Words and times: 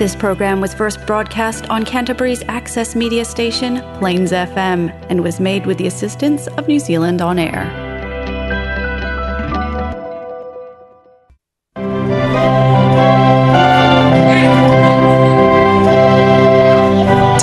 This 0.00 0.16
program 0.16 0.62
was 0.62 0.72
first 0.72 0.96
broadcast 1.06 1.68
on 1.68 1.84
Canterbury's 1.84 2.42
access 2.48 2.96
media 2.96 3.22
station, 3.22 3.82
Plains 3.98 4.32
FM, 4.32 4.88
and 5.10 5.22
was 5.22 5.38
made 5.38 5.66
with 5.66 5.76
the 5.76 5.88
assistance 5.88 6.46
of 6.56 6.66
New 6.66 6.78
Zealand 6.80 7.20
On 7.20 7.38
Air. 7.38 7.68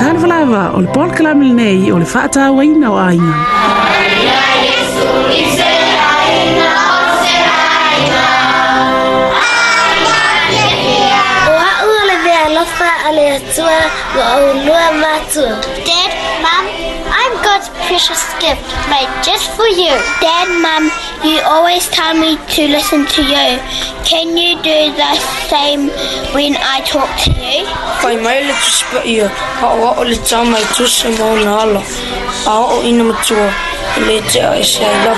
Tanvalava, 0.01 0.73
o 0.73 0.79
le 0.79 0.87
polkalam 0.97 1.37
lenei 1.45 1.91
o 1.93 1.97
le 1.97 2.05
faata 2.05 2.47
aina. 2.59 2.87
nur 14.65 14.75
Dad, 15.37 15.61
Mom, 16.41 16.67
I'm 17.09 17.33
God's 17.43 17.69
precious 17.85 18.23
gift 18.39 18.61
made 18.89 19.09
just 19.23 19.49
for 19.51 19.65
you. 19.67 19.93
Dad, 20.21 20.49
Mom, 20.61 20.89
you 21.27 21.41
always 21.43 21.87
tell 21.89 22.13
me 22.15 22.37
to 22.55 22.67
listen 22.67 23.05
to 23.05 23.21
you. 23.23 23.59
Can 24.05 24.37
you 24.37 24.55
do 24.61 24.91
the 24.95 25.13
same 25.49 25.89
when 26.33 26.55
I 26.57 26.81
talk 26.85 27.09
to 27.25 27.31
you? 27.31 27.65
Kai 28.01 28.15
mai 28.21 28.41
le 28.47 28.53
tu 28.53 28.71
spa 28.79 29.01
ia, 29.05 29.27
ka 29.59 29.67
to 29.75 29.89
o 30.01 30.03
le 30.03 30.15
tā 30.27 30.39
mai 30.49 30.63
tu 30.75 30.85
se 30.87 31.09
mō 31.17 31.29
nā 31.43 31.51
ala. 31.63 31.81
A 32.47 32.49
o 32.75 32.79
ina 32.83 33.03
matua, 33.11 33.49
le 34.07 34.19
te 34.31 34.39
a 34.47 34.53
e 34.57 34.63
se 34.63 34.89
love. 35.05 35.17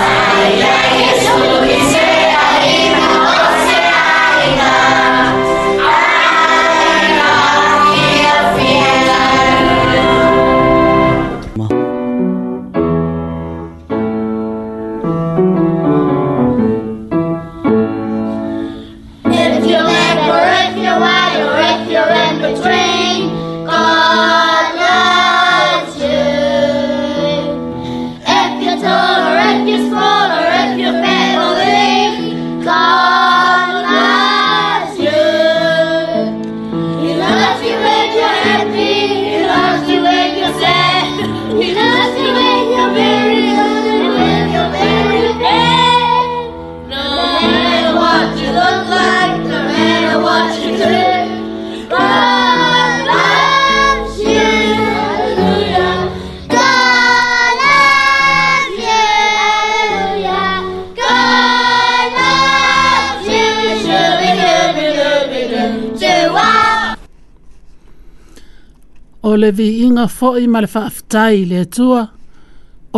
le 69.40 69.50
vi 69.50 69.82
inga 69.86 70.06
foi 70.18 70.42
ma 70.52 70.60
le 70.62 70.66
faafetai 70.74 71.34
i 71.42 71.46
le 71.50 71.58
atua 71.66 72.00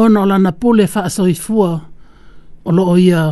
ona 0.03 0.19
o 0.23 0.27
lana 0.31 0.51
pule 0.61 0.85
faasoifua 0.95 1.71
o 2.65 2.71
loo 2.77 2.97
ia 3.09 3.23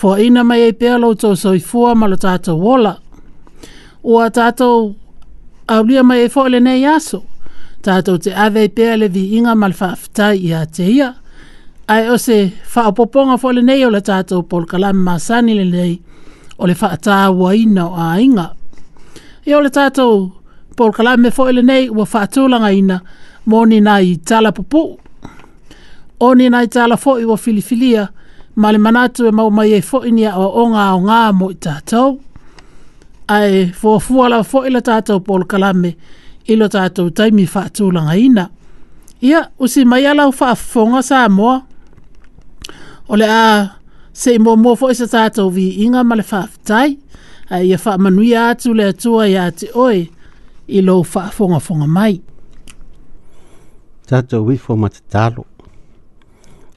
foaʻiina 0.00 0.42
mai 0.48 0.60
ai 0.62 0.70
e 0.72 0.72
pea 0.80 0.94
loutou 1.02 1.34
soifua 1.44 1.88
ma 2.00 2.06
lo 2.10 2.16
tatou 2.24 2.58
ola 2.74 2.92
ua 4.10 4.24
tatou 4.36 4.78
aulia 5.74 6.02
mai 6.08 6.28
fo 6.32 6.40
e 6.46 6.50
le 6.50 6.56
lenei 6.58 6.82
aso 6.94 7.18
tatou 7.84 8.16
te 8.22 8.30
ave 8.44 8.58
ai 8.60 8.66
e 8.68 8.74
pea 8.78 8.94
le 9.00 9.08
viiga 9.16 9.52
ma 9.60 9.66
le 9.70 9.74
faafetai 9.80 10.36
iā 10.48 10.60
te 10.76 10.86
ia 10.96 11.10
ae 11.92 12.08
o 12.10 12.16
se 12.26 12.38
faaopoopoga 12.72 13.36
foʻi 13.42 13.56
lenei 13.58 13.84
o 13.86 13.90
le 13.90 14.00
kala 14.70 14.92
ma 15.04 15.18
sanile 15.18 15.64
lenei 15.64 15.94
o 16.62 16.66
le 16.66 16.74
ina 17.64 17.84
o 17.88 17.94
aiga 18.12 18.46
ia 19.46 19.56
o 19.58 19.60
le 19.60 19.70
tatou 19.70 20.16
Paul 20.78 20.92
Kalame 20.92 21.30
fo 21.34 21.48
ele 21.50 21.62
nei 21.66 21.88
ua 21.90 22.04
whaatūlanga 22.06 22.68
ina 22.78 23.00
moni 23.50 23.80
nai 23.82 24.14
tala 24.28 24.52
pupu. 24.54 24.82
Oni 26.22 26.46
nai 26.50 26.68
tala 26.70 26.96
fo 26.96 27.16
i 27.18 27.24
wa 27.26 27.34
filifilia 27.36 28.04
ma 28.62 28.70
le 28.72 28.78
manatu 28.78 29.26
e 29.26 29.32
mau 29.34 29.50
mai 29.50 29.72
e 29.74 29.80
fo 29.82 30.04
ini 30.06 30.24
a 30.30 30.36
o 30.38 30.62
nga 30.70 30.84
o 30.94 31.00
ngā 31.08 31.16
mo 31.38 31.48
i 31.50 31.56
tātou. 31.66 32.14
Ai 33.28 33.64
fo 33.74 33.96
fuala 34.00 34.38
fo 34.46 34.62
ila 34.70 34.78
tātou 34.86 35.18
Paul 35.26 35.42
Kalame 35.50 35.96
ilo 36.46 36.68
tātou 36.70 37.10
taimi 37.10 37.44
whaatūlanga 37.54 38.14
ina. 38.22 38.44
Ia, 39.20 39.40
usi 39.58 39.82
mai 39.84 40.04
ala 40.06 40.28
ufa 40.30 40.52
a 40.54 41.02
sa 41.02 41.26
moa. 41.28 41.56
Ole 43.08 43.26
a 43.26 43.68
se 44.12 44.38
mo 44.38 44.54
mo 44.56 44.76
fo 44.76 44.90
isa 44.94 45.10
tātou 45.10 45.50
vi 45.50 45.82
inga 45.84 46.04
male 46.04 46.22
whaafitai. 46.22 46.96
Ai 47.50 47.66
ia 47.72 47.78
wha 47.84 47.98
manuia 47.98 48.48
atu 48.52 48.74
le 48.74 48.84
atua 48.92 49.26
i 49.26 49.34
ate 49.38 49.70
oi. 49.74 50.06
i 50.68 50.80
lo 50.82 51.02
faafogafoga 51.02 51.86
mai 51.86 52.20
tatou 54.06 54.52
ifo 54.52 54.76
ma 54.76 54.88
tatalo 54.88 55.44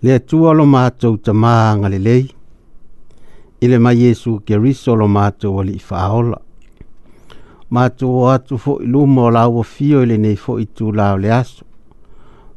le 0.01 0.13
atua 0.13 0.53
lo 0.53 0.65
matou 0.65 1.17
tamā 1.19 1.75
galelei 1.81 2.29
i 3.61 3.67
le 3.67 3.77
mai 3.79 3.99
iesu 4.05 4.39
keriso 4.47 4.95
lo 4.95 5.07
matou 5.07 5.59
alii 5.61 5.79
faaola 5.79 6.39
matou 7.69 8.21
o 8.21 8.23
atu 8.29 8.55
foʻi 8.57 8.87
luma 8.91 9.21
o 9.25 9.29
lauafio 9.31 10.01
i 10.03 10.05
lenei 10.05 10.35
foʻi 10.45 10.65
tulā 10.77 11.11
o 11.13 11.17
le 11.17 11.31
aso 11.41 11.65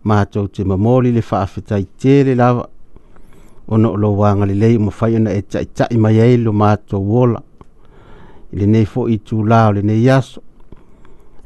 matou 0.04 0.46
te 0.48 0.64
mamoli 0.64 1.12
le 1.12 1.20
faafetaitē 1.22 2.14
le 2.26 2.34
lava 2.34 2.66
ona 3.68 3.90
o 3.90 3.96
lou 3.96 4.24
agalelei 4.24 4.78
ma 4.78 4.90
fai 4.90 5.16
ona 5.16 5.30
e 5.30 5.42
taʻitaʻi 5.42 5.98
mai 5.98 6.20
ai 6.20 6.36
lo 6.38 6.52
matou 6.52 7.10
ola 7.22 7.40
i 8.52 8.56
lenei 8.58 8.84
foʻi 8.86 9.18
itulā 9.18 9.68
o 9.68 9.72
lenei 9.72 10.08
aso 10.10 10.40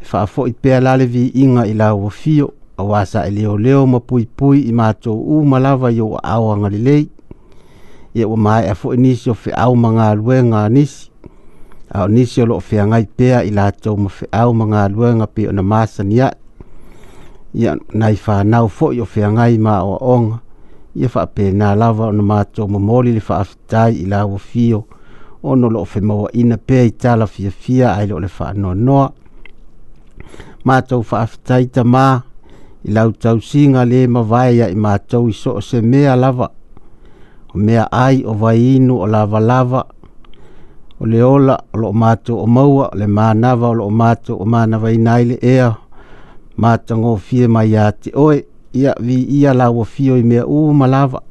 faafoi 0.00 0.53
pea 0.53 0.81
la 0.81 0.97
le 0.97 1.06
viiga 1.06 1.66
i 1.66 1.75
lauafio 1.75 2.53
auā 2.78 3.03
saʻeleoleo 3.10 3.86
ma 3.86 4.00
puipui 4.00 4.60
i 4.70 4.72
matou 4.72 5.38
uma 5.38 5.59
lava 5.59 5.91
i 5.92 6.00
ua 6.00 6.20
aoaga 6.22 6.69
lelei 6.69 7.09
ia 8.14 8.28
ua 8.28 8.36
maeʻa 8.36 8.75
foʻi 8.82 8.97
nisi 8.97 9.31
o 9.31 9.34
feʻau 9.34 9.75
ma 9.76 9.92
galuega 9.92 10.69
nisi 10.69 11.10
a 11.94 12.04
o 12.04 12.09
nisi 12.09 12.42
o 12.42 12.47
loo 12.47 12.60
feagai 12.60 13.06
pea 13.16 13.42
i 13.44 13.50
latou 13.50 13.97
ma 13.97 14.09
feʻau 14.09 14.54
ma 14.54 14.66
galuega 14.66 15.26
pe 15.26 15.48
ona 15.48 15.62
masaniaʻi 15.62 16.34
ia 17.54 17.76
nai 17.94 18.16
fanau 18.16 18.69
foʻi 18.69 19.00
o 19.00 19.04
feagai 19.04 19.59
ma 19.59 19.78
aʻoaʻoga 19.80 20.38
ia 20.97 21.09
faapena 21.09 21.75
lava 21.75 22.06
ona 22.06 22.22
matou 22.22 22.69
momoli 22.69 23.12
le 23.12 23.20
faafetai 23.20 23.94
i 23.94 24.06
lauafio 24.06 24.84
ona 25.42 25.66
o 25.66 25.70
loo 25.70 25.84
femauaʻina 25.84 26.56
pea 26.66 26.84
i 26.84 26.91
tala 26.91 27.26
fiafia 27.26 27.94
ai 27.97 28.06
loo 28.06 28.19
le 28.20 28.28
faanoanoa 28.28 29.12
ma 30.65 30.81
tau 30.83 31.03
fa 31.03 31.23
whaafitaita 31.23 31.85
mā 31.85 32.05
i 32.87 32.93
lau 32.93 33.13
tau 33.13 33.41
singa 33.41 33.85
le 33.85 34.07
ma 34.07 34.23
vaya 34.23 34.69
i 34.71 34.75
mātou 34.75 35.29
i 35.31 35.35
so 35.35 35.59
se 35.63 35.81
mea 35.83 36.17
lava 36.17 36.49
o 37.55 37.59
mea 37.59 37.87
ai 37.93 38.25
o 38.27 38.35
vai 38.35 38.59
inu 38.77 38.99
o 39.05 39.07
lava 39.07 39.39
lava 39.41 39.83
o 41.01 41.07
le 41.07 41.23
ola 41.23 41.57
o 41.75 41.79
lo 41.79 41.93
mātou 41.93 42.41
o 42.43 42.47
maua 42.47 42.89
o 42.93 42.97
le 42.99 43.07
mānava 43.07 43.69
o 43.69 43.73
lo 43.75 43.91
mātou 43.91 44.39
o 44.43 44.45
mānava 44.45 44.91
i 44.93 44.99
naile 44.99 45.39
ea 45.43 45.71
mātango 46.59 47.16
fie 47.19 47.47
ma 47.47 47.63
a 47.63 47.91
te 47.93 48.11
oe 48.15 48.43
ia 48.75 48.95
vi 49.01 49.16
ia 49.39 49.54
lau 49.54 49.81
o 49.81 49.84
fio 49.84 50.16
i 50.19 50.22
mea 50.22 50.47
uu 50.47 50.72
malava 50.75 51.22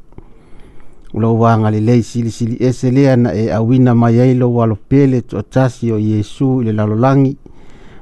ulo 1.13 1.33
wanga 1.35 1.69
le 1.71 1.79
lei 1.79 2.01
sili 2.03 2.31
sili 2.31 2.55
e 2.59 2.71
se 2.73 2.91
lea 2.91 3.15
na 3.15 3.31
e 3.31 3.49
awina 3.51 3.93
mai 3.95 4.19
ailo 4.19 4.47
walo 4.53 4.75
pele 4.87 5.21
to 5.21 5.41
tasi 5.41 5.91
o 5.91 5.97
Yesu 5.99 6.61
ile 6.61 6.71
lalolangi 6.71 7.01
langi 7.03 7.37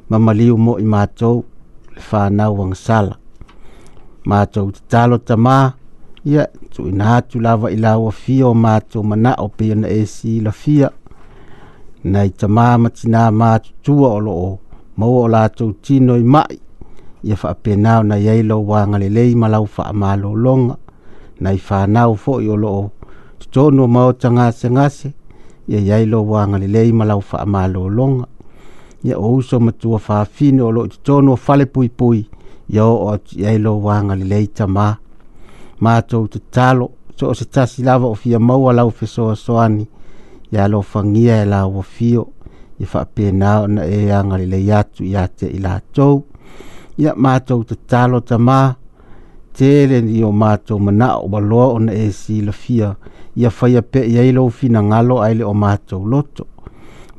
ma 0.09 0.17
maliu 0.19 0.57
mo 0.57 0.77
i 0.81 0.85
mātou 0.85 1.37
le 1.95 2.01
whānau 2.09 2.61
ang 2.63 2.75
sala. 2.75 3.15
Mātou 4.27 4.71
te 4.75 4.81
talo 4.89 5.17
ta 5.17 5.35
mā, 5.35 5.71
ia 6.23 6.45
tu 6.73 6.87
ina 6.89 7.05
hatu 7.13 7.39
lava 7.41 7.71
i 7.73 7.77
lawa 7.77 8.11
fia 8.11 8.47
o 8.47 8.53
mātou 8.57 9.03
mana 9.03 9.35
o 9.41 9.47
pia 9.47 9.75
na 9.75 9.87
esi 9.87 10.39
la 10.41 10.51
fia. 10.51 10.89
Nei 12.03 12.29
ta 12.37 12.47
mā 12.47 12.67
matina 12.81 13.27
mātua 13.33 14.11
o 14.17 14.19
loo, 14.19 14.49
maua 14.97 15.23
o 15.25 15.31
lātou 15.35 15.73
tino 15.81 16.17
i 16.17 16.23
mai, 16.23 16.59
ia 17.25 17.35
whaapenau 17.41 18.05
na 18.05 18.17
iei 18.21 18.43
lau 18.45 18.61
wanga 18.69 18.99
le 19.01 19.09
lei 19.09 19.33
malau 19.35 19.65
whaamalo 19.65 20.35
longa, 20.35 20.75
nei 21.41 21.57
whānau 21.57 22.15
fo 22.17 22.39
i 22.41 22.49
o 22.49 22.55
loo, 22.57 22.91
tutono 23.39 23.87
mao 23.87 24.13
tangase 24.13 24.69
ngase, 24.69 25.11
ia 25.67 25.79
iei 25.81 26.05
lau 26.05 26.25
wanga 26.29 26.61
le 26.61 26.67
lei 26.69 26.91
malau 26.93 27.21
whaamalo 27.25 27.87
longa, 27.89 28.27
ia 29.05 29.17
o 29.19 29.27
uso 29.35 29.59
matua 29.59 29.99
fafine 29.99 30.61
o 30.61 30.71
loo 30.71 30.85
itotonu 30.85 31.31
o 31.33 31.35
fale 31.35 31.65
puipui 31.65 32.25
ia 32.73 32.85
oo 32.85 33.09
atiai 33.13 33.57
lo 33.59 33.77
wagalelei 33.83 34.47
tamā 34.57 34.87
matou 35.79 36.27
tatalo 36.27 36.91
so 37.17 37.29
o 37.29 37.33
se 37.35 37.45
tasi 37.45 37.83
lava 37.83 38.07
o 38.07 38.15
fia 38.15 38.39
maua 38.39 38.73
lau 38.73 38.89
fesoasoani 38.91 39.87
ia 40.51 40.67
lo 40.67 40.81
fagia 40.81 41.43
e 41.43 41.45
la 41.45 41.65
ua 41.67 41.83
fio 41.83 42.27
ia 42.79 42.87
faapena 42.87 43.59
e 43.59 43.63
ona 43.63 43.85
e 43.85 44.11
agalelei 44.11 44.71
atu 44.71 45.03
iā 45.03 45.27
te 45.27 45.45
i 45.57 45.59
latou 45.59 46.25
ia 46.97 47.13
matou 47.15 47.63
tatalo 47.63 48.19
tamā 48.25 48.59
tele 49.53 50.01
ni 50.01 50.23
o 50.23 50.31
matou 50.31 50.79
manaʻo 50.79 51.29
ua 51.31 51.39
loa 51.39 51.67
ona 51.77 51.93
e 51.93 52.11
silafia 52.11 52.95
ia 53.35 53.49
faia 53.49 53.81
pe 53.81 54.01
i 54.11 54.17
ai 54.19 54.31
lou 54.31 54.49
finagalo 54.49 55.21
ai 55.21 55.35
le 55.39 55.45
o 55.45 55.53
matou 55.53 56.05
loto 56.07 56.47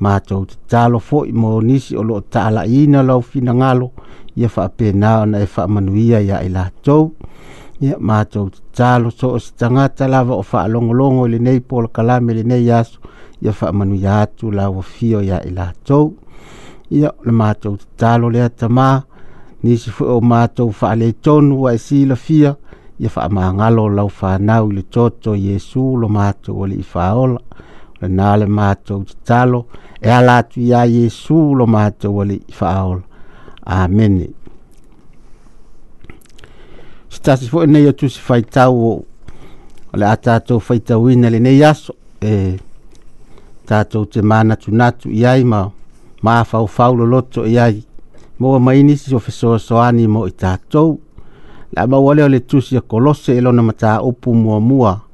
matou 0.03 0.45
tatalo 0.47 0.99
foʻi 1.01 1.33
mo 1.41 1.51
nisi 1.69 1.97
o 2.01 2.03
loo 2.09 2.21
taalaiina 2.33 3.01
lau 3.09 3.21
finagalo 3.31 3.89
ia 4.41 4.49
faapena 4.49 5.11
ona 5.23 5.39
e 5.45 5.47
faamanuia 5.55 6.19
iā 6.27 6.41
i 6.47 6.51
latou 6.57 7.05
ia 7.81 7.97
matou 7.99 8.51
tatalo 8.51 9.11
so 9.11 9.29
o 9.37 9.39
se 9.39 9.53
tagata 9.59 10.09
lava 10.09 10.35
o 10.37 10.43
faalogologo 10.43 11.27
i 11.27 11.31
lenei 11.31 11.61
polakalame 11.61 12.35
lenei 12.35 12.71
aso 12.71 12.99
ia 13.43 13.53
faamanuia 13.53 14.21
atu 14.21 14.51
lauafio 14.51 15.21
iā 15.23 15.39
i 15.49 15.51
latou 15.51 16.15
ia 16.91 17.11
le 17.25 17.33
matou 17.33 17.77
tatalo 17.77 18.29
lea 18.31 18.49
tamā 18.51 18.89
nisi 19.63 19.91
foʻi 19.91 20.13
o 20.19 20.21
matou 20.21 20.73
faaleitonu 20.81 21.61
ua 21.63 21.73
e 21.75 21.79
silafia 21.79 22.55
ia 23.01 23.09
faamagalo 23.09 23.89
lau 23.89 24.09
fanau 24.09 24.69
i 24.71 24.75
le 24.77 24.83
toto 24.83 25.33
iesu 25.35 25.97
lo 25.97 26.09
matou 26.09 26.65
alii 26.65 26.83
faaola 26.85 27.41
lana 28.01 28.37
le 28.37 28.47
matou 28.47 29.05
tatalo 29.05 29.67
e 30.01 30.11
ala 30.11 30.37
atu 30.39 30.61
iā 30.61 30.85
iesu 30.89 31.55
lo 31.55 31.67
matou 31.67 32.23
a 32.23 32.27
faaola 32.53 33.03
amene 33.65 34.29
se 37.09 37.21
tasi 37.23 37.47
foʻi 37.51 37.67
nei 37.67 37.87
o 37.89 37.93
tusi 37.93 38.21
faitau 38.21 38.73
o 38.73 38.93
le 39.97 40.07
a 40.07 40.17
tatou 40.17 40.61
faitauina 40.61 41.31
lenei 41.31 41.63
aso 41.65 41.93
e 42.21 42.33
tatou 43.67 44.05
te 44.05 44.21
manatunatu 44.23 45.09
i 45.11 45.25
ai 45.27 45.45
ma 45.45 45.71
ma 46.23 46.45
loloto 46.81 47.47
i 47.47 47.59
ai 47.59 47.83
ma 48.39 48.49
ua 48.49 48.59
mainisi 48.61 49.15
o 49.15 49.19
fesoasoani 49.19 50.07
mo 50.07 50.27
i 50.29 50.33
tatou 50.33 51.01
le 51.73 51.81
a 51.83 51.87
maua 51.87 52.15
lea 52.15 52.25
o 52.25 52.29
le 52.29 52.41
tusi 52.41 52.77
a 52.77 52.81
kolose 52.81 53.37
e 53.37 53.41
lona 53.41 53.63
mataupu 53.63 54.35
muamua 54.35 54.61
mua 54.61 55.06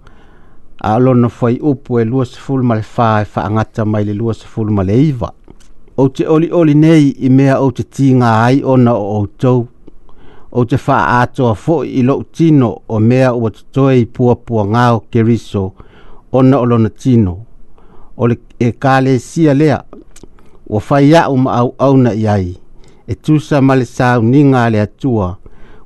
a 0.83 0.95
alona 0.95 1.29
fai 1.29 1.59
upu 1.61 2.01
e 2.01 2.05
lua 2.05 2.25
sefulu 2.27 2.65
ma 2.65 2.75
le 2.75 2.81
fā 2.83 3.23
e 3.23 3.25
faagata 3.25 3.85
mai 3.85 4.05
le 4.05 4.15
lua 4.15 4.35
sefulu 4.35 4.73
ma 4.73 4.83
le 4.83 4.99
iva 5.03 5.31
ou 5.97 6.09
te 6.09 6.27
olioli 6.27 6.75
nei 6.75 7.13
i 7.23 7.29
mea 7.31 7.61
ou 7.63 7.71
te 7.71 7.83
tigā 7.83 8.31
ai 8.47 8.63
ona 8.67 8.95
o 8.99 9.05
outou 9.21 9.67
ou 10.51 10.65
te 10.65 10.77
faaatoa 10.81 11.53
fo 11.55 11.79
i 11.85 12.03
loʻu 12.03 12.25
tino 12.35 12.73
o 12.89 12.99
mea 13.01 13.31
ua 13.35 13.51
totoe 13.51 14.01
i 14.01 14.07
puapuagao 14.07 15.05
keriso 15.11 15.73
ona 16.33 16.59
o 16.59 16.65
lona 16.67 16.91
tino 16.91 17.37
o 18.17 18.27
le 18.27 18.37
e 18.59 18.73
kalesia 18.73 19.55
lea 19.55 19.79
ua 20.67 20.81
fai 20.81 21.13
aʻu 21.15 21.37
ma 21.47 21.63
na 22.03 22.13
i 22.15 22.27
ai 22.29 22.57
e 23.07 23.15
tusa 23.15 23.63
ma 23.63 23.75
le 23.77 23.85
sauniga 23.85 24.65
a 24.65 24.71
le 24.71 24.81
atua 24.81 25.37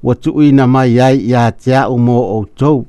ua 0.02 0.14
tuuina 0.14 0.66
mai 0.66 0.94
yai 0.96 1.28
ya 1.31 1.50
te 1.52 1.70
aʻu 1.75 1.99
mo 1.99 2.19
outou 2.38 2.87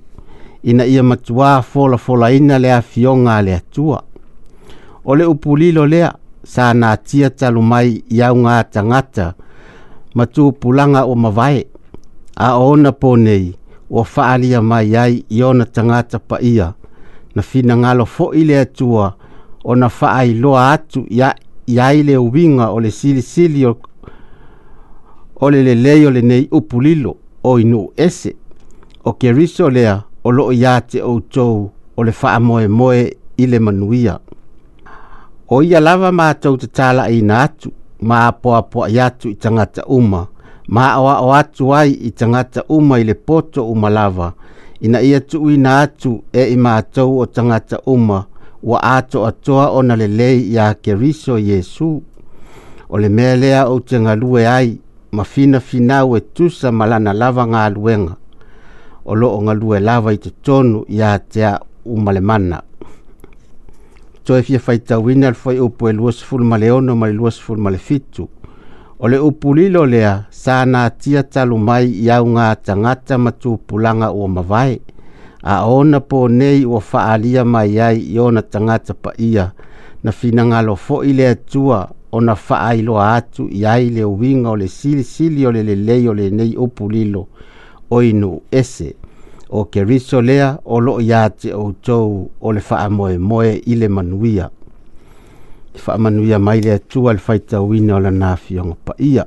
ina 0.64 0.86
ia 0.86 1.04
matua 1.04 1.62
fola 1.62 1.98
fola 1.98 2.32
ina 2.32 2.60
le 2.60 2.74
afionga 2.74 3.42
le 3.42 3.56
atua. 3.56 4.04
O 5.06 5.16
le 5.16 5.26
upulilo 5.26 5.86
lea 5.86 6.14
sa 6.46 6.74
na 6.74 6.98
tia 6.98 7.30
talu 7.30 7.62
mai 7.62 8.04
iau 8.12 8.36
ngā 8.38 8.64
tangata 8.72 9.34
matu 10.16 10.52
pulanga 10.52 11.06
o 11.06 11.16
mawae 11.16 11.64
a 12.36 12.54
ona 12.58 12.92
ponei 12.92 13.54
o 13.90 14.04
faalia 14.04 14.62
mai 14.62 14.96
ai 14.96 15.24
i 15.30 15.44
ona 15.44 15.66
tangata 15.66 16.20
pa 16.20 16.38
ia 16.42 16.74
na 17.36 17.42
fina 17.42 17.78
ngalo 17.78 18.06
fo 18.06 18.30
i 18.34 18.44
le 18.46 18.60
atua 18.60 19.14
o 19.64 19.76
na 19.76 19.90
faai 19.90 20.34
loa 20.34 20.72
atu 20.72 21.06
ia 21.10 21.36
iai 21.68 22.04
le 22.04 22.18
uwinga 22.18 22.70
o 22.70 22.80
le 22.80 22.92
sili 22.92 23.22
sili 23.22 23.66
o, 23.66 23.78
o 25.36 25.50
le 25.52 25.64
le 25.64 25.76
leo 25.76 26.12
le 26.12 26.22
nei 26.22 26.48
upulilo 26.52 27.18
o 27.44 27.60
inu 27.60 27.90
ese 27.96 28.36
o 29.04 29.14
keriso 29.14 29.70
lea 29.70 30.04
o 30.28 30.32
loo 30.36 30.52
iā 30.52 30.74
te 30.92 31.00
outou 31.08 31.56
o 31.98 32.04
le 32.04 32.12
faamoemoe 32.12 33.04
i 33.40 33.46
le 33.48 33.60
manuia 33.64 34.18
o 35.48 35.60
ia 35.64 35.80
lava 35.80 36.10
matou 36.12 36.58
tatalaiina 36.62 37.38
atu 37.46 37.70
ma 38.08 38.18
apoapoai 38.28 39.00
atu 39.06 39.30
i 39.32 39.36
tagata 39.44 39.82
uma 39.98 40.24
ma 40.76 40.84
aʻoaʻo 40.98 41.30
atu 41.40 41.72
ai 41.74 41.92
i 42.10 42.12
tagata 42.20 42.62
uma 42.76 43.00
i 43.00 43.04
le 43.08 43.16
poto 43.28 43.70
uma 43.74 43.90
lava 43.90 44.34
ina 44.84 45.00
ia 45.02 45.20
tuuina 45.30 45.80
atu 45.86 46.18
e 46.34 46.44
i 46.54 46.58
matou 46.58 47.20
o 47.22 47.26
tagata 47.26 47.78
uma 47.94 48.20
ua 48.64 48.80
atoatoa 48.98 49.66
ona 49.80 49.96
lelei 49.96 50.38
iā 50.54 50.74
keriso 50.84 51.38
iesu 51.40 51.92
o 52.90 52.98
le 53.00 53.10
mea 53.10 53.36
lea 53.36 53.64
ou 53.70 53.80
te 53.80 53.98
galue 54.04 54.44
ai 54.48 54.78
ma 55.12 55.24
finafinau 55.24 56.18
e 56.18 56.22
tusa 56.34 56.72
ma 56.72 56.86
lana 56.86 57.14
lava 57.14 57.46
galuega 57.48 58.16
o 59.08 59.16
loo 59.16 59.42
ngalu 59.42 59.76
e 59.76 59.80
lava 59.88 60.10
i 60.14 60.20
te 60.24 60.30
tonu 60.46 60.80
i 60.88 60.98
a 61.02 61.12
tea 61.32 61.58
umale 61.86 62.20
mana. 62.20 62.58
Toe 64.26 64.42
fia 64.44 64.60
fai 64.60 64.80
tau 64.80 65.10
ina 65.10 65.28
al 65.32 65.36
fai 65.36 65.60
upu 65.64 65.88
e 65.90 65.94
luas 65.94 66.18
ful 66.28 66.44
ma 66.44 66.58
leono 66.60 66.96
ma 66.96 67.08
luas 67.12 67.38
ful 67.40 67.58
ma 67.58 67.70
le 67.72 67.78
fitu. 67.78 68.28
O 69.00 69.08
le 69.08 69.18
upu 69.20 69.54
lilo 69.54 69.86
lea 69.86 70.26
sa 70.30 70.66
na 70.66 70.90
tia 70.90 71.24
talu 71.34 71.58
mai 71.58 71.86
i 72.04 72.12
au 72.12 72.26
ngā 72.36 72.48
tangata 72.66 73.18
ma 73.18 73.32
tu 73.32 73.58
pulanga 73.68 74.12
ua 74.12 74.28
mawai. 74.28 74.76
A 75.48 75.64
ona 75.70 76.00
po 76.00 76.28
nei 76.28 76.66
ua 76.66 76.82
faalia 76.82 77.46
mai 77.46 77.80
ai 77.80 78.00
i 78.16 78.20
ona 78.20 78.42
tangata 78.42 78.94
pa 79.04 79.12
ia 79.30 79.46
na 80.04 80.12
fina 80.20 80.44
ngalo 80.50 80.76
fo 80.76 81.04
i 81.04 81.14
lea 81.14 81.36
tua 81.36 81.80
ona 82.12 82.36
faa 82.36 82.74
ilo 82.76 82.96
atu 83.02 83.48
i 83.60 83.64
ai 83.66 83.90
le 83.90 84.04
uinga 84.04 84.50
o 84.50 84.56
le 84.56 84.68
sili 84.68 85.04
sili 85.04 85.46
o 85.46 85.52
le 85.52 85.64
le 85.64 85.76
le 85.76 85.96
o 86.10 86.14
le 86.14 86.30
nei 86.32 86.58
upu 86.58 86.90
lilo. 86.90 87.08
lilo 87.08 87.28
oinu 87.92 88.42
ese 88.52 88.96
o 89.50 89.64
ke 89.66 89.84
riso 89.84 90.22
lea 90.22 90.58
o 90.66 90.80
loo 90.82 91.00
iā 91.02 91.30
te 91.30 91.54
outou 91.56 92.28
o 92.42 92.52
le 92.52 92.60
faamoemoe 92.62 93.54
i 93.66 93.76
le 93.76 93.88
manuia 93.88 94.50
i 95.76 95.80
faamanuia 95.80 96.40
mai 96.40 96.62
le 96.62 96.72
atua 96.74 97.14
le 97.14 97.20
faitauina 97.20 97.96
o 97.96 98.00
lana 98.00 98.32
afioga 98.34 98.76
paia 98.86 99.26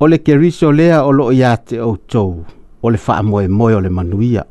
o 0.00 0.06
le 0.06 0.18
keriso 0.18 0.72
lea 0.72 1.02
o 1.04 1.12
loo 1.12 1.32
iā 1.34 1.56
te 1.64 1.80
outou 1.82 2.44
o 2.82 2.90
le 2.90 2.98
faamoemoe 2.98 3.74
o 3.74 3.80
le 3.80 3.88
manuia 3.90 4.44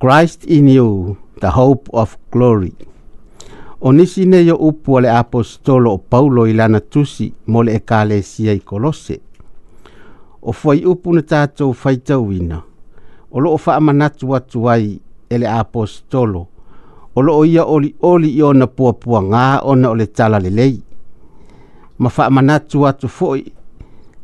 christ 0.00 0.44
in 0.46 0.68
you 0.68 1.16
the 1.40 1.50
hope 1.58 1.90
of 1.92 2.16
glory 2.30 2.72
o 3.80 3.92
nisi 3.92 4.24
nei 4.26 4.50
o 4.50 4.56
upu 4.56 4.94
o 4.94 5.00
le 5.00 5.10
apostolo 5.10 5.94
o 5.94 5.98
paulo 5.98 6.46
i 6.46 6.52
lana 6.54 6.80
tusi 6.80 7.32
mo 7.46 7.62
le 7.62 7.74
ekalesia 7.80 8.52
i 8.52 8.60
kolose 8.60 9.18
o 10.44 10.52
fwai 10.52 10.84
upu 10.84 11.14
na 11.16 11.20
tātou 11.24 11.72
fai 11.74 11.96
tauina. 11.96 12.60
O 13.30 13.40
loo 13.40 13.56
wha 13.66 13.76
amanatu 13.78 14.34
atu 14.36 14.66
ai 14.70 15.00
ele 15.30 15.48
apostolo. 15.48 16.46
O 17.16 17.20
loo 17.22 17.44
ia 17.46 17.64
oli 17.64 17.94
oli 18.00 18.28
i 18.36 18.42
ona 18.42 18.66
pua 18.66 18.92
pua 18.92 19.22
ngā 19.22 19.46
ona 19.62 19.90
o 19.90 19.94
le 19.96 20.06
tala 20.06 20.38
lelei. 20.38 20.76
Ma 21.98 22.10
wha 22.16 22.26
amanatu 22.28 22.84
atu 22.86 23.08
fwoi 23.08 23.40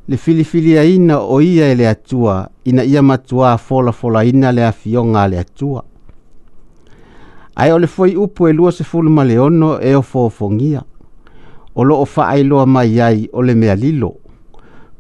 le 0.09 0.17
filifili 0.17 0.77
a 0.79 0.85
ina 0.85 1.19
o 1.23 1.41
ia 1.41 1.71
ele 1.73 1.89
atua 1.89 2.37
ina 2.65 2.85
ia 2.85 3.03
matua 3.03 3.53
a 3.53 3.59
fola 3.59 3.93
fola 3.93 4.25
ina 4.29 4.53
le 4.53 4.65
afionga 4.69 5.25
le 5.29 5.39
atua. 5.39 5.83
Ai 7.57 7.73
o 7.73 7.79
le 7.79 7.87
fwoi 7.87 8.15
upu 8.17 8.49
e 8.49 8.53
lua 8.53 8.73
se 8.73 8.85
fulu 8.85 9.11
ma 9.11 9.25
leono 9.25 9.79
e 9.81 9.95
o 9.97 10.03
fofongia. 10.03 10.83
O 11.75 11.83
loo 11.85 12.05
wha 12.17 12.29
ailoa 12.29 12.67
mai 12.67 13.01
ai 13.01 13.29
o 13.33 13.43
le 13.43 13.55
mea 13.55 13.75
lilo. 13.75 14.09
O 14.25 14.30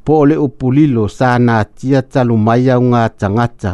po 0.05 0.25
le 0.29 0.37
upulilo 0.37 1.05
sa 1.09 1.29
na 1.47 1.57
tia 1.77 2.01
talu 2.13 2.37
mai 2.47 2.65
au 2.75 2.83
ngā 2.93 3.03
tangata 3.21 3.73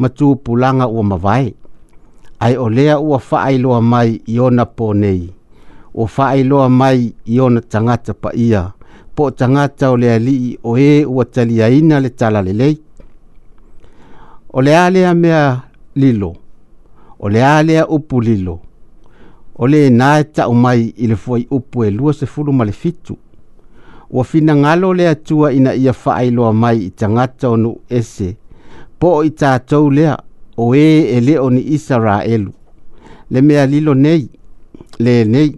ma 0.00 0.08
tū 0.18 0.28
pulanga 0.44 0.86
ua 0.96 1.02
mawai. 1.10 1.48
Ai 2.40 2.56
olea 2.56 2.98
ua 3.00 3.18
whaailoa 3.30 3.80
mai 3.92 4.10
i 4.26 4.40
ona 4.46 4.64
po 4.76 4.86
nei. 4.94 5.22
Ua 5.98 6.06
whaailoa 6.14 6.68
mai 6.80 7.00
i 7.24 7.40
ona 7.46 7.60
tangata 7.72 8.12
pa 8.22 8.30
ia. 8.46 8.62
Po 9.14 9.24
tangata 9.38 9.90
o 9.90 9.96
lea 10.02 10.18
lii 10.18 10.58
o 10.68 10.78
e 10.88 11.04
ua 11.14 11.24
talia 11.34 11.68
ina 11.68 11.96
le 12.04 12.10
tala 12.20 12.42
le 12.46 12.52
lei. 12.60 12.76
O 14.52 14.62
lea 14.66 14.90
lea 14.90 15.14
mea 15.14 15.42
lilo. 15.94 16.30
O 17.18 17.28
lea 17.28 17.62
lea 17.62 17.86
upulilo. 17.96 18.60
O 19.60 19.66
le 19.66 19.90
nae 19.90 20.24
tau 20.24 20.54
mai 20.54 20.92
i 20.96 21.06
le 21.06 21.16
fuai 21.16 21.46
upu 21.50 21.84
e 21.84 21.90
lua 21.90 22.12
se 22.14 22.26
fulu 22.26 22.52
ma 22.52 22.64
le 22.64 22.72
fitu 22.72 23.16
wa 24.10 24.18
ua 24.20 24.24
finagalo 24.24 24.94
le 24.94 25.08
atua 25.08 25.52
ina 25.52 25.74
ia 25.74 25.92
faailoa 25.92 26.52
mai 26.52 26.80
i 26.86 26.90
tagata 26.90 27.50
o 27.50 27.78
ese 27.88 28.36
po 28.98 29.08
o 29.18 29.24
i 29.24 29.30
tatou 29.30 29.90
lea 29.90 30.16
o 30.56 30.64
ē 30.74 30.80
e, 30.80 31.16
e 31.16 31.20
lē 31.20 31.36
o 31.38 31.50
ni 31.50 31.60
isaraelu 31.60 32.52
le 33.30 33.40
mea 33.42 33.66
lilo 33.66 33.94
nei 33.94 34.28
lenei 34.98 35.52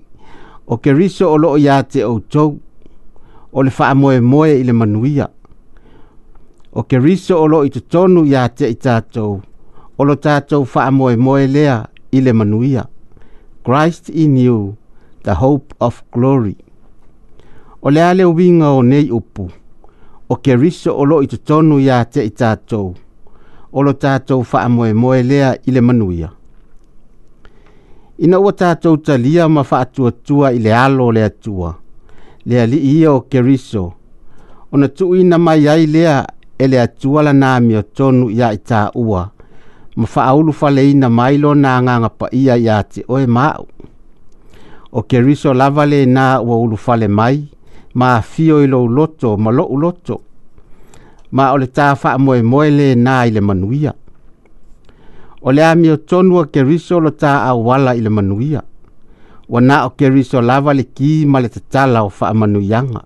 o 0.66 0.76
keriso 0.76 1.30
o 1.32 1.38
loo 1.38 1.56
iā 1.58 1.82
te 1.86 2.02
outou 2.04 2.58
o 3.52 3.62
le 3.62 3.70
faamoemoe 3.70 4.58
i 4.60 4.64
le 4.64 4.72
manuia 4.72 5.28
o 6.72 6.82
keriso 6.82 7.38
o 7.42 7.46
loo 7.48 7.64
i 7.64 7.70
totonu 7.70 8.24
iā 8.26 8.48
te 8.48 8.66
i 8.68 8.74
tatou 8.74 9.40
o 9.98 10.04
lo 10.04 10.14
tatou 10.16 10.64
faamoemoe 10.64 11.46
lea 11.46 11.86
i 12.10 12.20
le 12.20 12.32
manuia 12.32 12.84
christ 13.64 14.08
in 14.08 14.36
you 14.36 14.74
the 15.22 15.34
hope 15.38 15.74
of 15.80 16.02
glory 16.10 16.56
o 17.82 17.90
le 17.90 18.02
ale 18.04 18.24
uvinga 18.24 18.70
o 18.70 18.82
nei 18.82 19.10
upu, 19.10 19.48
o 20.28 20.36
ke 20.36 20.56
riso 20.56 20.92
o 20.96 21.04
lo 21.04 21.22
i 21.22 21.26
tutonu 21.26 21.78
ya 21.80 22.04
te 22.04 22.22
i 22.26 22.30
tātou, 22.30 22.92
o 23.72 23.82
lo 23.82 23.92
tātou 23.92 24.44
wha 24.44 24.62
amoe 24.66 24.92
moe 24.94 25.22
lea 25.22 25.54
i 25.66 25.70
le 25.72 25.80
manuia. 25.80 26.30
Ina 28.20 28.36
ua 28.38 28.52
tātou 28.52 28.98
talia 29.00 29.48
ma 29.48 29.62
wha 29.64 29.80
atua 29.80 30.12
tua 30.12 30.50
i 30.52 30.60
le 30.60 30.74
alo 30.76 31.10
le 31.10 31.24
atua, 31.24 31.70
le 32.46 32.60
ali 32.60 32.80
i 32.92 33.06
o 33.08 33.20
ke 33.20 33.40
riso, 33.42 33.86
o 34.70 34.76
na 34.78 34.88
tu 34.88 35.14
ina 35.16 35.38
mai 35.38 35.64
ai 35.68 35.86
lea 35.86 36.24
e 36.58 36.66
le 36.68 36.78
atua 36.80 37.22
la 37.22 37.32
nami 37.32 37.76
o 37.76 37.82
tonu 37.82 38.28
ya 38.30 38.50
i 38.52 38.60
tā 38.60 38.90
ua, 38.94 39.22
ma 39.96 40.06
wha 40.14 40.26
aulu 40.28 40.52
fale 40.52 40.84
ina 40.90 41.08
mai 41.08 41.38
lo 41.40 41.54
nā 41.54 41.78
nganga 41.82 42.12
pa 42.18 42.28
ia 42.32 42.58
ia 42.60 42.82
te 42.82 43.02
oe 43.08 43.24
mau. 43.26 43.64
O 44.92 45.02
ke 45.02 45.20
riso 45.22 45.52
lava 45.54 45.84
le 45.86 46.04
ua 46.04 46.56
ulu 46.56 46.76
fale 46.76 47.08
mai, 47.08 47.48
ma 48.00 48.10
fio 48.32 48.56
i 48.64 48.66
lou 48.72 48.86
loto 48.96 49.30
ma 49.42 49.50
loʻu 49.58 49.76
loto 49.82 50.14
ma 51.36 51.44
o 51.54 51.56
le 51.62 51.68
tafaamoemoe 51.78 52.68
lenā 52.78 53.14
i 53.28 53.30
le 53.36 53.40
manuia 53.48 53.92
o 55.46 55.48
le 55.56 55.62
a 55.70 55.72
ke 56.52 56.60
riso 56.68 56.96
lo 57.04 57.10
lo 57.20 57.26
a 57.48 57.50
wala 57.66 57.90
ile 57.98 58.10
manuia 58.18 58.62
wana 59.52 59.76
o 59.86 59.90
ke 59.98 60.06
riso 60.14 60.38
lava 60.48 60.72
le 60.78 60.84
ki 60.96 61.10
ma 61.30 61.38
le 61.44 61.48
tatala 61.54 62.00
o 62.08 62.10
faamanuiaga 62.18 63.00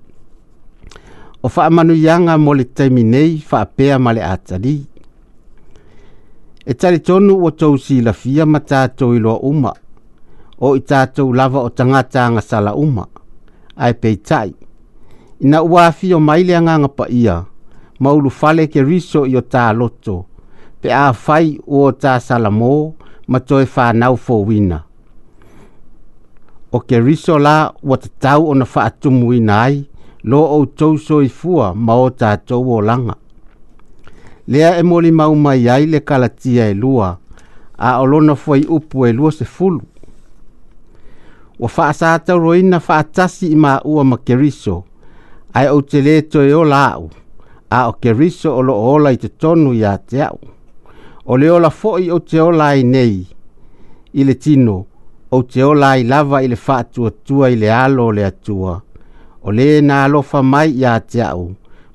o 1.44 1.46
faamanuiaga 1.54 2.32
mo 2.44 2.50
le 2.58 2.64
fa 2.76 2.84
nei 3.12 3.32
faapea 3.48 3.96
ma 4.04 4.10
le 4.16 4.22
a 4.32 4.34
e 4.34 4.42
tali 4.48 4.76
e 6.70 6.72
talitonu 6.80 7.32
ua 7.42 7.50
tou 7.60 7.76
silafia 7.84 8.44
ma 8.52 8.60
tatou 8.70 9.14
iloa 9.16 9.38
uma 9.50 9.72
o 10.66 10.68
i 10.78 10.80
tatou 10.90 11.32
lava 11.38 11.58
o 11.66 11.70
tagata 11.78 12.20
agasala 12.26 12.72
uma 12.84 13.04
ai 13.84 13.90
ae 13.92 13.98
peitaʻi 14.00 14.50
ina 15.40 15.62
ua 15.62 15.86
afio 15.86 16.20
mai 16.20 16.42
le 16.44 16.56
agaga 16.56 16.88
paia 16.88 17.44
ma 17.98 18.12
ulu 18.12 18.30
fale 18.30 18.66
keriso 18.66 19.24
i 19.26 19.36
o 19.36 19.40
taloto 19.42 20.24
pe 20.80 20.92
a 20.92 21.12
fai 21.12 21.58
ua 21.66 21.88
o 21.88 21.92
tasalamō 21.92 22.92
ma 23.28 23.40
toe 23.40 23.66
fanau 23.66 24.16
fouina 24.16 24.78
o 26.72 26.80
keriso 26.80 27.38
la 27.38 27.72
ua 27.82 27.96
tatau 27.96 28.46
ona 28.50 28.64
faatumuina 28.64 29.60
ai 29.62 29.84
lo 30.24 30.40
o 30.42 30.54
outou 30.56 30.98
soifua 30.98 31.74
ma 31.74 31.94
o 31.94 32.10
tatou 32.10 32.68
olaga 32.76 33.14
lea 34.46 34.78
e 34.78 34.82
molimau 34.82 35.34
mai 35.34 35.68
ai 35.68 35.86
le 35.86 36.00
kalatia 36.00 36.68
e 36.70 36.74
lua 36.74 37.18
a 37.78 37.98
o 38.00 38.04
lona 38.06 38.34
fuai 38.34 38.64
upu 38.68 39.06
e 39.06 39.12
lua 39.12 39.32
sefulu 39.32 39.82
ua 41.58 41.68
faasataoroina 41.68 42.80
faatasi 42.80 43.46
i 43.46 43.56
maua 43.56 44.04
ma 44.04 44.16
keriso 44.18 44.84
ai 45.56 45.68
o 45.70 45.80
te 45.82 46.00
leto 46.02 46.42
e 46.42 46.52
o 46.54 46.64
lau, 46.64 47.10
a 47.70 47.88
o 47.88 47.92
ke 48.02 48.12
riso 48.12 48.50
o 48.56 48.60
lo 48.62 48.74
ola 48.74 49.10
i 49.14 49.18
te 49.18 49.28
tonu 49.38 49.72
i 49.74 49.84
a 49.86 49.96
te 49.98 50.20
au. 50.26 50.40
O 51.26 51.36
le 51.38 51.48
ola 51.50 51.70
foi 51.70 52.10
o 52.10 52.18
te 52.18 52.40
ola 52.40 52.72
i 52.74 52.82
nei, 52.82 53.20
i 54.18 54.24
le 54.24 54.34
tino, 54.34 54.76
o 55.30 55.38
te 55.44 55.62
ola 55.62 55.94
i 55.96 56.04
lava 56.04 56.40
i 56.42 56.48
le 56.50 56.56
fatua 56.56 57.10
tua 57.22 57.48
i 57.50 57.56
le 57.56 57.70
alo 57.70 58.10
le 58.10 58.24
atua, 58.24 58.74
o 59.42 59.50
le 59.52 59.80
na 59.80 60.02
alofa 60.04 60.42
mai 60.42 60.74
i 60.76 60.84
a 60.84 60.98
te 61.00 61.22
au, 61.22 61.46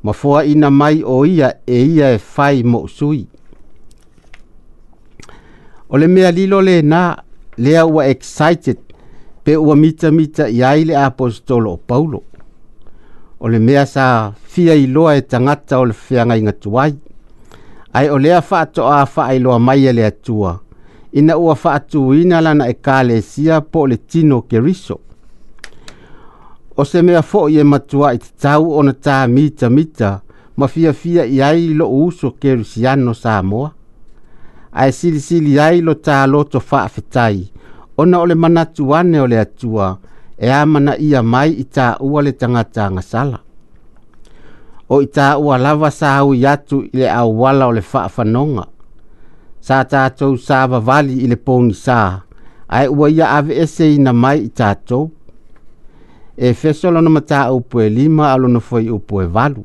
ma 0.04 0.13
foa 0.13 0.46
ina 0.48 0.70
mai 0.70 1.04
o 1.04 1.25
ia 1.25 1.51
e 1.68 1.84
ia 1.84 2.13
e 2.16 2.18
fai 2.18 2.63
mo 2.63 2.88
sui. 2.88 3.28
O 5.89 5.98
le 5.98 6.08
mea 6.08 6.32
lilo 6.32 6.62
le 6.62 6.80
na, 6.82 7.18
lea 7.58 7.84
ua 7.86 8.08
excited, 8.08 8.80
pe 9.44 9.56
ua 9.56 9.75
mita 9.75 10.12
mita 10.12 10.48
i 10.48 10.63
aile 10.63 10.96
apostolo 10.96 11.72
o 11.72 11.78
Paulo 11.78 12.24
o 13.39 13.48
le 13.50 13.60
mea 13.60 13.86
sa 13.86 14.31
fia 14.43 14.74
i 14.75 14.88
loa 14.88 15.15
e 15.15 15.22
tangata 15.22 15.79
o 15.79 15.86
le 15.86 15.93
fianga 15.93 16.36
inga 16.36 16.51
tuai. 16.51 16.96
Ai 17.93 18.10
o 18.10 18.17
lea 18.17 18.41
faa 18.41 18.65
toa 18.65 19.05
faa 19.05 19.34
i 19.34 19.39
loa 19.39 19.60
mai 19.60 19.88
e 19.88 19.93
le 19.93 20.05
atua. 20.05 20.60
Ina 21.12 21.38
ua 21.38 21.55
faa 21.55 21.79
tu 21.79 22.13
ina 22.13 22.41
lana 22.41 22.67
e 22.67 22.74
kale 22.74 23.17
e 23.17 23.22
sia 23.22 23.62
po 23.62 23.88
le 23.88 23.98
tino 23.98 24.41
ke 24.41 24.60
riso. 24.60 25.00
O 26.75 26.84
se 26.86 27.01
mea 27.01 27.22
fo 27.22 27.48
i 27.50 27.58
e 27.60 27.63
matua 27.63 28.13
i 28.13 28.19
te 28.19 28.29
tau 28.41 28.69
o 28.77 28.84
na 28.84 28.93
taa 28.93 29.27
mita 29.27 29.69
mita 29.69 30.19
ma 30.58 30.67
fia 30.67 30.93
fia 30.93 31.24
i 31.25 31.41
ai 31.41 31.74
lo 31.74 31.88
uso 31.88 32.31
ke 32.36 32.55
risiano 32.55 33.13
sa 33.13 33.41
moa. 33.43 33.72
Ai 34.72 34.91
sili 34.91 35.19
sili 35.19 35.60
ai 35.60 35.79
lo 35.81 35.93
taa 35.96 36.25
lo 36.27 36.43
to 36.43 36.60
faa 36.60 36.88
fitai. 36.88 37.48
Ona 37.98 38.19
ole 38.19 38.36
manatu 38.36 38.89
wane 38.89 39.19
ole 39.22 39.39
atua. 39.39 39.88
atua 39.88 40.08
e 40.46 40.50
amana 40.63 40.93
ia 41.08 41.19
mai 41.34 41.51
i 41.62 41.65
tā 41.75 41.88
ua 42.10 42.22
le 42.24 42.31
tangata 42.39 42.86
ngasala. 42.96 43.39
O 44.93 45.01
i 45.03 45.08
tā 45.17 45.29
ua 45.43 45.58
lava 45.60 45.91
sa 45.91 46.10
au 46.22 46.31
i 46.34 46.46
atu 46.53 46.77
i 46.86 46.98
le 47.01 47.08
au 47.12 47.39
wala 47.41 47.67
o 47.67 47.72
le 47.77 47.84
whaafanonga. 47.91 48.63
Sa 49.60 49.84
tātou 49.84 50.38
sa 50.39 50.65
wavali 50.72 51.15
i 51.25 51.27
le 51.27 51.36
pōngi 51.46 51.75
sā, 51.86 51.98
ai 52.67 52.88
ua 52.98 53.10
ia 53.12 53.27
ave 53.38 53.53
ese 53.63 53.88
i 53.96 54.00
na 54.00 54.13
mai 54.13 54.38
i 54.46 54.48
tātou. 54.50 55.10
E 56.48 56.53
fesolo 56.55 57.01
na 57.03 57.10
mata 57.12 57.51
upo 57.51 57.81
e 57.81 57.89
lima 57.89 58.31
alo 58.34 58.48
na 58.48 58.60
foi 58.63 58.89
upo 58.89 59.22
e 59.22 59.25
valu. 59.27 59.63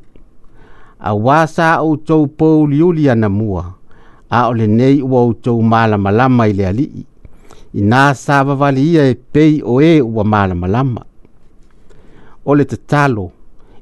A 0.99 1.15
wasa 1.15 1.71
au 1.79 1.95
tau 1.97 2.27
pou 2.27 2.67
liulia 2.67 3.15
na 3.15 3.29
mua, 3.29 3.63
a 4.29 4.47
ole 4.49 4.67
nei 4.67 4.99
ua 5.01 5.23
utou 5.31 5.61
mala 5.61 5.97
malama 5.97 6.47
i 6.47 6.53
le 6.53 6.65
alii 6.67 7.05
ina 7.75 8.01
sa 8.15 8.39
vavali 8.47 8.81
ia 8.95 9.03
e 9.03 9.13
pei 9.15 9.59
o 9.73 9.81
e 9.83 9.99
ua 10.01 10.23
malamalama 10.23 11.03
o 12.45 12.55
le 12.55 12.65
tatalo 12.65 13.31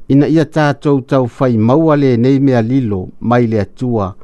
ina 0.07 0.25
ia 0.27 0.45
tatou 0.45 1.01
taufai 1.01 1.57
maua 1.57 1.95
lenei 1.95 2.39
mea 2.39 2.61
lilo 2.61 3.09
mai 3.21 3.45
le 3.47 3.61
atua 3.61 4.15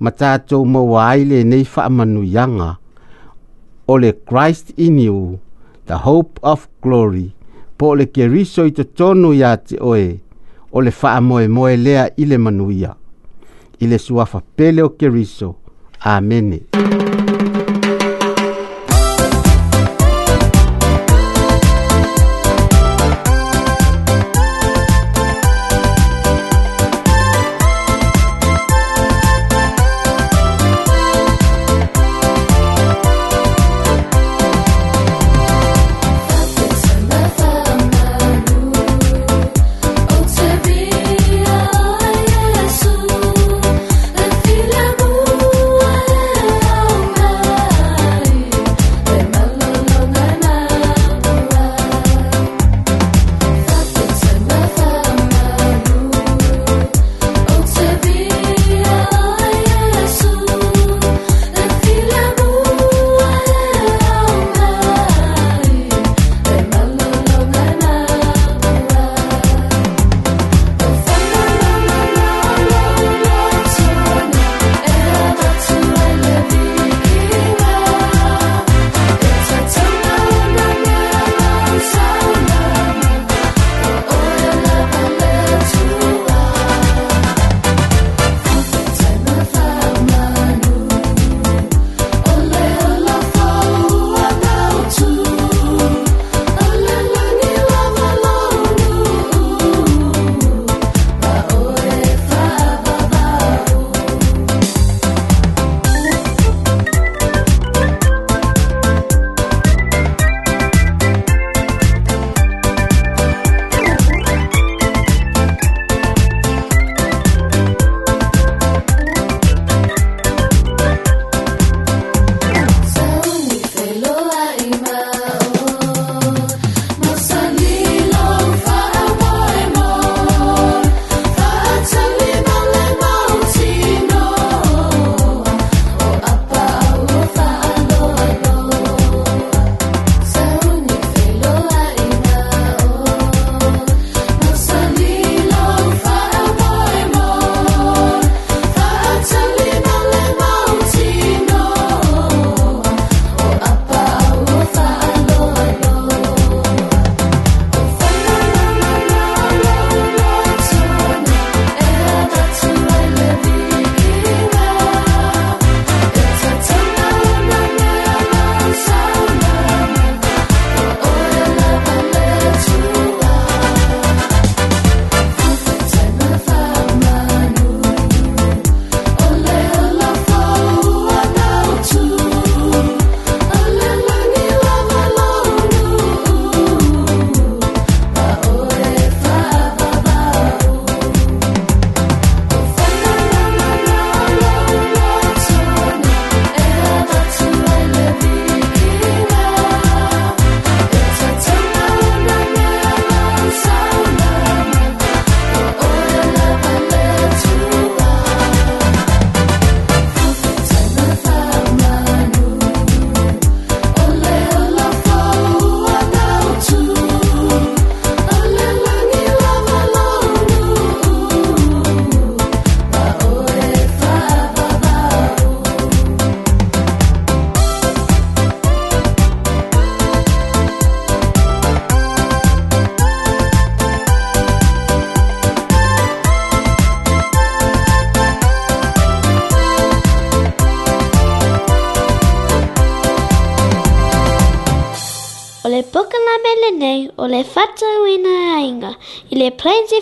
ma 0.00 0.10
tatou 0.10 0.64
maua 0.64 1.06
ai 1.10 1.24
lenei 1.24 1.64
faamanuiaga 1.64 2.76
o 3.88 3.98
le 3.98 4.12
christ 4.14 4.70
in 4.78 4.98
you 4.98 5.40
the 5.86 5.98
hope 6.06 6.38
of 6.46 6.68
glory 6.82 7.34
po 7.78 7.86
o 7.88 7.96
le 7.98 8.06
keriso 8.06 8.62
i 8.66 8.70
totonu 8.70 9.34
iā 9.34 9.56
te 9.58 9.80
oe 9.82 10.20
o 10.72 10.78
le 10.80 10.92
moe 11.50 11.76
lea 11.76 12.10
i 12.16 12.24
le 12.26 12.38
manuia 12.38 12.94
i 13.80 13.86
le 13.86 13.98
suafa 13.98 14.40
pele 14.56 14.82
o 14.82 14.88
ke 14.88 14.96
keriso 14.98 15.54
Amen. 16.00 16.52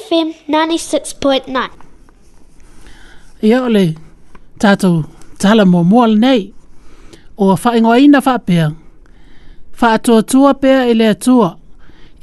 FM 0.08 0.28
96.9. 0.48 1.70
Ia 3.46 3.60
ole, 3.64 3.82
tātou, 4.60 5.04
tala 5.40 5.64
mō 5.68 5.80
mōl 5.86 6.14
nei, 6.20 6.48
o 7.36 7.52
whaingo 7.54 7.94
ina 8.02 8.20
whapea. 8.26 8.70
Whaatua 9.80 10.22
tua 10.22 10.52
pea 10.54 10.86
e 10.88 10.94
lea 10.96 11.14
tua, 11.14 11.50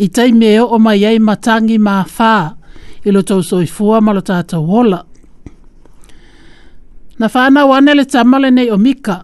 i 0.02 0.08
tei 0.10 0.34
meo 0.34 0.66
o 0.74 0.80
mai 0.80 1.04
ei 1.06 1.20
matangi 1.20 1.78
mā 1.80 2.00
whā, 2.18 2.34
i 3.06 3.12
loto 3.14 3.38
soi 3.46 3.68
fua 3.70 4.00
malo 4.02 4.24
tātou 4.30 4.64
wola. 4.68 5.02
Na 7.22 7.30
whāna 7.32 7.66
wane 7.70 7.94
le 8.00 8.06
tamale 8.10 8.50
nei 8.52 8.70
o 8.74 8.78
mika, 8.82 9.20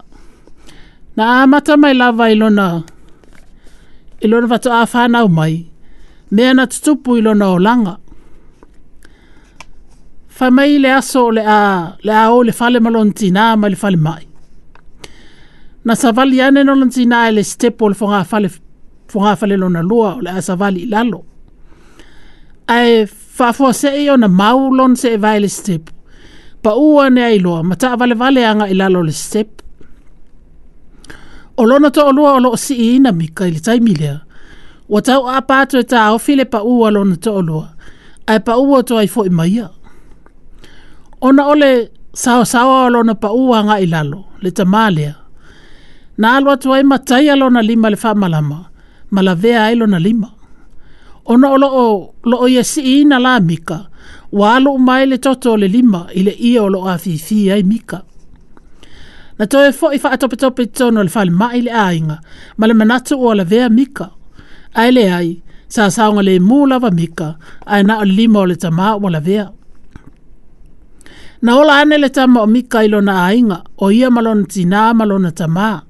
na 1.16 1.30
āmata 1.42 1.76
mai 1.82 1.94
lava 1.96 2.30
i 2.30 2.36
lona, 2.38 2.68
i 4.22 4.26
lona 4.30 4.52
vato 4.54 4.70
a 4.72 4.84
whānau 4.86 5.26
mai, 5.28 5.64
mea 6.30 6.54
na 6.54 6.68
tutupu 6.74 7.18
i 7.18 7.24
lona 7.26 7.54
o 7.56 7.64
langa 7.68 7.96
fa 10.38 10.50
mai 10.50 10.78
le 10.78 10.90
aso 10.92 11.30
le 11.30 11.42
a 11.46 11.60
le 12.06 12.12
a 12.24 12.30
o 12.34 12.42
le 12.46 12.52
fale 12.58 12.78
malontina 12.86 13.44
ma 13.60 13.66
le 13.72 13.76
fale 13.82 13.96
mai 14.06 14.22
na 15.86 15.94
savali 16.02 16.36
ane 16.46 16.60
no 16.66 16.74
lontina 16.80 17.18
e 17.28 17.32
le 17.36 17.42
stepol 17.52 17.92
fonga 17.98 18.20
fale 18.30 18.48
fonga 19.10 19.34
fale 19.40 19.54
lona 19.62 19.82
lua 19.90 20.08
o 20.16 20.20
le 20.24 20.30
a 20.38 20.42
savali 20.48 20.82
lalo 20.92 21.20
ai 22.74 22.90
fa 23.36 23.48
fo 23.56 23.66
se 23.80 23.90
e 24.02 24.10
ona 24.14 24.28
mau 24.40 24.60
lon 24.78 24.92
se 25.00 25.08
e 25.14 25.18
vai 25.24 25.38
le 25.42 25.48
step 25.58 25.84
pa 26.62 26.70
u 26.86 27.00
ane 27.04 27.18
ai 27.30 27.38
lo 27.44 27.54
mata 27.68 27.88
vale 28.00 28.14
vale 28.22 28.40
anga 28.50 28.66
i 28.68 28.74
lalo 28.80 29.00
le 29.08 29.12
step 29.24 29.50
o 31.56 31.62
lona 31.70 31.88
to 31.96 32.02
o 32.08 32.12
lua 32.16 32.30
o 32.36 32.40
lo 32.44 32.50
si 32.64 32.74
i 32.88 32.92
na 33.04 33.10
mi 33.18 33.26
kai 33.38 33.50
le 33.54 33.60
tai 33.66 33.78
milia 33.86 34.16
o 34.88 34.96
tau 35.08 35.22
a 35.36 35.42
pato 35.50 35.74
e 35.78 35.82
ta 35.92 36.02
o 36.14 36.18
file 36.26 36.44
pa 36.52 36.58
u 36.70 36.90
lona 36.96 37.16
to 37.24 37.30
o 37.40 37.42
lua 37.48 37.66
ai 38.30 38.38
pa 38.46 38.52
u 38.62 38.82
to 38.88 38.94
ai 39.02 39.08
fo 39.14 39.22
i 39.30 39.34
maia 39.40 39.68
ona 41.20 41.46
ole 41.46 41.88
sao 42.14 42.44
sao 42.44 42.70
alo 42.86 43.02
na 43.02 43.14
pa 43.22 43.28
uanga 43.32 43.78
ilalo 43.80 44.24
le 44.42 44.50
tamalia 44.50 45.14
na 46.20 46.26
alo 46.36 46.48
atu 46.54 46.68
ai 46.74 46.84
matai 46.90 47.30
alo 47.34 47.46
na 47.54 47.60
lima 47.68 47.86
le 47.92 47.96
fa 48.02 48.10
malama 48.22 48.58
malavea 49.14 49.58
ai 49.66 49.74
lo 49.80 49.86
na 49.92 49.98
lima 50.06 50.28
ona 51.32 51.46
olo 51.54 51.68
o 51.84 52.14
lo 52.30 52.36
o 52.44 52.48
yesi 52.54 52.80
ina 53.00 53.18
la 53.24 53.32
mika 53.48 53.78
wa 54.38 54.46
alo 54.56 54.72
mai 54.86 55.04
le 55.10 55.16
toto 55.24 55.50
le 55.62 55.68
lima 55.76 56.00
ile 56.18 56.32
ia 56.48 56.60
olo 56.66 56.78
a 56.92 56.98
fifi 57.04 57.38
ai 57.54 57.62
mika 57.70 57.98
na 59.38 59.44
toe 59.52 59.68
fo 59.78 59.86
i 59.92 59.98
fa 60.02 60.08
atope 60.14 60.36
tope 60.42 60.64
tono 60.78 61.00
le 61.02 61.08
fale 61.14 61.30
mai 61.40 61.60
le 61.66 61.70
ainga 61.86 62.16
ma 62.58 62.64
le 62.68 62.74
manatu 62.80 63.14
o 63.18 63.30
la 63.38 63.44
vea 63.52 63.66
mika 63.78 64.06
ai 64.80 64.90
le 64.96 65.04
ai 65.18 65.30
sa 65.74 65.82
saunga 65.96 66.22
le 66.28 66.34
mula 66.48 66.76
va 66.84 66.90
mika 67.00 67.28
ai 67.72 67.82
na 67.88 67.92
o 67.98 68.04
lima 68.18 68.38
o 68.42 68.46
le 68.50 68.56
tamaa 68.62 68.94
o 68.94 69.08
la 69.16 69.20
vea 69.30 69.46
na 71.42 71.56
ola 71.56 71.76
ane 71.80 71.98
le 71.98 72.08
tama 72.10 72.42
o 72.42 72.46
mika 72.46 72.84
ilo 72.84 73.00
na 73.00 73.26
ainga 73.30 73.58
o 73.78 73.90
ia 73.92 74.10
malona 74.10 74.44
tina 74.46 74.94
malona 74.94 75.30
tama. 75.30 75.82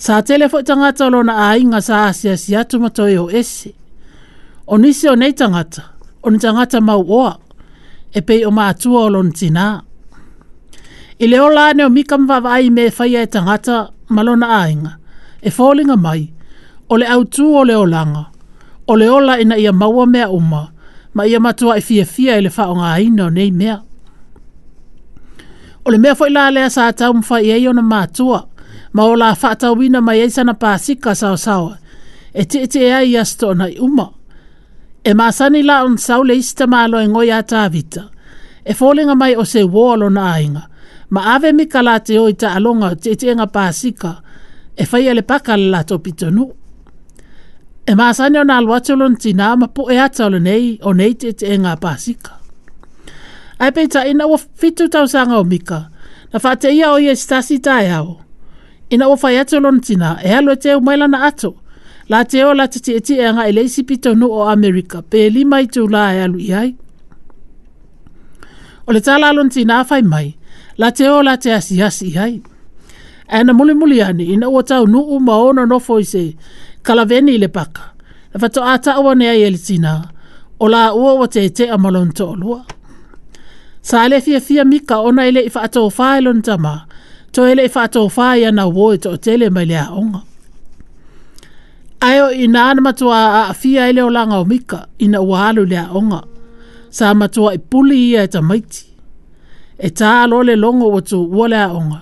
Sa 0.00 0.22
telefo 0.26 0.58
fo 0.58 0.62
tangata 0.66 1.02
o 1.06 1.10
lona 1.14 1.34
ainga 1.52 1.80
sa 1.88 1.94
asia 2.10 2.36
si 2.36 2.50
atu 2.56 2.80
mato 2.82 3.04
e 3.08 3.16
o 3.18 3.28
ese. 3.30 3.74
O 4.70 4.74
nisi 4.78 5.06
o 5.08 5.14
nei 5.16 5.32
tangata, 5.38 5.82
o 6.24 6.30
ni 6.30 6.38
tangata 6.42 6.78
mau 6.80 7.02
oa, 7.18 7.32
e 8.16 8.20
pei 8.26 8.42
o 8.44 8.50
maatua 8.50 9.00
o 9.04 9.08
lona 9.14 9.32
tina. 9.38 9.66
I 11.22 11.26
leo 11.26 11.48
lane 11.50 11.82
o 11.84 11.90
mika 11.90 12.18
mwavai 12.18 12.70
me 12.70 12.90
faya 12.90 13.22
e 13.22 13.26
tangata 13.26 13.90
malona 14.08 14.46
ainga, 14.62 14.92
e 15.46 15.50
fōlinga 15.56 15.96
mai, 16.04 16.22
o 16.90 16.94
le 16.98 17.06
au 17.14 17.24
tu 17.24 17.46
o 17.56 17.62
le 17.68 17.74
o 17.76 17.84
langa, 17.86 18.24
o 18.90 18.96
le 18.96 19.08
ola 19.08 19.36
ina 19.40 19.58
ia 19.58 19.72
maua 19.72 20.06
mea 20.06 20.30
uma, 20.30 20.70
ma 21.14 21.26
ia 21.26 21.40
matua 21.40 21.76
e 21.76 21.80
fia 21.80 22.06
fia 22.06 22.38
e 22.40 22.50
faonga 22.50 22.90
aina 22.96 23.26
o 23.26 23.30
nei 23.30 23.50
mea 23.50 23.82
o 25.84 25.90
le 25.90 25.98
mea 25.98 26.14
foʻi 26.14 26.32
la 26.34 26.44
lea 26.54 26.68
sa 26.74 26.84
tau 26.98 27.12
mafai 27.16 27.50
ai 27.54 27.64
e 27.64 27.68
ona 27.68 27.82
matua 27.82 28.40
ma 28.94 29.02
o 29.10 29.14
la 29.20 29.28
faatauina 29.40 30.00
mai 30.06 30.18
e 30.18 30.20
e 30.20 30.22
ai 30.26 30.30
sana 30.36 30.54
pasika 30.62 31.10
saosaoa 31.22 31.76
e 32.34 32.42
tiʻitiʻi 32.50 32.92
ai 32.98 33.06
ia 33.14 33.22
sotoʻonai 33.30 33.74
uma 33.84 34.06
e 35.08 35.14
masani 35.18 35.60
la 35.68 35.76
on 35.86 35.96
sau 36.06 36.20
le 36.28 36.34
isi 36.40 36.52
tamālo 36.58 36.98
e 37.00 37.08
goi 37.14 37.30
a 37.36 37.40
tavita 37.50 38.02
e 38.64 38.72
foliga 38.78 39.14
mai 39.20 39.32
o 39.40 39.44
se 39.52 39.60
ua 39.74 39.94
lona 40.00 40.22
aiga 40.36 40.62
ma 41.12 41.20
ave 41.34 41.48
mi 41.52 41.56
mika 41.64 41.80
la 41.86 41.94
te 42.06 42.14
oi 42.24 42.32
te 42.40 42.46
o 42.46 42.74
nga 43.36 43.46
pasika 43.56 44.10
e 44.80 44.86
faia 44.90 45.12
le 45.18 45.22
paka 45.30 45.52
le 45.60 45.66
latou 45.74 45.98
pitonuu 46.04 46.50
e 47.86 47.92
masani 48.00 48.36
ona 48.42 48.54
alu 48.58 48.72
atu 48.76 48.92
lona 49.00 49.16
tinā 49.22 49.46
ma 49.60 49.66
poʻe 49.76 49.94
ata 50.04 50.22
o 50.26 50.30
nei 50.46 50.66
o 50.82 50.90
nei 50.98 51.12
tiʻitiʻega 51.20 51.74
pasika 51.84 52.32
ai 53.60 53.72
pe 53.72 53.84
ta 53.88 54.06
ina 54.08 54.24
o 54.26 54.36
fitu 54.56 54.86
tau 54.88 55.04
sanga 55.12 55.36
o 55.38 55.42
mika. 55.44 55.80
Na 56.32 56.38
fate 56.38 56.68
ia 56.74 56.92
o 56.94 56.98
ia 56.98 57.14
stasi 57.22 57.56
tae 57.66 57.90
au. 57.98 58.10
Ina 58.92 59.06
o 59.12 59.16
whai 59.22 59.36
ato 59.42 59.56
lon 59.64 59.78
tina, 59.86 60.08
e 60.24 60.28
halo 60.34 60.52
e 60.52 60.56
te 60.62 60.70
o 60.76 60.80
maila 60.86 61.06
ato. 61.28 61.50
La 62.12 62.18
te 62.30 62.38
o 62.44 62.50
la 62.58 62.66
titi 62.72 62.90
eti 62.98 63.14
e 63.18 63.24
anga 63.30 63.44
eleisi 63.50 63.82
pito 63.88 64.10
no 64.20 64.26
o 64.38 64.48
Amerika, 64.54 64.98
pe 65.10 65.18
e 65.26 65.30
lima 65.36 65.56
i 65.60 65.66
tu 65.74 65.82
la 65.94 66.02
e 66.16 66.22
alu 66.26 66.38
iai. 66.50 66.70
O 68.86 68.90
le 68.94 69.00
tala 69.06 69.28
lon 69.36 69.50
tina 69.54 69.74
a 69.82 69.86
whai 69.90 70.02
mai, 70.12 70.28
la 70.80 70.88
te 70.96 71.04
o 71.16 71.20
la 71.26 71.34
te 71.42 71.48
asi 71.58 71.74
asi 71.88 72.06
iai. 72.16 72.34
E 73.28 73.38
na 73.46 73.52
muli 73.58 73.74
muli 73.80 73.98
ane, 74.06 74.24
ina 74.34 74.46
o 74.48 74.60
tau 74.70 74.84
nu 74.92 75.00
u 75.02 75.16
maona 75.28 75.62
no 75.70 75.78
fo 75.86 75.94
i 76.00 76.24
kalaveni 76.86 77.34
le 77.42 77.48
paka. 77.56 77.84
Na 78.32 78.36
whato 78.42 78.60
a 78.64 78.74
ta 78.84 78.90
awane 78.98 79.26
ai 79.32 79.42
eli 79.48 79.58
tina, 79.66 79.92
o 80.62 80.68
la 80.72 80.82
ua 81.00 81.10
o 81.14 81.24
te 81.34 81.40
ete 81.48 81.64
a 81.70 81.76
malon 81.84 82.10
to 82.18 82.26
o 82.26 82.34
lua 82.42 82.60
sa 83.82 84.00
ale 84.02 84.20
fia 84.20 84.40
fia 84.40 84.64
mika 84.64 84.98
ona 84.98 85.24
ele 85.26 85.40
i 85.44 85.50
whaatou 85.54 85.90
whae 85.98 86.20
lon 86.20 86.42
tama, 86.42 86.86
to 87.32 87.46
ele 87.48 87.64
i 87.66 87.72
whaatou 87.74 88.08
whae 88.16 88.44
ana 88.48 88.66
wō 88.68 88.94
i 88.94 88.98
tō 89.00 89.16
tele 89.18 89.50
mai 89.50 89.64
lea 89.66 89.86
onga. 89.90 90.20
Aio 92.00 92.30
i 92.30 92.46
nā 92.48 92.64
na 92.74 92.80
matua 92.80 93.16
a 93.16 93.40
a 93.50 93.54
fia 93.54 93.88
ele 93.88 94.02
o 94.02 94.10
langa 94.10 94.38
o 94.40 94.44
mika 94.44 94.86
i 94.98 95.08
na 95.08 95.20
ua 95.20 95.48
alu 95.48 95.64
lea 95.64 95.86
onga, 95.92 96.20
sa 96.90 97.14
matua 97.14 97.54
i 97.54 97.58
puli 97.58 98.02
ia 98.10 98.22
e 98.24 98.28
tamaiti. 98.28 98.86
E 99.80 99.88
tā 99.88 100.12
alole 100.24 100.56
longo 100.56 100.90
o 100.92 101.00
tu 101.00 101.22
ua 101.32 101.48
lea 101.48 101.68
onga, 101.72 102.00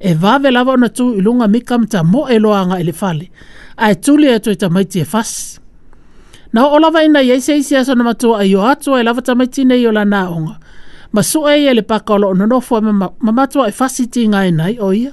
e 0.00 0.14
vave 0.14 0.50
lava 0.50 0.72
ona 0.72 0.88
tu 0.88 1.12
i 1.12 1.20
lunga 1.20 1.48
mika 1.48 1.78
mta 1.78 2.04
mo 2.04 2.28
e 2.28 2.38
loanga 2.38 2.80
ele 2.80 2.92
fale, 2.92 3.28
a 3.76 3.90
e 3.92 3.94
tuli 3.94 4.28
e 4.32 4.38
tu 4.40 4.50
i 4.50 4.56
tamaiti 4.56 5.00
e 5.00 5.04
fasi. 5.04 5.60
Na 6.52 6.64
o 6.66 6.78
ina 7.04 7.22
i 7.22 7.30
eise 7.30 7.50
eise 7.52 7.94
matua 7.94 8.38
a 8.40 8.44
i 8.44 8.56
o 8.56 8.62
atua 8.64 9.00
e 9.00 9.04
lava 9.04 9.22
tamaiti 9.22 9.64
nei 9.64 9.86
o 9.86 9.92
la 9.92 10.04
nā 10.04 10.26
onga, 10.30 10.59
masua 11.12 11.56
ia 11.56 11.70
e 11.70 11.74
le 11.74 11.82
paka 11.82 12.14
o 12.14 12.18
loo 12.18 12.34
nonofo 12.34 12.78
e 12.78 12.80
mamatua 13.24 13.68
e 13.68 13.72
fasiti 13.78 14.28
ngai 14.28 14.50
nai 14.52 14.74
o 14.80 14.92
ia. 14.92 15.12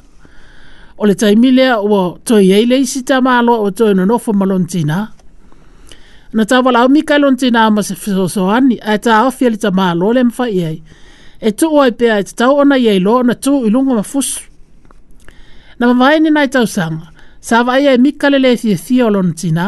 O 0.97 1.05
le 1.05 1.15
taimilea 1.15 1.79
ua 1.81 2.17
toi 2.25 2.53
ei 2.53 2.65
le 2.69 2.77
isi 2.79 3.03
ta 3.03 3.21
maa 3.21 3.41
o 3.65 3.69
toi 3.71 3.93
nonofo 3.93 4.31
ma 4.33 4.45
lontina. 4.45 4.97
Na 6.36 6.43
ta 6.49 6.62
wala 6.65 6.86
o 6.86 6.89
mika 6.95 7.15
lontina 7.23 7.60
ama 7.65 7.81
se 7.88 7.95
fisoso 7.95 8.43
ani, 8.57 8.75
a 8.81 8.93
e 8.95 8.97
ta 9.03 9.12
awhia 9.25 9.49
le 9.53 9.57
ta 9.57 9.69
maa 9.77 9.93
loa 9.99 10.13
le 10.17 10.23
mfa 10.29 10.45
iei. 10.60 10.77
E 11.39 11.49
tu 11.60 11.67
oai 11.77 11.91
pea 11.99 12.15
e 12.19 12.23
tau 12.39 12.53
ona 12.62 12.77
iei 12.77 12.99
loa 13.05 13.21
na 13.27 13.36
tu 13.43 13.53
ilunga 13.67 13.93
ma 13.97 14.03
fusu. 14.12 14.41
Na 15.79 15.83
mamae 15.89 16.17
ni 16.19 16.29
nai 16.36 16.49
tau 16.53 16.65
sanga, 16.75 17.07
sa 17.47 17.57
vai 17.67 17.88
e 17.88 17.93
mika 18.05 18.27
le 18.33 18.39
le 18.45 18.51
fie 18.62 18.75
fie 18.86 19.03
o 19.03 19.10
lontina. 19.15 19.65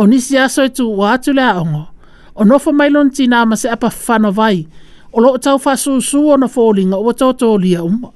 O 0.00 0.06
nisi 0.10 0.34
aso 0.44 0.62
e 0.64 0.68
tu 0.76 0.84
wa 0.98 1.06
atu 1.12 1.30
le 1.38 1.42
aongo. 1.52 1.84
O 2.34 2.42
nofo 2.48 2.70
mai 2.78 2.90
lontina 2.94 3.36
ama 3.42 3.56
se 3.62 3.68
apa 3.74 3.88
fano 4.04 4.30
o 5.16 5.20
loo 5.20 5.38
tau 5.38 5.58
wha 5.64 5.76
susu 5.76 6.20
o 6.32 6.36
na 6.36 6.46
fōlinga 6.54 6.98
o 7.06 7.12
tau 7.12 7.30
tō 7.38 7.50
lia 7.62 7.82
umma. 7.86 8.10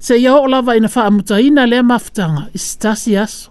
Se 0.00 0.16
iau 0.18 0.42
o 0.42 0.48
lava 0.48 0.74
ina 0.76 0.88
wha 0.94 1.04
amuta 1.10 1.40
ina 1.40 1.66
lea 1.66 1.82
maftanga, 1.84 2.46
istasi 2.56 3.16
aso. 3.20 3.50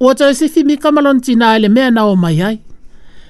Ua 0.00 0.14
tau 0.18 0.30
e 0.30 0.34
sifi 0.34 0.64
mika 0.64 0.88
malonti 0.92 1.36
na 1.38 1.54
ele 1.56 1.68
mea 1.68 1.90
nao 1.90 2.16
mai 2.16 2.40
ai. 2.48 2.56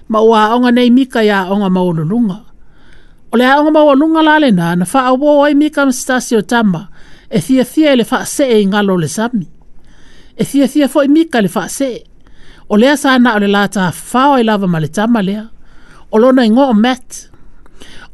Ma 0.09 0.21
ua 0.29 0.41
aonga 0.53 0.71
nei 0.73 0.91
mika 0.91 1.21
ia 1.27 1.41
aonga 1.43 1.71
maululunga. 1.77 2.37
O 3.33 3.37
lea 3.37 3.51
aonga 3.55 3.71
maululunga 3.77 4.23
lale 4.29 4.51
na 4.59 4.67
na 4.79 4.87
wha 4.95 5.01
awo 5.11 5.31
oi 5.43 5.55
mika 5.55 5.87
mstasi 5.87 6.37
o 6.37 6.41
tama 6.53 6.81
e 7.31 7.39
thia 7.47 7.65
thia 7.73 7.91
ele 7.93 8.07
wha 8.11 8.19
se 8.35 8.45
e 8.61 8.67
ngalo 8.71 8.95
le 9.03 9.09
sami. 9.17 9.47
E 10.37 10.43
thia 10.49 10.67
thia 10.73 10.87
fo 10.93 11.03
i 11.03 11.09
mika 11.17 11.41
le 11.45 11.51
wha 11.55 11.65
se. 11.79 11.91
O 12.73 12.77
lea 12.81 12.95
sana 12.97 13.35
o 13.35 13.39
le 13.43 13.47
lata 13.57 13.91
fao 14.11 14.39
e 14.39 14.43
lava 14.47 14.67
ma 14.73 14.79
le 14.85 14.89
tama 14.97 15.21
lea 15.29 15.45
o 16.15 16.19
lona 16.19 16.47
i 16.47 16.51
ngoo 16.51 16.73
mat. 16.73 17.09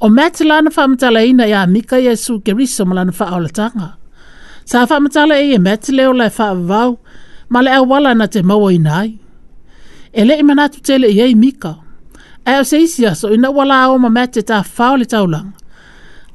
O 0.01 0.09
mat 0.09 0.41
lana 0.41 0.71
whamatala 0.77 1.21
ina 1.25 1.45
ia 1.47 1.67
mika 1.67 1.99
Yesu 2.07 2.41
keriso 2.45 2.83
ma 2.89 2.95
lana 2.99 3.13
wha 3.19 3.49
tanga. 3.59 3.89
Sa 4.65 4.87
whamatala 4.89 5.37
e 5.55 5.59
mat 5.59 5.85
leo 5.97 6.13
lai 6.21 6.31
wha 6.39 6.47
avau 6.55 6.91
ma 7.53 7.59
le 7.65 7.71
awala 7.81 8.11
na 8.19 8.27
te 8.33 8.41
maua 8.49 8.71
inai. 8.79 9.09
E 10.13 10.21
le 10.29 10.35
imanatu 10.43 10.79
tele 10.87 11.07
i 11.15 11.21
ei 11.27 11.35
mika. 11.43 11.73
E 12.51 12.61
o 12.61 12.65
seisi 12.71 13.03
aso 13.11 13.27
ina 13.37 13.49
wala 13.57 13.77
o 13.93 13.99
ma 14.05 14.09
mat 14.17 14.33
e 14.37 14.43
ta 14.49 14.59
whao 14.79 14.95
le 15.01 15.05
taulanga. 15.13 15.53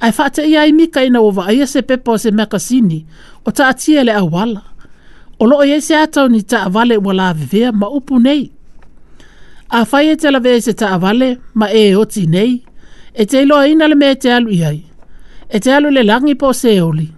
Ai 0.04 0.12
whaate 0.16 0.42
ia 0.52 0.62
i 0.66 0.72
mika 0.78 1.00
ina 1.08 1.18
uwa 1.26 1.42
aia 1.50 1.66
se 1.72 1.80
pepo 1.88 2.12
se 2.22 2.30
mekasini 2.38 2.98
o 3.46 3.50
ta 3.56 3.62
atia 3.72 4.02
le 4.06 4.12
awala. 4.22 4.62
O 5.40 5.44
loo 5.50 5.64
yese 5.72 5.94
atau 6.04 6.26
ni 6.32 6.40
ta 6.50 6.58
avale 6.68 6.96
wala 7.06 7.26
vivea 7.38 7.68
ma 7.80 7.88
upu 7.98 8.16
nei. 8.28 8.44
A 9.70 9.84
whai 9.92 10.10
e 10.10 10.16
te 10.16 10.30
lawe 10.30 10.54
e 10.56 10.72
ta 10.74 10.94
avale 10.94 11.38
ma 11.54 11.66
e 11.68 11.94
oti 11.96 12.26
nei. 12.26 12.62
E 13.14 13.26
te 13.26 13.40
iloa 13.42 13.66
ina 13.66 13.88
le 13.88 13.94
me 13.96 14.14
te 14.14 14.30
alu 14.32 14.50
iai. 14.50 14.82
E 15.48 15.58
te 15.60 15.72
alu 15.74 15.90
le 15.90 16.02
langi 16.04 16.34
po 16.36 16.52
se 16.52 16.80
oli. 16.80 17.08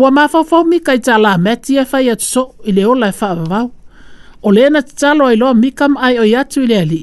Ua 0.00 0.10
mawhawhomi 0.10 0.78
kai 0.86 0.98
ta 1.04 1.18
la 1.20 1.36
meti 1.38 1.76
e 1.76 1.84
whai 1.92 2.08
atu 2.10 2.24
so 2.32 2.42
i 2.68 2.72
le 2.72 2.84
ola 2.86 3.08
e 3.08 3.12
whaavavau. 3.20 3.66
O 4.46 4.52
le 4.56 4.64
na 4.72 4.80
te 4.86 4.92
talo 5.00 5.24
a 5.28 5.34
iloa 5.34 5.52
mikam 5.62 5.94
ai 6.00 6.16
o 6.18 6.24
iatu 6.24 6.64
i 6.64 6.66
le 6.70 6.76
ali. 6.80 7.02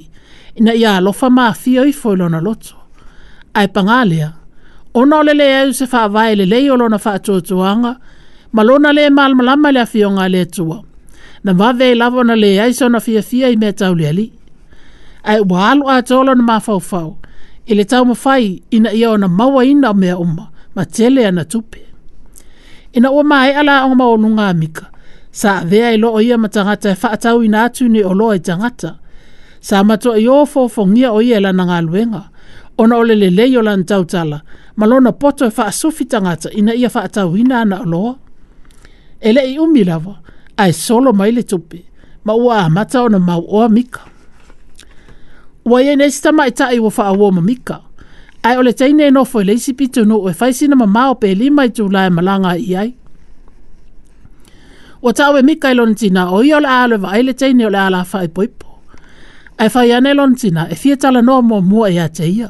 Ina 0.57 0.73
ia 0.73 0.97
alofa 0.97 1.27
maa 1.38 1.53
fio 1.61 1.85
i 1.85 1.93
foilo 1.93 2.25
na 2.33 2.39
loto. 2.45 2.73
Ai 3.57 3.67
pangalea. 3.75 4.29
Ona 4.99 5.15
ole 5.21 5.33
le 5.39 5.47
eu 5.61 5.69
se 5.77 5.85
whaavai 5.91 6.33
le 6.39 6.45
leiolo 6.51 6.89
na 6.89 6.97
whaatotuanga. 7.03 7.93
Malona 8.55 8.89
le 8.97 9.03
malamalama 9.15 9.69
le 9.75 9.79
afionga 9.85 10.25
le 10.33 10.45
tuam 10.45 10.85
na 11.45 11.53
vave 11.60 11.89
lava 11.99 12.21
na 12.29 12.36
le 12.43 12.51
ai 12.63 12.73
sona 12.79 12.99
fia 13.05 13.21
fia 13.29 13.47
i 13.49 13.55
me 13.62 13.69
tau 13.79 13.93
ali. 14.10 14.25
Ai 15.29 15.39
ua 15.49 15.60
alu 15.71 15.86
a 15.93 16.01
tolo 16.10 16.31
na 16.36 16.43
mafau 16.49 16.79
fau, 16.89 17.10
i 17.81 17.86
tau 17.91 18.03
mafai 18.12 18.43
ina 18.75 18.89
ia 18.99 19.08
o 19.13 19.17
na 19.21 19.27
maua 19.39 19.62
ina 19.71 19.88
o 19.91 19.93
mea 20.01 20.15
uma, 20.23 20.45
ma 20.75 20.84
tele 20.95 21.21
ana 21.29 21.43
tupe. 21.51 21.79
Ina 22.95 23.10
o 23.12 23.21
mai 23.31 23.49
ala 23.60 23.75
o 23.88 23.95
ma 23.99 24.05
o 24.08 24.15
nunga 24.23 24.45
amika, 24.53 24.86
sa 25.39 25.51
vea 25.69 25.88
i 25.93 25.97
loo 26.03 26.19
ia 26.27 26.38
matangata 26.43 26.89
fa 27.01 27.08
e 27.08 27.10
whaatau 27.13 27.38
ina 27.45 27.60
atu 27.67 27.84
ni 27.93 27.99
o 28.03 28.12
loa 28.19 28.34
i 28.36 28.39
tangata, 28.47 28.89
sa 29.67 29.75
mato 29.89 30.12
i 30.17 30.25
ofo 30.39 30.62
fongia 30.75 31.10
o 31.13 31.19
ia 31.29 31.39
lana 31.45 31.63
ngā 31.69 31.77
luenga, 31.88 32.21
ona 32.81 32.95
ole 33.01 33.15
le 33.21 33.29
leio 33.38 33.62
lan 33.67 33.81
tau 33.89 34.03
tala, 34.12 34.38
ma 34.77 34.86
lona 34.91 35.12
poto 35.21 35.43
e 35.45 35.51
whaasufi 35.58 36.03
tangata 36.12 36.47
ina 36.60 36.71
ia 36.81 36.89
fa 36.95 36.99
whaatau 37.01 37.29
ina 37.41 37.58
na 37.69 37.77
lo 37.84 37.86
loa. 37.91 38.13
Ele 39.27 39.41
i 39.53 39.60
umi 39.65 39.84
lava, 39.89 40.15
ai 40.58 40.72
solo 40.74 41.10
mai 41.20 41.32
le 41.34 41.44
tupe 41.50 41.80
ma 42.26 42.34
ua 42.46 42.58
amata 42.68 43.00
ona 43.06 43.20
mauoa 43.28 43.70
mika 43.76 44.00
ua 45.70 45.78
iai 45.86 45.96
nei 46.00 46.12
sitama 46.15 46.44
e 46.48 46.50
taʻi 46.60 46.78
ua 46.84 46.91
faaua 46.98 47.28
ma 47.36 47.41
mika 47.41 47.78
ai 48.46 48.56
ole 48.58 48.70
le 48.72 48.74
taine 48.74 49.04
e 49.08 49.12
nofo 49.12 49.41
i 49.41 49.46
le 49.48 49.54
isi 49.54 49.74
pitunuu 49.78 50.30
e 50.30 50.34
faisina 50.39 50.76
mamā 50.82 51.04
o 51.12 51.15
pelima 51.22 51.65
i 51.65 51.70
tulae 51.76 52.10
malaga 52.15 52.50
aʻi 52.56 52.70
ai 52.82 52.89
ua 55.04 55.12
taʻu 55.13 55.39
e 55.39 55.44
mika 55.44 55.72
i 55.72 55.76
lona 55.76 56.24
o 56.36 56.44
ia 56.44 56.58
o 56.58 56.62
le 56.63 56.70
a 56.70 56.88
le 56.88 56.98
vaai 56.98 57.24
le 57.24 57.34
taine 57.34 57.65
o 57.68 57.70
le 57.70 57.78
e 57.78 57.82
e 57.82 57.86
a 57.86 57.89
la 57.91 58.04
faaipoipo 58.04 58.70
ae 59.58 59.70
fai 59.70 59.91
ana 59.94 60.12
i 60.12 60.15
lona 60.15 60.36
tinā 60.36 60.63
e 60.72 60.76
fia 60.76 60.98
talanoa 60.98 61.41
muamua 61.41 61.89
iā 61.91 62.08
te 62.10 62.26
ia 62.28 62.50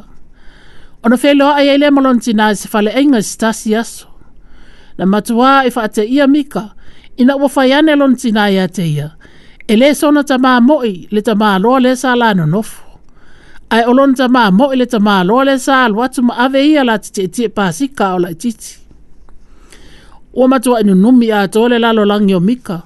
ona 1.04 1.18
feiloaʻa 1.18 1.64
iai 1.66 1.76
e 1.76 1.82
lea 1.82 1.92
ma 1.92 2.02
lona 2.06 2.22
tinā 2.22 2.52
e 2.54 2.56
se 2.56 2.68
faleʻaiga 2.70 3.18
i 3.20 3.26
se 3.26 3.76
aso 3.80 4.08
na 4.98 5.06
matua 5.06 5.66
e 5.68 5.72
fa 5.74 5.82
faateʻia 5.88 6.30
mika 6.32 6.75
ina 7.22 7.34
ua 7.38 7.48
fai 7.56 7.70
ane 7.78 7.94
lon 8.02 8.14
tina 8.22 8.44
ia 8.56 8.64
e 8.64 8.68
te 8.76 8.86
ia. 8.96 9.08
E 9.68 9.74
le 9.82 9.88
ta 10.30 10.36
maa 10.44 10.60
moi 10.70 10.94
le 11.14 11.22
ta 11.28 11.34
maa 11.42 11.56
loa 11.64 11.78
le 11.86 11.92
sa 12.02 12.10
la 12.22 12.28
nofu. 12.54 12.80
Ai 13.74 13.84
olon 13.92 14.12
ta 14.20 14.26
maa 14.36 14.50
moi 14.58 14.74
le 14.80 14.86
ta 14.94 15.00
maa 15.08 15.22
loa 15.30 15.42
le 15.50 15.56
sa 15.66 15.74
alu 15.86 15.98
atu 16.06 16.20
ma 16.28 16.34
ave 16.44 16.62
ia 16.72 16.82
la 16.90 16.96
titi 17.04 17.22
e 17.24 17.28
tia 17.36 17.50
pasika 17.58 18.06
o 18.16 18.20
la 18.24 18.32
titi. 18.42 18.72
Ua 20.38 20.46
matua 20.52 20.80
inu 20.84 20.94
numi 21.04 21.28
a 21.38 21.48
tole 21.54 21.78
lalo 21.84 22.02
langi 22.12 22.34
o 22.36 22.40
mika. 22.50 22.78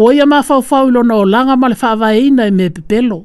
O 0.00 0.04
ia 0.16 0.26
maa 0.32 0.42
fau 0.48 0.62
fau 0.68 0.84
ilona 0.90 1.14
o 1.14 1.24
langa 1.34 1.54
ma 1.60 1.66
le 1.68 1.74
faa 1.82 2.12
ina 2.28 2.42
e 2.46 2.50
me 2.58 2.66
pepelo. 2.76 3.18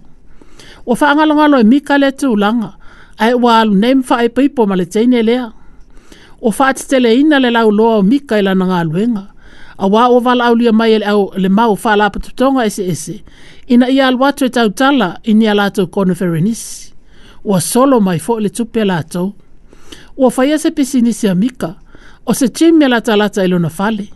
Ua 0.87 0.95
faa 0.99 1.13
ngalo 1.15 1.57
e 1.59 1.63
mika 1.73 1.95
le 2.03 2.09
tu 2.19 2.29
langa. 2.43 2.71
Ai 3.23 3.33
ua 3.43 3.51
alu 3.61 3.73
neem 3.81 3.99
faa 4.09 4.21
e 4.23 4.29
pipo 4.37 4.61
ma 4.69 4.75
le 4.79 4.85
teine 4.93 5.19
lea. 5.29 5.45
O 6.45 6.49
faa 6.57 6.71
titele 6.77 7.09
ina 7.21 7.37
le 7.43 7.49
lau 7.55 7.69
loa 7.77 7.95
o 7.97 8.01
mika 8.11 8.35
ilana 8.41 8.65
ngaluenga 8.69 9.23
a 9.77 9.87
wā 9.91 10.07
o 10.09 10.21
wala 10.23 10.45
au 10.49 10.55
lia 10.55 10.71
mai 10.73 10.93
e 10.95 10.99
le, 10.99 11.05
au, 11.09 11.31
le 11.37 11.49
mau 11.49 11.73
wha 11.75 11.95
la 11.95 12.09
patutonga 12.09 12.65
ese 12.65 12.85
ese. 12.87 13.23
Ina 13.67 13.89
ia 13.89 14.07
alwa 14.07 14.31
tue 14.33 14.49
tau 14.49 14.69
tala 14.69 15.17
i 15.23 15.33
ni 15.33 15.47
alato 15.47 15.87
kono 15.87 16.15
ferenis. 16.15 16.91
Ua 17.43 17.61
solo 17.61 17.99
mai 17.99 18.19
fo 18.19 18.39
le 18.39 18.49
tupe 18.49 18.81
alato. 18.81 19.33
Ua 20.17 20.31
faya 20.31 20.57
se 20.59 20.71
pisi 20.71 21.01
nisi 21.01 21.27
amika. 21.29 21.75
O 22.25 22.33
se 22.33 22.47
chimi 22.49 22.85
alata 22.85 23.13
alata 23.13 23.43
ilona 23.45 23.69
fale. 23.69 24.07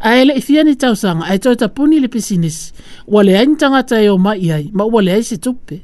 A 0.00 0.14
ele 0.16 0.34
i 0.38 0.40
fia 0.40 0.64
ni 0.64 0.74
tau 0.76 0.96
sanga 0.96 1.26
ai 1.26 1.38
tue 1.38 1.56
tapuni 1.56 2.00
le 2.00 2.08
pisi 2.08 2.36
nisi. 2.38 2.72
Ua 3.06 3.22
le 3.24 3.38
aini 3.38 3.56
tangata 3.56 3.98
e 4.02 4.08
o 4.10 4.18
mai 4.18 4.52
ai 4.52 4.70
ma 4.72 4.84
ua 4.84 5.02
le 5.02 5.12
aise 5.12 5.36
tupe. 5.38 5.80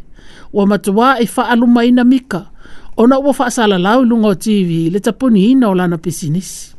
Ua 0.52 0.66
matua 0.66 1.16
e 1.22 1.28
wha 1.36 1.48
aluma 1.48 1.84
ina 1.84 2.04
mika. 2.04 2.46
Ona 2.96 3.18
ua 3.18 3.32
wha 3.38 3.78
lau 3.78 4.04
lunga 4.04 4.28
o 4.28 4.34
TV 4.34 4.90
le 4.92 5.00
tapuni 5.00 5.50
ina 5.50 5.68
o 5.68 5.74
lana 5.74 5.98
pisi 5.98 6.30
nisi. 6.30 6.74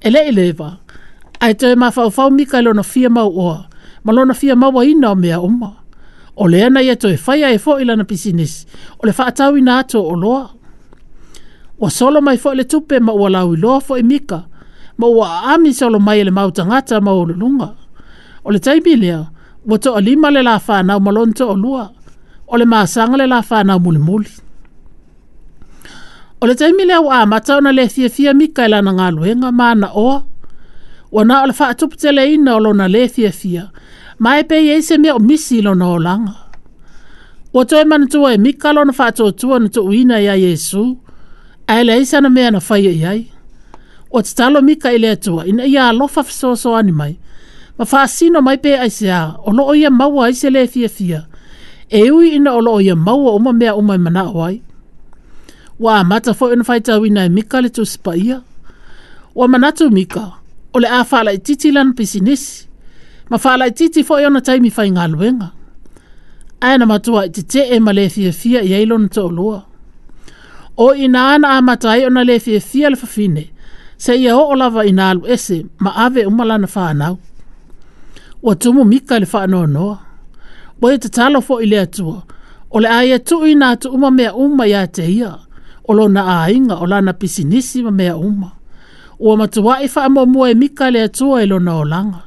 Ele 0.00 0.18
i 0.28 0.32
lewa. 0.32 0.68
Ele 0.70 0.79
ai 1.44 1.54
te 1.60 1.68
ma 1.80 1.88
fau 1.96 2.08
fa 2.16 2.24
mi 2.36 2.44
kai 2.50 2.60
lona 2.66 2.82
fia 2.92 3.08
mau 3.16 3.30
o 3.32 3.52
ma 4.04 4.10
lona 4.16 4.34
fia 4.40 4.54
mau 4.62 4.82
ina 4.92 5.10
na 5.16 5.16
mea 5.22 5.36
o 5.40 5.48
ma 5.62 5.70
e 5.72 5.76
o 6.36 6.44
le 6.52 6.58
ana 6.66 6.80
ia 6.88 6.94
te 7.02 7.08
fa 7.24 7.32
ia 7.40 7.48
e 7.52 7.58
fo 7.64 7.72
ilana 7.82 8.04
pisines 8.10 8.52
o 9.00 9.06
le 9.08 9.12
fa 9.16 9.22
atau 9.32 9.52
ina 9.60 9.74
to 9.90 10.00
o 10.04 10.14
lo 10.22 10.36
o 11.80 11.86
solo 11.96 12.18
mai 12.26 12.36
fo 12.42 12.50
le 12.58 12.64
tupe 12.70 12.96
ma 13.06 13.12
o 13.12 13.26
lau 13.34 13.48
lo 13.62 13.72
fo 13.86 13.92
e 13.96 14.04
mika 14.10 14.38
ma 15.00 15.06
o 15.08 15.20
a 15.24 15.52
mi 15.62 15.70
solo 15.78 15.98
mai 16.06 16.18
e 16.20 16.24
le 16.28 16.32
mau 16.38 16.48
tanga 16.56 16.78
ta 16.88 16.96
ma 17.06 17.12
o 17.12 17.22
lunga 17.40 17.68
o 18.46 18.52
le 18.54 18.58
taimi 18.66 18.94
lea 19.02 19.20
o 19.68 19.74
to 19.82 19.90
ali 19.98 20.12
ma 20.22 20.28
le 20.34 20.40
la 20.48 20.54
fa 20.66 20.76
na 20.86 20.92
o 21.00 21.00
malon 21.06 21.30
to 21.38 21.44
o 21.48 21.56
lua 21.64 21.84
o 22.50 22.54
le 22.60 22.66
masanga 22.72 23.16
le 23.20 23.24
la 23.32 23.38
fa 23.48 23.58
na 23.66 23.72
o 23.80 23.80
muli 23.84 24.00
muli 24.06 24.32
o 26.40 26.44
le 26.48 26.52
taimi 26.60 26.82
lea 26.88 26.98
o 27.00 27.08
a 27.08 27.18
mata 27.32 27.52
ona 27.58 27.70
le 27.78 27.84
fia 27.94 28.08
fia 28.16 28.32
mika 28.40 28.62
ilana 28.68 28.90
e 28.92 28.94
ngaluenga 28.96 29.48
ma 29.58 29.68
na 29.82 29.88
oa 30.08 30.18
ua 31.12 31.24
na 31.24 31.42
o 31.42 31.46
le 31.46 31.52
faatuputeleina 31.52 32.54
o 32.56 32.60
lona 32.60 32.86
lē 32.94 33.02
fiafia 33.14 33.64
ma 34.22 34.38
e 34.38 34.42
pei 34.44 34.70
ai 34.72 34.98
mea 34.98 35.14
o 35.14 35.18
misi 35.18 35.62
lona 35.62 35.86
olaga 35.96 36.34
ua 37.54 37.64
toe 37.64 37.84
manatua 37.84 38.34
e 38.34 38.38
mika 38.38 38.72
lona 38.72 38.92
faatoatua 38.92 39.58
na 39.58 39.66
toʻuina 39.66 40.22
iā 40.22 40.36
iesu 40.36 40.98
ae 41.66 41.84
leai 41.84 42.06
sana 42.06 42.30
mea 42.30 42.50
na 42.50 42.60
faia 42.60 42.90
i 42.90 43.04
ai 43.06 43.20
ua 44.10 44.20
e 44.20 44.22
tatalo 44.22 44.62
mika 44.62 44.92
i 44.92 44.98
le 44.98 45.10
atua 45.10 45.46
ina 45.46 45.66
ia 45.66 45.88
alofa 45.88 46.22
fesoasoani 46.22 46.92
mai 46.92 47.18
ma 47.78 47.84
faasino 47.84 48.40
mai 48.42 48.56
pe 48.58 48.78
ai 48.78 48.88
seā 48.90 49.24
o 49.42 49.50
loo 49.52 49.74
ia 49.74 49.90
maua 49.90 50.26
ai 50.30 50.34
se 50.34 50.50
lē 50.50 50.66
fiafia 50.68 51.24
e 51.90 52.10
ui 52.10 52.30
ina 52.36 52.52
o 52.52 52.60
loo 52.60 52.80
ia 52.80 52.94
maua 52.96 53.34
uma 53.34 53.52
mea 53.52 53.74
uma 53.74 53.94
e 53.94 53.98
manaʻo 53.98 54.46
ai 54.46 54.62
ua 55.80 55.98
amata 55.98 56.30
foʻi 56.38 56.52
ona 56.52 56.64
faitauina 56.64 57.24
e 57.24 57.28
mika 57.28 57.60
le 57.60 57.68
tusi 57.68 57.98
paia 57.98 58.42
ua 59.34 59.48
manatu 59.48 59.90
mika 59.90 60.38
o 60.72 60.78
le 60.80 60.88
a 60.96 61.04
whala 61.12 61.32
titi 61.44 61.68
lan 61.76 61.88
pisinisi. 61.96 62.56
Ma 63.30 63.36
whala 63.44 63.66
titi 63.78 64.00
fo 64.06 64.14
i 64.22 64.26
ona 64.28 64.40
taimi 64.46 64.70
whai 64.76 64.88
ngā 64.96 65.04
luenga. 65.12 65.48
matua 66.90 67.22
titi 67.34 67.60
e 67.60 67.76
ma 67.84 67.92
le 67.98 68.04
fia 68.14 68.32
fia 68.40 68.60
i 68.62 68.70
eilo 68.78 68.96
na 69.02 69.10
O 70.84 70.88
i 70.94 71.06
nā 71.14 71.20
ana 71.34 71.48
a 71.60 72.06
ona 72.06 72.24
le 72.28 72.34
fia 72.44 72.60
fia 72.70 72.88
le 72.92 72.96
fafine, 73.02 73.44
se 74.04 74.12
ia 74.22 74.32
o 74.36 74.54
lava 74.60 74.82
i 74.86 74.92
nā 75.00 75.08
ese 75.34 75.58
ma 75.82 75.90
ave 76.04 76.22
umalana 76.30 76.66
whānau. 76.74 77.14
o 78.48 78.54
tumu 78.54 78.84
mika 78.84 79.18
le 79.22 79.26
no 79.52 79.66
noa. 79.66 79.96
Boe 80.80 80.96
te 81.02 81.08
talo 81.08 81.40
fo 81.46 81.54
i 81.60 81.66
le 81.68 81.78
atua, 81.84 82.22
o 82.72 82.76
le 82.80 82.88
aia 82.88 83.18
tu 83.28 83.36
i 83.44 83.52
nā 83.60 83.76
tu 83.80 83.88
uma 83.90 84.10
mea 84.10 84.32
uma 84.34 84.64
ia 84.66 84.86
te 84.86 85.02
ia, 85.18 85.36
o 85.88 85.92
lo 85.92 86.08
na 86.08 86.22
ainga 86.46 86.80
o 86.80 86.86
lana 86.86 87.12
pisinisi 87.12 87.82
ma 87.84 87.90
mea 87.90 88.16
uma 88.16 88.52
ua 89.20 89.36
matua 89.36 89.82
e 89.82 89.90
wha 89.96 90.04
amamua 90.04 90.50
e 90.50 90.54
mika 90.54 90.90
le 90.90 91.02
atua 91.02 91.42
e 91.42 91.46
lona 91.46 91.74
o 91.76 91.84
langa. 91.84 92.18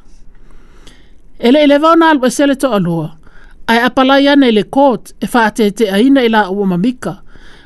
Ele 1.39 1.57
ele 1.63 1.77
vau 1.77 1.95
na 1.95 2.09
alwa 2.09 2.27
e 2.27 2.31
sele 2.31 2.55
to 2.55 2.67
alua, 2.73 3.11
ai 3.67 3.79
apalai 3.79 4.27
ana 4.27 4.47
ele 4.47 4.63
kot 4.63 5.09
e, 5.21 5.25
e 5.25 5.29
wha 5.33 5.45
ate 5.45 5.71
te 5.71 5.89
aina 5.89 6.23
ila 6.23 6.49
ua 6.49 6.65
mamika, 6.65 7.17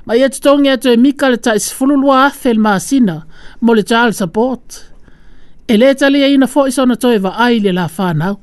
ma 0.06 0.16
ia 0.16 0.26
e 0.26 0.30
tutongi 0.30 0.70
atu 0.70 0.90
e 0.90 0.98
mika 0.98 1.30
le 1.30 1.38
ta 1.38 1.56
isfululua 1.56 2.26
athel 2.26 2.58
maasina 2.60 3.22
mo 3.62 3.76
le 3.76 3.84
child 3.84 4.14
support. 4.14 4.64
Ele 5.68 5.90
e 5.90 5.96
tali 5.96 6.24
aina 6.24 6.48
fo 6.48 6.68
iso 6.68 6.86
na 6.86 6.96
toi 6.96 7.18
wa 7.18 7.36
ai 7.38 7.60
le 7.60 7.72
la 7.72 7.88
whanau. 7.98 8.38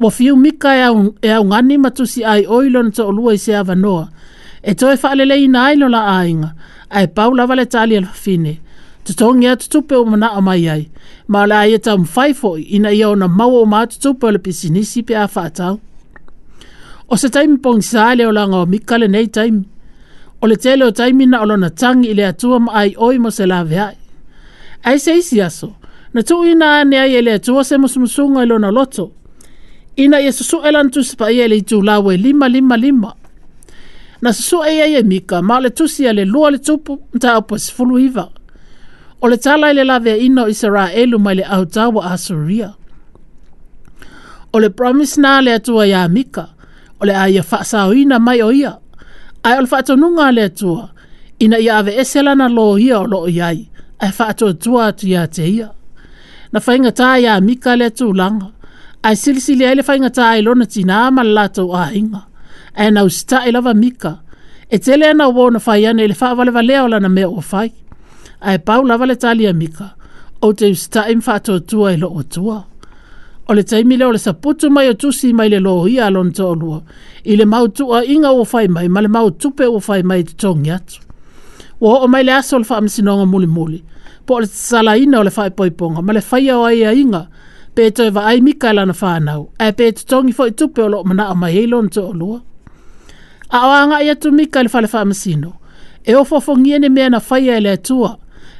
Wa 0.00 0.10
fiu 0.10 0.36
mika 0.36 0.76
e, 0.76 0.82
aung, 0.82 1.14
e 1.22 1.32
aungani 1.32 1.78
matusi 1.78 2.24
ai 2.24 2.46
oilo 2.46 2.82
na 2.82 2.90
to 2.90 3.08
alua 3.08 3.34
i 3.34 3.38
se 3.38 3.56
avanoa, 3.56 4.08
e 4.62 4.74
toi 4.74 4.94
wha 5.02 5.10
alelei 5.10 5.48
na 5.48 5.66
ailo 5.66 5.88
la 5.88 6.06
ainga, 6.18 6.54
ai 6.90 7.08
paula 7.08 7.46
wale 7.46 7.66
tali 7.66 8.02
fine 8.12 8.60
te 9.08 9.14
tongi 9.20 9.46
a 9.48 9.54
te 9.60 9.66
tupe 9.72 9.94
o 10.00 10.04
mana 10.10 10.28
a 10.36 10.40
mai 10.48 10.64
ai. 10.74 10.82
Ma 11.32 11.40
le 11.50 11.54
ai 11.64 11.72
eta 11.76 11.92
mwhaifo 11.96 12.50
ina 12.76 12.90
ia 12.92 13.08
ona 13.12 13.28
mau 13.38 13.54
o 13.56 13.64
maa 13.72 13.86
te 13.90 13.96
tupe 14.02 14.22
o 14.26 14.30
le 14.34 14.38
pisinisi 14.44 14.98
pe 15.08 15.14
a 15.16 15.24
whaatau. 15.34 15.74
O 17.08 17.14
se 17.20 17.28
taimi 17.34 17.56
pong 17.64 17.80
sa 17.90 18.04
le 18.18 18.24
o 18.28 18.32
langa 18.36 18.58
o 18.60 18.66
mikale 18.72 19.06
nei 19.08 19.28
taimi. 19.36 19.64
O 20.42 20.46
le 20.50 20.56
tele 20.62 20.82
o 20.84 20.90
taimi 20.98 21.24
na 21.28 21.40
olona 21.44 21.68
tangi 21.80 22.08
ile 22.12 22.24
atua 22.32 22.56
ma 22.64 22.70
ai 22.80 22.90
oi 23.06 23.16
mo 23.22 23.30
se 23.36 23.44
lawe 23.50 23.78
ai. 23.88 23.96
Ai 24.86 24.96
se 25.04 25.12
isi 25.20 25.38
aso. 25.48 25.68
Na 26.14 26.20
tu 26.28 26.34
ina 26.50 26.66
ane 26.80 26.96
ai 27.02 27.12
ele 27.18 27.32
atua 27.38 27.60
se 27.68 27.74
musumusunga 27.82 28.42
ilo 28.44 28.56
na 28.60 28.70
loto. 28.76 29.04
Ina 30.02 30.20
ia 30.24 30.32
susu 30.38 30.56
elantu 30.68 31.00
sepa 31.08 31.26
ia 31.34 31.44
ele 31.48 31.56
itu 31.62 31.80
lawe 31.88 32.12
lima 32.26 32.46
lima 32.56 32.76
lima. 32.84 33.10
Na 34.22 34.30
susu 34.36 34.58
ea 34.68 34.86
ia 34.92 35.02
mika 35.12 35.42
ma 35.48 35.56
le 35.62 35.70
tusi 35.70 36.08
ale 36.08 36.24
lua 36.32 36.50
le 36.50 36.58
tupu 36.58 36.92
mta 37.14 37.34
apu 37.34 37.58
sifulu 37.58 37.96
hivao 37.96 38.30
o 39.20 39.28
le 39.28 39.36
tala 39.38 39.70
i 39.70 39.74
le 39.74 39.84
lawe 39.84 40.12
ino 40.26 40.42
i 40.46 40.54
sara 40.60 40.84
elu 41.00 41.16
mai 41.24 41.34
le 41.38 41.44
au 41.54 41.64
tawa 41.74 42.00
a 42.12 42.18
suria. 42.26 42.68
O 44.54 44.58
le 44.62 44.70
promise 44.78 45.16
na 45.22 45.32
le 45.44 45.50
atua 45.58 45.82
ya 45.92 46.00
mika, 46.08 46.44
o 47.00 47.06
le 47.06 47.14
aia 47.24 47.42
faa 47.50 47.86
ina 48.02 48.16
mai 48.26 48.40
o 48.42 48.50
ia. 48.60 48.72
Ai 49.44 49.54
o 49.58 49.60
le 49.62 49.66
faa 49.72 49.82
tonunga 49.88 50.26
le 50.36 50.42
atua, 50.48 50.84
ina 51.44 51.56
ia 51.64 51.74
ave 51.80 51.92
esela 52.02 52.32
na 52.38 52.46
lo 52.56 52.66
ia 52.86 52.96
o 53.00 53.06
lo 53.12 53.20
iai, 53.36 53.60
ai 54.02 54.12
faa 54.18 54.32
tonunga 54.38 54.82
atu 54.90 55.04
ya 55.14 55.22
te 55.34 55.44
ia. 55.58 55.68
Na 56.52 56.58
fainga 56.64 56.90
tā 56.98 57.08
ya 57.24 57.32
mika 57.46 57.72
le 57.80 57.86
atu 57.90 58.06
langa, 58.20 58.48
ai 59.06 59.16
silisili 59.22 59.64
ai 59.68 59.74
le 59.78 59.82
fainga 59.88 60.08
tā 60.18 60.26
i 60.38 60.42
lona 60.46 60.66
tina 60.72 60.94
ama 61.10 61.22
lato 61.36 61.62
a 61.74 61.84
inga. 62.00 62.22
Ai 62.78 62.88
na 62.94 63.00
usita 63.08 63.38
i 63.48 63.52
lava 63.54 63.72
mika, 63.82 64.12
e 64.70 64.76
tele 64.84 65.04
ana 65.10 65.26
wō 65.36 65.44
na 65.52 65.60
whai 65.66 65.82
ane 65.90 66.04
le 66.10 66.14
faa 66.20 66.32
vale 66.38 66.52
valea 66.56 66.80
o 66.84 66.88
lana 66.92 67.08
mea 67.16 67.28
o 67.34 67.42
whai 67.50 67.70
ae 68.40 68.58
pau 68.58 68.84
lava 68.86 69.06
le 69.06 69.16
taliamika 69.16 69.90
ou 70.42 70.52
te 70.54 70.68
usitaʻi 70.70 71.16
ma 71.18 71.24
faatoatua 71.28 71.92
e 71.92 71.96
loo 71.98 72.20
atua 72.20 72.58
o 73.50 73.54
le 73.54 73.62
taimi 73.64 73.96
lea 73.96 74.08
o 74.08 74.12
le 74.12 74.18
saputu 74.18 74.70
mai 74.70 74.88
o 74.88 74.94
tusi 74.94 75.32
mai 75.32 75.48
le 75.48 75.58
loia 75.58 76.06
a 76.06 76.10
lona 76.10 76.30
toʻalua 76.30 76.78
i 77.24 77.36
le 77.36 77.44
mautuʻaʻiga 77.44 78.30
ua 78.38 78.44
fai 78.46 78.68
mai 78.68 78.88
ma 78.88 79.00
le 79.02 79.08
mautupe 79.08 79.66
ua 79.66 79.80
fai 79.80 80.02
mai 80.02 80.24
totogi 80.24 80.70
atu 80.70 80.96
O 81.80 81.92
oo 81.94 82.06
mai 82.10 82.24
le 82.26 82.32
aso 82.34 82.56
o 82.56 82.58
le 82.58 82.64
faamasinoga 82.66 83.26
mulimuli 83.26 83.82
po 84.26 84.34
o 84.38 84.40
le 84.40 84.46
tasalaina 84.46 85.20
o 85.20 85.24
le 85.26 85.30
faaipoipoga 85.30 86.02
ma 86.02 86.12
le 86.12 86.20
faia 86.20 86.58
o 86.58 86.64
aiaʻiga 86.70 87.22
pe 87.74 87.86
e 87.86 87.90
toe 87.90 88.10
ai 88.22 88.40
mika 88.40 88.70
e 88.70 88.74
lana 88.74 88.92
fanau 88.94 89.50
ae 89.58 89.72
tongi 90.06 90.32
fo 90.32 90.44
foʻi 90.46 90.54
tupe 90.54 90.82
o 90.82 90.88
loo 90.88 91.02
manaʻo 91.02 91.34
mai 91.36 91.58
ai 91.58 91.66
lona 91.66 91.90
toʻalua 91.90 92.38
a 93.50 93.58
o 93.66 93.70
agaʻi 93.82 94.10
atu 94.10 94.32
mika 94.32 94.60
i 94.60 94.66
le 94.66 94.68
faalefaamasino 94.68 95.52
e 96.04 96.14
ofofogia 96.14 96.78
ne 96.78 96.88
mea 96.88 97.10
na 97.10 97.20
faia 97.20 97.58
e 97.58 97.70
atua 97.70 98.18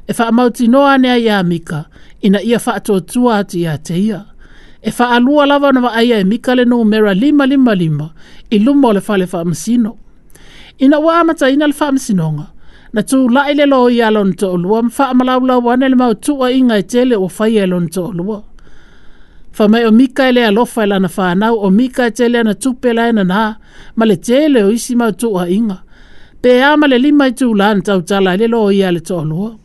e 0.09 0.13
whaamauti 0.19 0.69
noa 0.69 0.99
nea 0.99 1.19
ia 1.19 1.43
mika, 1.43 1.85
ina 2.21 2.43
ia 2.43 2.61
whaatotua 2.67 3.39
ati 3.39 3.61
ia 3.61 3.79
te 3.79 3.99
ia. 4.01 4.25
E 4.83 4.93
wha 4.99 5.11
alua 5.11 5.47
lava 5.47 5.73
na 5.73 5.81
waaia 5.81 6.19
e 6.19 6.25
mika 6.25 6.55
le 6.55 6.65
nō 6.65 6.85
mera 6.85 7.15
lima 7.15 7.47
lima 7.47 7.75
lima 7.75 8.11
i 8.51 8.59
luma 8.59 8.89
o 8.89 8.93
le 8.93 9.01
whale 9.09 9.25
whaamasino. 9.25 9.97
Ina 10.79 10.97
wā 10.99 11.19
amata 11.21 11.51
ina 11.51 11.67
le 11.67 11.73
whaamasinonga, 11.81 12.47
na 12.93 13.01
tū 13.03 13.19
lai 13.33 13.55
le 13.55 13.67
loo 13.67 13.91
ia 13.91 14.11
lon 14.11 14.33
to 14.35 14.53
olua, 14.53 14.83
mwha 14.83 15.09
amalau 15.13 15.45
lau 15.47 15.67
wane 15.67 15.89
le 15.89 15.97
mautua 15.97 16.53
inga 16.53 16.75
i 16.79 16.83
tele 16.83 17.17
o 17.17 17.29
whai 17.39 17.59
e 17.59 17.67
lon 17.67 17.89
to 17.89 18.05
olua. 18.13 18.41
Fa 19.53 19.69
mai 19.69 19.85
o 19.85 19.91
mika 19.93 20.29
e 20.29 20.33
lea 20.33 20.51
lofa 20.51 20.83
e 20.83 20.87
lana 20.87 21.09
whanau, 21.17 21.55
o 21.67 21.71
mika 21.71 22.07
e 22.07 22.11
tele 22.11 22.39
ana 22.41 22.55
tupe 22.55 22.93
lai 22.93 23.13
na 23.13 23.25
nā, 23.25 23.43
ma 23.97 24.05
le 24.07 24.17
tele 24.17 24.63
o 24.63 24.71
isi 24.71 24.97
mautua 24.97 25.49
inga. 25.51 25.83
Pea 26.43 26.73
ama 26.73 26.87
le 26.87 26.99
lima 26.99 27.29
i 27.29 27.31
tū 27.35 27.53
lan 27.59 27.83
tau 27.83 28.01
tala 28.03 28.37
le 28.39 28.47
loo 28.49 28.71
ia 28.73 28.89
le 28.93 29.01
to 29.01 29.15
loo 29.15 29.21
ia 29.21 29.27
le 29.27 29.35
to 29.35 29.43
olua 29.45 29.57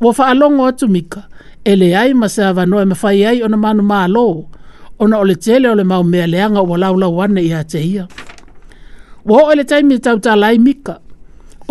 wa 0.00 0.14
fa 0.14 0.26
alongo 0.26 0.66
atu 0.66 0.88
mika 0.88 1.22
ele 1.68 1.86
ai 1.98 2.12
ma 2.20 2.26
se 2.34 2.42
me 2.90 2.94
fai 3.02 3.20
ai 3.30 3.38
ona 3.46 3.56
manu 3.64 3.82
ma 3.90 3.96
alo 4.06 4.26
ona 5.02 5.14
ole 5.22 5.34
tele 5.44 5.66
ole 5.74 5.84
mau 5.92 6.02
mea 6.12 6.26
leanga 6.32 6.62
wa 6.70 6.76
laula 6.82 7.08
wane 7.18 7.40
i 7.42 7.48
hate 7.56 7.80
ia 7.92 8.04
wa 9.28 9.34
ho 9.42 9.52
ele 9.52 9.64
taimi 9.70 9.94
e 9.94 9.98
tau 10.06 10.16
ta 10.24 10.32
lai 10.42 10.56
mika 10.66 10.94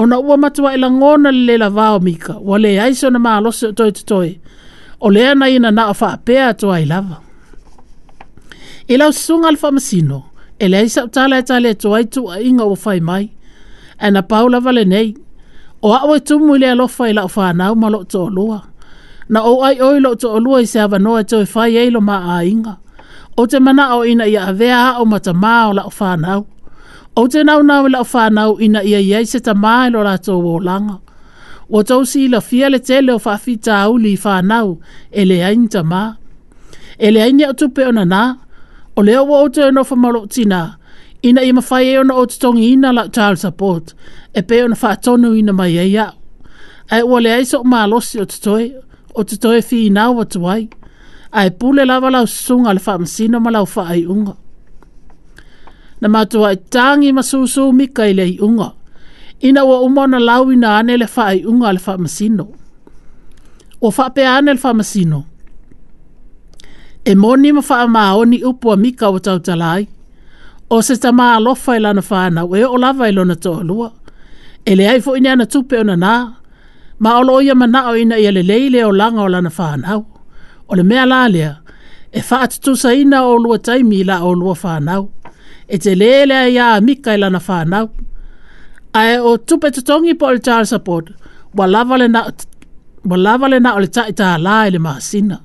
ona 0.01 0.15
ua 0.27 0.35
matua 0.43 0.69
ila 0.75 0.87
e 0.87 0.91
ngona 0.99 1.29
le 1.47 1.55
la 1.63 1.69
vao 1.77 1.97
mika 2.07 2.33
wa 2.47 2.55
le 2.63 2.69
ai 2.83 2.93
se 2.99 3.03
ona 3.09 3.19
ma 3.25 3.31
alo 3.37 3.49
se 3.59 3.67
toi 3.77 3.91
to 4.09 4.19
ole 5.05 5.19
ana 5.31 5.45
ina 5.55 5.69
na 5.77 5.83
afa 5.93 6.07
apea 6.17 6.43
atu 6.51 6.67
ai 6.75 6.85
lava 6.91 7.17
ila 8.93 9.05
usunga 9.13 9.47
alfa 9.51 9.69
masino 9.75 10.17
ele 10.63 10.75
ai 10.81 10.89
sa 10.95 11.01
tala 11.15 11.35
e 11.39 11.41
tala 11.49 11.71
to 11.81 11.87
ai 11.97 12.05
tu 12.13 12.21
inga 12.47 12.63
wa 12.71 12.75
fai 12.83 12.99
mai 13.09 13.25
ana 14.05 14.21
paula 14.31 14.57
vale 14.65 14.83
nei 14.93 15.09
o 15.81 15.93
a 15.93 16.01
oe 16.05 16.19
tumu 16.19 16.55
i 16.55 16.59
lea 16.59 16.75
lofa 16.75 17.09
i 17.09 17.13
lau 17.13 17.27
whanau 17.35 17.73
ma 17.75 17.87
lo 17.89 18.03
to 18.11 18.23
olua. 18.27 18.59
Na 19.29 19.39
o 19.43 19.53
ai 19.67 19.77
oi 19.87 19.99
lo 19.99 20.13
to 20.21 20.27
olua 20.37 20.61
i 20.63 20.67
se 20.71 20.79
hawa 20.79 20.99
noa 20.99 21.23
to 21.29 21.37
i 21.43 21.47
whai 21.53 21.75
ei 21.81 21.89
lo 21.91 21.99
maa 22.01 22.41
inga. 22.51 22.73
O 23.39 23.45
te 23.49 23.57
mana 23.65 23.83
o 23.97 24.01
ina 24.11 24.25
ia 24.25 24.41
a 24.49 24.99
o 25.01 25.05
ma 25.11 25.17
ta 25.25 25.31
maa 25.43 25.63
o 25.69 25.73
lau 25.77 25.89
whanau. 25.99 26.41
O 27.19 27.27
te 27.31 27.39
nau 27.47 27.59
nau 27.69 27.81
i 27.85 27.89
lau 27.95 28.05
whanau 28.13 28.51
ina 28.65 28.79
ia 28.91 28.99
iei 29.09 29.25
se 29.31 29.39
ta 29.45 29.53
maa 29.63 29.83
i 29.87 29.89
lo 29.93 29.99
la 30.07 30.15
to 30.25 30.33
o 30.53 30.55
O 31.75 31.83
tau 31.89 32.01
si 32.11 32.21
la 32.33 32.39
fia 32.47 32.67
le 32.73 32.79
tele 32.87 33.11
o 33.13 33.19
whaafi 33.25 33.53
ta 33.65 33.73
au 33.85 33.93
li 34.03 34.13
whanau 34.23 34.67
e 35.11 35.21
le 35.29 35.37
ain 35.49 35.65
ta 35.73 35.81
maa. 35.91 36.09
E 36.97 37.07
le 37.13 37.19
ain 37.25 37.39
ia 37.41 37.49
tupe 37.59 37.81
o 37.83 37.91
na 37.97 38.03
na, 38.13 38.21
o 38.97 39.01
leo 39.07 39.23
wa 39.29 39.37
o 39.43 39.47
te 39.53 39.61
ono 39.67 39.81
whamalo 39.89 40.21
tinaa 40.33 40.69
ina 41.25 41.41
i 41.43 41.53
mawhai 41.53 41.87
e 41.93 41.97
ona 41.99 42.13
o 42.13 42.23
tutongi 42.29 42.63
ina 42.73 42.89
la 42.97 43.03
child 43.15 43.37
support 43.43 43.85
e 44.33 44.39
pe 44.47 44.55
ona 44.65 44.75
whaatonu 44.81 45.29
ina 45.39 45.53
mai 45.59 45.77
e 45.77 45.85
ia. 45.95 46.07
Ai 46.93 47.01
ua 47.11 47.17
le 47.23 47.29
aiso 47.35 47.57
o 47.59 47.63
maalosi 47.71 48.15
o 48.21 48.25
tutoe, 48.31 48.67
o 49.17 49.21
tutoe 49.29 49.61
fi 49.69 49.77
ina 49.87 50.03
o 50.11 50.15
watuai. 50.17 50.63
Ai 51.39 51.49
pule 51.59 51.81
lava 51.89 52.09
lau 52.15 52.25
sunga 52.45 52.71
le 52.75 52.81
whaamasina 52.85 53.37
ma 53.43 53.49
lau 53.55 53.65
whaai 53.73 54.01
unga. 54.13 54.33
Na 56.01 56.07
matua 56.13 56.47
ai 56.49 56.57
tangi 56.73 57.09
ma 57.11 57.21
masusu 57.21 57.61
mika 57.79 58.03
i 58.07 58.13
le 58.19 58.25
unga. 58.47 58.67
Ina 59.47 59.61
ua 59.69 59.77
umona 59.87 60.17
lau 60.29 60.43
ina 60.55 60.69
ane 60.79 60.93
le 61.01 61.05
whaai 61.15 61.39
unga 61.49 61.69
le 61.75 61.79
O 63.85 63.89
Ua 63.95 64.05
pe 64.15 64.21
ane 64.35 64.51
le 64.55 64.59
whaamasino. 64.63 65.19
E 67.09 67.15
moni 67.21 67.49
ma 67.55 67.61
whaamaoni 67.67 68.37
upua 68.49 68.73
mika 68.83 69.05
o 69.15 69.19
tautalai. 69.27 69.81
Ia 69.83 69.87
o 70.69 70.81
se 70.81 70.97
tama 70.97 71.35
alofa 71.35 71.75
i 71.75 71.79
lana 71.79 72.01
whāna 72.01 72.43
ue 72.45 72.65
o 72.67 72.77
lava 72.77 73.07
i 73.09 73.11
lona 73.13 73.35
toa 73.35 73.63
lua. 73.63 73.91
E 74.65 74.75
le 74.75 74.87
aifo 74.89 75.15
ina 75.17 75.31
ana 75.31 75.45
tupe 75.45 75.79
o 75.79 75.83
na 75.83 75.95
nā, 75.95 76.15
ma 76.99 77.17
o 77.19 77.23
loia 77.23 77.55
ma 77.55 77.67
nao 77.67 77.95
ina 77.95 78.17
i 78.19 78.25
ale 78.27 78.43
leile 78.43 78.83
o 78.85 78.91
langa 78.91 79.21
o 79.23 79.27
lana 79.27 79.51
au. 79.91 80.05
O 80.69 80.75
le 80.75 80.83
mea 80.83 81.05
lalea, 81.05 81.55
e 82.11 82.19
wha 82.21 82.41
atu 82.41 82.75
sa 82.77 82.91
ina 82.93 83.23
o 83.23 83.37
lua 83.37 83.59
taimi 83.59 84.03
la 84.03 84.23
o 84.23 84.33
lua 84.35 84.53
whāna 84.55 85.07
E 85.69 85.77
te 85.77 85.95
lele 85.95 86.33
a 86.33 86.47
ia 86.47 86.73
a 86.75 86.81
mika 86.81 87.13
i 87.13 87.17
lana 87.17 87.39
whāna 87.39 87.89
Ae 88.93 89.19
o 89.19 89.37
tupe 89.37 89.71
tutongi 89.71 90.13
po 90.15 90.31
le 90.31 90.39
child 90.39 90.67
support, 90.67 91.09
wa 91.55 91.65
lava 91.65 91.97
le 91.97 92.07
na 93.59 93.73
o 93.75 93.79
le 93.79 93.87
ta 93.87 94.05
i 94.07 94.11
ta 94.13 94.37
la 94.37 94.67
i 94.67 94.71
le 94.71 94.79
maasina. 94.79 95.39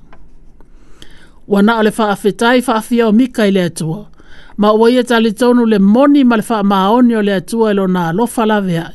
Wa 1.46 1.62
na 1.62 1.78
o 1.78 1.82
le 1.82 1.90
wha 1.90 2.10
awhetai 2.14 2.62
wha 2.66 2.76
awhia 2.78 3.06
o 3.08 3.12
mika 3.12 3.46
i 3.46 3.52
le 3.52 3.64
atua 3.64 4.11
ma 4.56 4.72
ua 4.72 4.88
ia 4.90 5.00
e 5.00 5.04
tali 5.08 5.30
tonu 5.40 5.62
le 5.66 5.78
moni 5.78 6.22
ma 6.24 6.36
le 6.36 6.44
wha 6.50 6.62
maoni 6.72 7.12
o 7.16 7.22
le 7.22 7.32
atua 7.34 7.70
ilo 7.70 7.84
e 7.84 7.92
na 7.94 8.08
alofa 8.08 8.42
la 8.46 8.60
vea. 8.60 8.86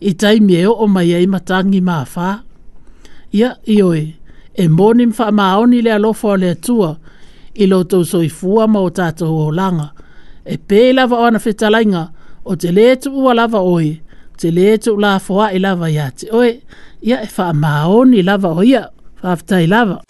I 0.00 0.10
taimi 0.14 0.40
mie 0.46 0.66
o 0.66 0.72
o 0.82 0.86
mai 0.94 1.12
ei 1.16 1.26
matangi 1.26 1.80
ma 1.88 1.96
wha. 2.16 2.28
Ia, 3.38 3.50
ioe, 3.74 4.02
e 4.54 4.64
moni 4.68 5.06
ma 5.06 5.12
wha 5.18 5.32
maoni 5.40 5.82
le 5.84 5.92
alofa 5.92 6.28
o 6.28 6.36
le 6.36 6.50
atua 6.50 6.96
ilo 7.54 7.84
tau 7.84 8.04
soifua 8.04 8.68
ma 8.68 8.80
o 8.80 8.90
tātou 8.90 9.32
o 9.48 9.50
langa. 9.58 9.88
E 10.44 10.56
pē 10.56 10.92
lava 10.94 11.16
o 11.20 11.24
ana 11.24 11.38
whetalainga 11.44 12.04
o 12.44 12.56
te 12.56 12.68
leetu 12.72 13.08
ua 13.14 13.34
lava 13.34 13.60
oe, 13.60 14.00
te 14.36 14.50
leetu 14.50 14.96
la 14.98 15.18
foa 15.20 15.52
i 15.54 15.58
lava 15.60 15.90
ia 15.90 16.08
te 16.10 16.28
oe. 16.32 16.58
Ia 17.02 17.22
e 17.24 17.28
wha 17.38 17.52
maoni 17.52 18.22
lava 18.22 18.48
o 18.56 18.62
ia, 18.62 18.88
wha 19.22 19.36
lava. 19.66 20.00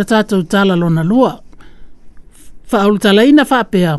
la 0.00 0.06
tātou 0.08 0.44
tala 0.48 0.76
lona 0.80 1.04
lua. 1.04 1.34
Fa 2.70 2.84
au 2.88 2.96
tala 3.02 3.24
ina 3.28 3.44
fa 3.44 3.62
pea. 3.66 3.96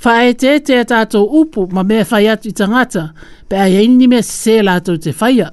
Fa 0.00 0.16
e 0.28 0.32
te 0.38 0.56
te 0.64 0.76
a 0.80 0.84
tātou 0.88 1.28
upu 1.40 1.66
ma 1.74 1.82
mea 1.84 2.04
fai 2.06 2.26
atu 2.28 2.48
i 2.50 2.54
tangata, 2.56 3.08
pe 3.48 3.56
ai 3.60 3.78
eini 3.82 4.08
mea 4.08 4.22
se 4.24 4.58
lātou 4.64 5.00
te 5.02 5.12
faia. 5.16 5.50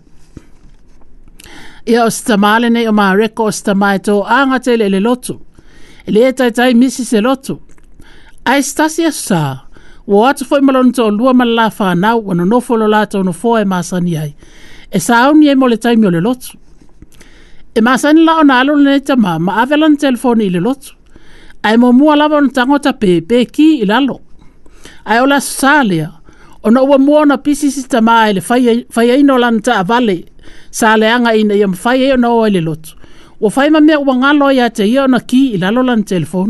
Ia 1.87 2.05
o 2.05 2.09
stamale 2.11 2.69
nei 2.71 2.85
o 2.87 2.93
mā 2.95 3.09
reko 3.19 3.49
o 3.49 3.55
stamae 3.55 3.99
tō 4.07 4.21
ānga 4.39 4.59
te 4.63 4.77
le 4.79 4.99
lotu. 5.03 5.37
E 6.07 6.11
le 6.15 6.29
tai 6.35 6.51
tai 6.55 6.73
misi 6.75 7.05
se 7.07 7.21
lotu. 7.23 7.57
Ai 8.47 8.63
stasi 8.63 9.05
a 9.07 9.11
sā, 9.15 9.41
o 10.07 10.23
atu 10.27 10.45
fo 10.47 10.59
i 10.59 10.63
malonu 10.65 10.91
tō 10.95 11.09
lua 11.15 11.33
malala 11.35 11.69
whānau 11.71 12.23
wano 12.29 12.45
nofolo 12.47 12.87
lātou 12.91 13.23
no 13.27 13.31
fō 13.35 13.57
e 13.61 13.67
māsani 13.67 14.17
ai. 14.19 14.29
E 14.93 14.99
sā 15.01 15.23
au 15.29 15.35
ni 15.39 15.49
e 15.51 15.55
mo 15.57 15.67
le 15.71 15.79
taimi 15.81 16.07
o 16.07 16.11
le 16.11 16.19
lotu 16.21 16.59
e 17.75 17.81
masani 17.81 18.23
la 18.25 18.33
ona 18.41 18.59
alo 18.61 18.75
le 18.85 18.93
ta 19.07 19.15
ma 19.23 19.31
ma 19.45 19.53
avelan 19.63 19.95
telefon 20.01 20.39
ile 20.45 20.59
lotu. 20.65 20.91
ai 21.67 21.77
mo 21.81 21.87
mo 21.99 22.13
la 22.19 22.25
von 22.31 22.47
tango 22.55 22.77
ta 22.85 22.91
pe 23.01 23.21
ki 23.55 23.67
ile 23.83 23.97
lo 24.07 24.15
ai 25.09 25.17
ola 25.25 25.39
salia 25.39 26.09
ona 26.67 26.81
wa 26.89 26.97
mo 27.05 27.17
na 27.29 27.35
pisi 27.45 27.67
si 27.75 27.83
ta 27.91 27.99
ma 28.07 28.15
ile 28.29 28.41
fai 28.47 28.85
fai 28.93 29.07
ino 29.21 29.35
lan 29.43 29.57
ta 29.65 29.73
avale 29.83 30.17
sale 30.79 31.03
anga 31.15 31.31
ina 31.41 31.55
yam 31.61 31.73
fai 31.83 31.99
e 32.01 32.09
o 32.33 32.39
ile 32.47 32.61
lotu. 32.67 32.89
o 33.43 33.47
fai 33.55 33.67
ma 33.73 33.79
me 33.87 33.93
o 33.95 34.01
wa 34.07 34.13
ngalo 34.21 34.47
ya 34.59 34.65
te 34.77 34.83
yo 34.95 35.03
na 35.13 35.19
ki 35.29 35.41
ile 35.55 35.67
lo 35.75 35.81
lan 35.89 36.01
telefon 36.09 36.49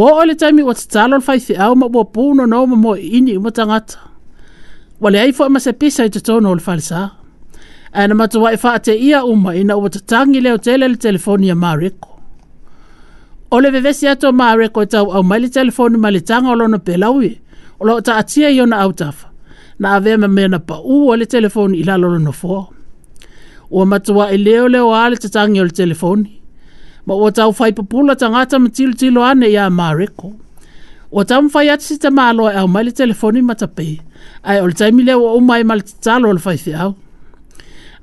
o 0.00 0.20
ole 0.20 0.34
taimi 0.40 0.62
o 0.62 0.72
ta 0.92 1.02
lo 1.10 1.16
fai 1.26 1.38
se 1.44 1.52
au 1.64 1.72
ma 1.80 1.88
bo 1.94 2.00
puno 2.14 2.42
no 2.52 2.58
mo 2.70 2.76
mo 2.84 2.92
ini 3.18 3.34
mo 3.44 3.50
tanga 3.56 3.80
wale 5.02 5.18
ai 5.24 5.32
fo 5.36 5.44
ma 5.52 5.58
se 5.64 5.72
pisa 5.80 6.02
i 6.04 6.10
te 6.14 6.20
tono 6.26 6.48
o 6.50 6.54
le 6.54 6.60
falsaa 6.68 7.06
ana 8.00 8.14
matua 8.14 8.52
e 8.52 8.58
whaate 8.62 8.94
ia 8.98 9.24
uma 9.24 9.56
ina 9.56 9.76
ua 9.76 9.90
tatangi 9.90 10.40
leo 10.40 10.58
tele 10.58 10.88
le 10.88 10.96
telefoni 10.96 11.50
a 11.50 11.54
Mareko. 11.54 12.08
O 13.50 13.60
le 13.60 13.70
vevesi 13.70 14.08
ato 14.08 14.32
Mareko 14.32 14.82
e 14.82 14.86
tau 14.86 15.12
au 15.14 15.22
mai 15.22 15.38
le 15.40 15.48
telefoni 15.48 15.96
ma 15.96 16.10
le 16.10 16.20
tanga 16.20 16.50
o 16.50 16.54
lona 16.56 16.78
pelaue, 16.78 17.38
o 17.80 17.84
loo 17.86 18.00
ta 18.02 18.16
atia 18.18 18.50
i 18.50 18.60
ona 18.60 18.76
autafa, 18.82 19.30
na 19.78 19.94
avea 19.96 20.18
me 20.18 20.26
mena 20.26 20.58
pa 20.58 20.80
u 20.82 21.06
o 21.10 21.14
le 21.16 21.26
telefoni 21.26 21.78
ila 21.80 21.96
lolo 21.96 22.18
lona 22.18 22.32
foa 22.32 22.66
Ua 23.70 23.86
matuaʻi 23.86 24.34
e 24.34 24.38
leo 24.42 24.66
leo 24.68 24.90
a 24.92 25.06
le 25.10 25.16
tatangi 25.16 25.60
o 25.60 25.64
le 25.64 25.70
telefoni, 25.72 26.30
ma 27.06 27.14
ua 27.14 27.30
taufaipupula 27.32 28.16
tagata 28.16 28.58
tangata 28.58 28.58
ma 28.58 28.68
tilo 28.98 29.22
ane 29.24 29.50
ia 29.50 29.70
Mareko. 29.70 30.32
Ua 31.14 31.24
taumafai 31.24 31.66
mwhai 31.66 31.70
ati 31.74 31.84
si 31.84 31.98
tamaloa 31.98 32.54
au 32.58 32.68
mai 32.68 32.84
le 32.84 32.92
telefoni 32.92 33.42
matapei, 33.42 34.00
ai 34.42 34.58
o 34.60 34.66
le 34.66 34.72
taimi 34.74 35.02
leo 35.02 35.34
uma 35.38 35.54
ai 35.54 35.64
ma 35.64 35.74
le 35.74 35.82
tatalo 35.82 36.28
o 36.28 36.32
le 36.32 36.38
faifeʻau 36.42 36.90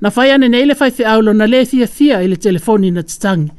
na 0.02 0.08
fai 0.14 0.28
ane 0.34 0.46
nei 0.50 0.66
le 0.68 0.74
fai 0.80 0.90
aulo 1.12 1.32
na 1.34 1.46
le 1.52 1.58
thia 1.70 1.86
thia 1.96 2.16
i 2.24 2.36
telefoni 2.44 2.88
na 2.92 3.02
tatangi. 3.10 3.52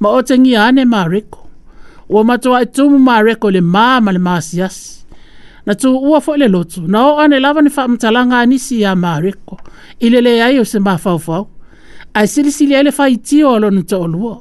Ma 0.00 0.08
o 0.08 0.20
te 0.28 0.34
ngia 0.40 0.60
ane 0.68 0.82
mā 0.92 1.02
reko. 1.12 1.40
Ua 2.12 2.22
matua 2.28 2.58
e 2.62 2.66
tumu 2.74 2.98
mā 3.08 3.16
reko 3.26 3.46
le 3.56 3.60
mā 3.74 3.86
ma 4.04 4.10
le 4.12 4.18
mā 4.26 4.36
siasi. 4.48 4.88
Na 5.66 5.72
tu 5.80 5.88
ua 6.08 6.18
fo 6.24 6.32
le 6.40 6.48
lotu. 6.54 6.80
Na 6.92 6.98
o 7.10 7.14
ane 7.22 7.36
lava 7.44 7.60
ni 7.62 7.70
fai 7.76 7.86
mtalanga 7.92 8.36
anisi 8.42 8.76
ya 8.84 8.92
mā 9.02 9.14
reko. 9.24 9.54
I 10.00 10.06
le 10.12 10.20
le 10.26 10.32
ai 10.46 10.56
o 10.58 10.64
se 10.72 10.78
mā 10.86 10.94
fau 11.04 11.18
fau. 11.26 11.44
Ai 12.16 12.26
sili 12.32 12.52
sili 12.56 12.74
ele 12.74 12.90
fai 12.98 13.16
ti 13.16 13.44
o 13.46 13.52
alo 13.54 13.70
ni 13.70 13.84
olua. 14.04 14.34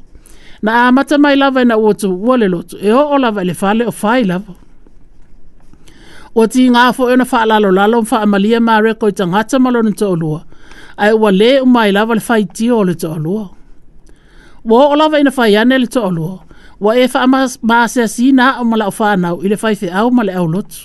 Na 0.66 0.72
a 0.88 0.92
mata 0.96 1.16
mai 1.24 1.36
lava 1.42 1.62
na 1.70 1.76
ua 1.84 1.92
tu 2.02 2.08
ua 2.28 2.36
le 2.42 2.48
lotu. 2.54 2.76
E 2.82 2.90
o 2.92 3.04
o 3.14 3.18
lava 3.24 3.42
le 3.48 3.54
fale 3.62 3.84
o 3.86 3.92
fai 4.02 4.22
lava. 4.32 4.54
Ua 6.36 6.48
ti 6.52 6.70
ngafo 6.72 6.96
fo 7.04 7.12
e 7.12 7.16
na 7.20 7.26
fai 7.32 7.46
lalo 7.50 7.70
lalo 7.78 7.96
mfa 8.04 8.18
amalia 8.26 8.60
mā 8.68 8.76
reko 8.86 9.06
i 9.12 9.12
tangata 9.20 9.60
malo 9.60 9.82
ni 9.84 9.94
olua. 10.08 10.40
Ai 11.04 11.14
ua 11.20 11.32
le 11.40 11.52
umai 11.66 11.90
lava 11.96 12.14
le 12.18 12.22
whaitio 12.28 12.74
o 12.80 12.84
le 12.90 12.94
to 13.02 13.08
alua. 13.18 13.44
Wa 14.70 14.80
o 14.92 14.96
lava 15.00 15.18
ina 15.22 15.32
fai 15.38 15.56
ane 15.62 15.76
le 15.84 15.88
to 15.94 16.00
alua. 16.10 16.32
Wa 16.84 16.92
e 16.98 17.06
wha 17.14 17.22
maasea 17.70 18.08
sina 18.16 18.46
o 18.60 18.64
mala 18.70 18.86
o 18.88 18.92
whanau 18.98 19.36
i 19.42 19.48
le 19.52 19.56
whaife 19.62 19.88
au 20.00 20.08
ma 20.16 20.22
le 20.28 20.34
au 20.40 20.48
lotu. 20.54 20.80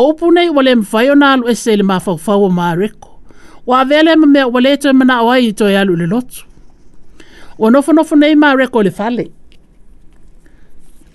O 0.00 0.12
upu 0.12 0.26
nei 0.34 0.48
wa 0.56 0.62
le 0.66 0.72
mwhai 0.80 1.06
o 1.10 1.14
nā 1.20 1.28
alu 1.34 1.44
e 1.48 1.54
se 1.62 1.70
le 1.78 1.82
mawhauwhau 1.90 2.44
o 2.46 2.50
maareko. 2.58 3.08
Wa 3.68 3.84
vele 3.88 4.12
ma 4.20 4.26
mea 4.34 4.46
wa 4.54 4.60
le 4.64 4.72
toi 4.82 4.92
mana 4.98 5.14
o 5.26 5.30
ai 5.34 5.42
i 5.48 5.52
toi 5.58 5.72
alu 5.80 5.92
le 6.00 6.06
lotu. 6.06 6.38
Wa 7.58 7.70
nofo 7.70 7.92
nofo 7.92 8.14
nei 8.20 8.34
maareko 8.42 8.78
le 8.86 8.90
fale. 8.98 9.24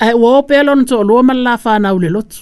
Ai 0.03 0.13
wa 0.21 0.29
o 0.37 0.41
pēlo 0.49 0.75
na 0.75 0.83
to 0.89 0.99
alua 1.01 1.23
ma 1.23 1.33
la 1.33 1.55
whanau 1.63 1.95
le 2.03 2.09
lotu. 2.15 2.37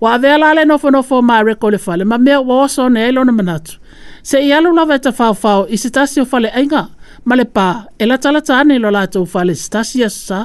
Wa 0.00 0.18
vela 0.18 0.54
le 0.56 0.64
nofo 0.64 0.88
nofo 0.90 1.20
maareko 1.22 1.66
le 1.74 1.78
fale 1.78 2.04
ma 2.04 2.16
mea 2.18 2.40
wa 2.40 2.62
oso 2.64 2.88
ne 2.88 3.08
elona 3.08 3.32
manatu. 3.32 3.83
se 4.26 4.40
i 4.46 4.50
alu 4.56 4.70
lava 4.78 4.94
e 4.94 4.98
ta 5.04 5.10
fau 5.18 5.34
fau 5.42 5.60
i 5.68 5.76
se 5.82 5.88
tasi 5.96 6.16
o 6.20 6.24
fale 6.30 6.48
ainga, 6.58 6.82
ma 7.26 7.34
le 7.38 7.44
pā 7.56 7.68
e 7.98 8.04
la 8.08 8.16
talata 8.24 8.54
ane 8.60 8.76
lo 8.82 8.88
lātou 8.96 9.24
fale 9.32 9.52
se 9.62 9.66
tasi 9.74 10.00
sa. 10.26 10.40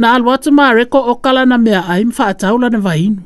Na 0.00 0.06
alu 0.16 0.30
atu 0.32 0.52
mā 0.58 0.68
reko 0.76 1.00
o 1.00 1.14
kala 1.24 1.42
na 1.48 1.56
mea 1.64 1.82
ai 1.92 2.04
mwha 2.08 2.28
atau 2.32 2.54
lana 2.60 2.78
vainu. 2.86 3.22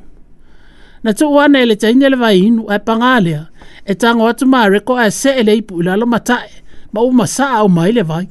Na 1.05 1.11
tu 1.13 1.27
uane 1.29 1.59
ele 1.63 1.77
te 1.77 1.91
inyele 1.91 2.17
vainu 2.17 2.67
ai 2.71 2.79
pangalea, 2.87 3.43
e 3.91 3.95
tango 3.95 4.29
atu 4.31 4.47
mā 4.47 4.65
reko 4.71 4.97
ai 4.99 5.11
se 5.11 5.31
ele 5.41 5.55
ipu 5.61 5.81
ilalo 5.83 6.07
matae, 6.07 6.51
ma 6.95 7.01
uma 7.03 7.27
sa 7.27 7.51
au 7.59 7.69
mai 7.69 7.93
le 7.93 8.03
vai. 8.03 8.27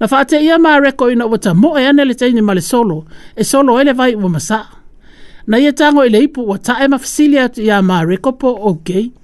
Na 0.00 0.06
fate 0.08 0.42
ia 0.42 0.58
mā 0.58 0.74
reko 0.82 1.10
ina 1.14 1.26
wata 1.26 1.54
mo 1.54 1.74
e 1.78 1.86
ane 1.90 2.04
le 2.04 2.14
te 2.14 2.26
inyele 2.30 2.42
male 2.50 2.60
solo, 2.62 3.06
e 3.36 3.44
solo 3.44 3.78
ele 3.82 3.92
vai 3.92 4.14
uma 4.14 4.40
sa. 4.40 4.62
Na 5.46 5.58
ia 5.58 5.72
tango 5.72 6.02
ele 6.04 6.22
ipu 6.26 6.48
wata 6.48 6.82
e 6.84 6.88
mafasili 6.90 7.38
atu 7.38 7.62
ia 7.62 7.78
mā 7.82 8.02
reko 8.06 8.32
po 8.38 8.50
okei. 8.58 8.74
Okay. 8.74 9.19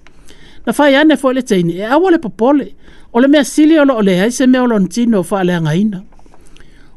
na 0.67 0.73
fai 0.77 0.93
ane 1.01 1.15
foi 1.23 1.33
le 1.37 1.43
teini 1.51 1.75
e 1.79 1.85
aua 1.95 2.09
le 2.15 2.19
popole 2.25 2.67
o 3.15 3.21
le 3.23 3.29
mea 3.33 3.45
sili 3.53 3.75
o 3.79 3.85
loo 3.89 4.03
leai 4.07 4.31
se 4.37 4.45
mea 4.51 4.63
o 4.63 4.67
lona 4.71 4.89
tino 4.95 5.17
o 5.21 5.23
faaleagaina 5.31 5.99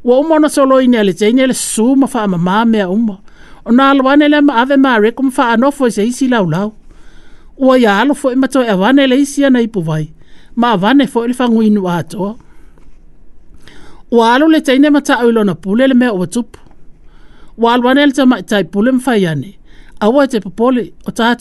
ua 0.07 0.13
uma 0.21 0.33
ona 0.37 0.49
soloini 0.55 0.97
a 0.97 1.03
le 1.07 1.13
teini 1.21 1.39
e 1.43 1.47
le 1.47 1.53
susū 1.61 1.87
ma 2.01 2.07
faamamā 2.13 2.57
mea 2.73 2.85
uma 2.97 3.15
ona 3.69 3.83
alo 3.91 4.03
ana 4.13 4.27
le 4.33 4.39
ma 4.47 4.53
ave 4.61 4.75
mareko 4.85 5.21
ma 5.27 5.31
faanofo 5.37 5.83
i 5.83 5.87
e 5.87 5.91
se 5.95 6.01
isi 6.09 6.27
laulau 6.33 6.69
ua 7.65 7.73
ia 7.81 7.91
alo 8.01 8.13
foʻi 8.21 8.33
e 8.33 8.35
matoe 8.41 8.67
avana 8.73 9.03
i 9.03 9.07
le 9.11 9.15
isi 9.23 9.45
ana 9.45 9.61
ipu 9.65 9.79
vai 9.89 10.05
ma 10.59 10.67
avana 10.75 11.03
foʻi 11.13 11.25
e 11.25 11.27
le 11.27 11.33
faguinu 11.39 11.83
atoa 11.97 12.31
ua 14.11 14.33
alo 14.33 14.45
le 14.53 14.61
teine 14.65 14.89
mataʻu 14.97 15.29
i 15.29 15.31
lona 15.35 15.53
pule 15.63 15.87
le 15.87 15.93
mea 16.01 16.11
ua 16.17 16.27
tupu 16.33 16.59
ua 17.61 17.69
alu 17.75 17.85
ana 17.89 18.03
le 18.09 18.13
tamaʻitai 18.17 18.65
pule 18.73 18.91
ma 18.97 19.01
fai 19.05 19.25
ane 19.27 19.58
awa 19.99 20.27
te 20.27 20.39
popoli 20.41 20.93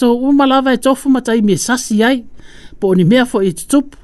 o 0.03 0.15
u 0.15 0.33
malava 0.33 0.73
e 0.73 0.77
tofu 0.77 1.09
matai 1.09 1.41
me 1.43 1.57
sasi 1.57 2.03
ai 2.05 2.25
po 2.81 2.95
ni 2.95 3.05
mea 3.05 3.25
fo 3.27 3.41
i 3.43 3.53
tutupu. 3.53 3.99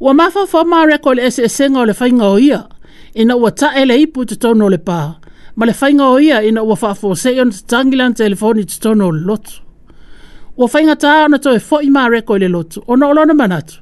Ua 0.00 0.14
mafa 0.14 0.46
fo 0.46 0.64
ma 0.64 0.88
ko 0.98 1.12
le 1.14 1.30
SSN 1.30 1.76
o 1.76 1.84
le 1.84 1.92
whainga 1.92 2.24
o 2.24 2.38
ia 2.38 2.66
ina 3.14 3.36
ua 3.36 3.50
ta 3.52 3.72
ele 3.76 3.96
ipu 4.00 4.22
i 4.22 4.26
tutono 4.26 4.68
le 4.70 4.78
pa 4.78 5.14
ma 5.56 5.66
le 5.66 5.72
fainga 5.72 6.08
o 6.10 6.18
ia 6.18 6.42
ina 6.42 6.62
ua 6.62 6.76
faa 6.76 6.94
fo 6.94 7.14
seion 7.14 7.50
te 7.50 7.62
tangilan 7.66 8.12
telefoni 8.14 8.60
i 8.60 8.64
tutono 8.66 9.10
le 9.12 9.20
lotu. 9.20 9.60
Ua 10.56 10.68
fainga 10.68 10.96
ta 10.96 11.24
ana 11.24 11.38
to 11.38 11.52
e 11.54 11.58
fo 11.60 11.80
i 11.80 11.90
maare 11.90 12.22
ko 12.22 12.36
le 12.38 12.48
lotu 12.48 12.82
o 12.88 12.96
na 12.96 13.06
olona 13.08 13.34
manatu 13.34 13.80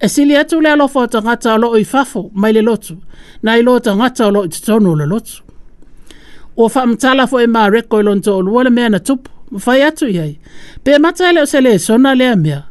e 0.00 0.08
sili 0.08 0.36
atu 0.36 0.60
le 0.60 0.70
alofo 0.70 1.00
o 1.00 1.06
tangata 1.06 1.54
o 1.56 1.76
i 1.76 1.84
fafo 1.84 2.30
mai 2.34 2.52
le 2.52 2.62
lotu 2.62 2.96
na 3.42 3.56
ilo 3.56 3.78
tangata 3.80 4.26
o 4.26 4.30
lo 4.30 4.44
i 4.44 4.48
tutono 4.48 4.94
le 4.94 5.06
lotu 5.06 5.51
o 6.56 6.68
whamtala 6.68 7.26
fo 7.30 7.40
e 7.40 7.46
mā 7.50 7.68
reko 7.72 8.00
ilon 8.02 8.20
tō 8.24 8.34
lua 8.44 8.64
le 8.66 8.70
mea 8.70 8.88
na 8.90 8.98
tupu, 8.98 9.30
mwhai 9.50 9.82
atu 9.82 10.08
iai. 10.08 10.38
Pe 10.84 10.98
mata 10.98 11.30
ele 11.30 11.42
o 11.42 11.46
sele 11.46 11.68
le 11.70 11.74
e 11.74 11.78
sona 11.78 12.14
lea 12.14 12.36
mea. 12.36 12.62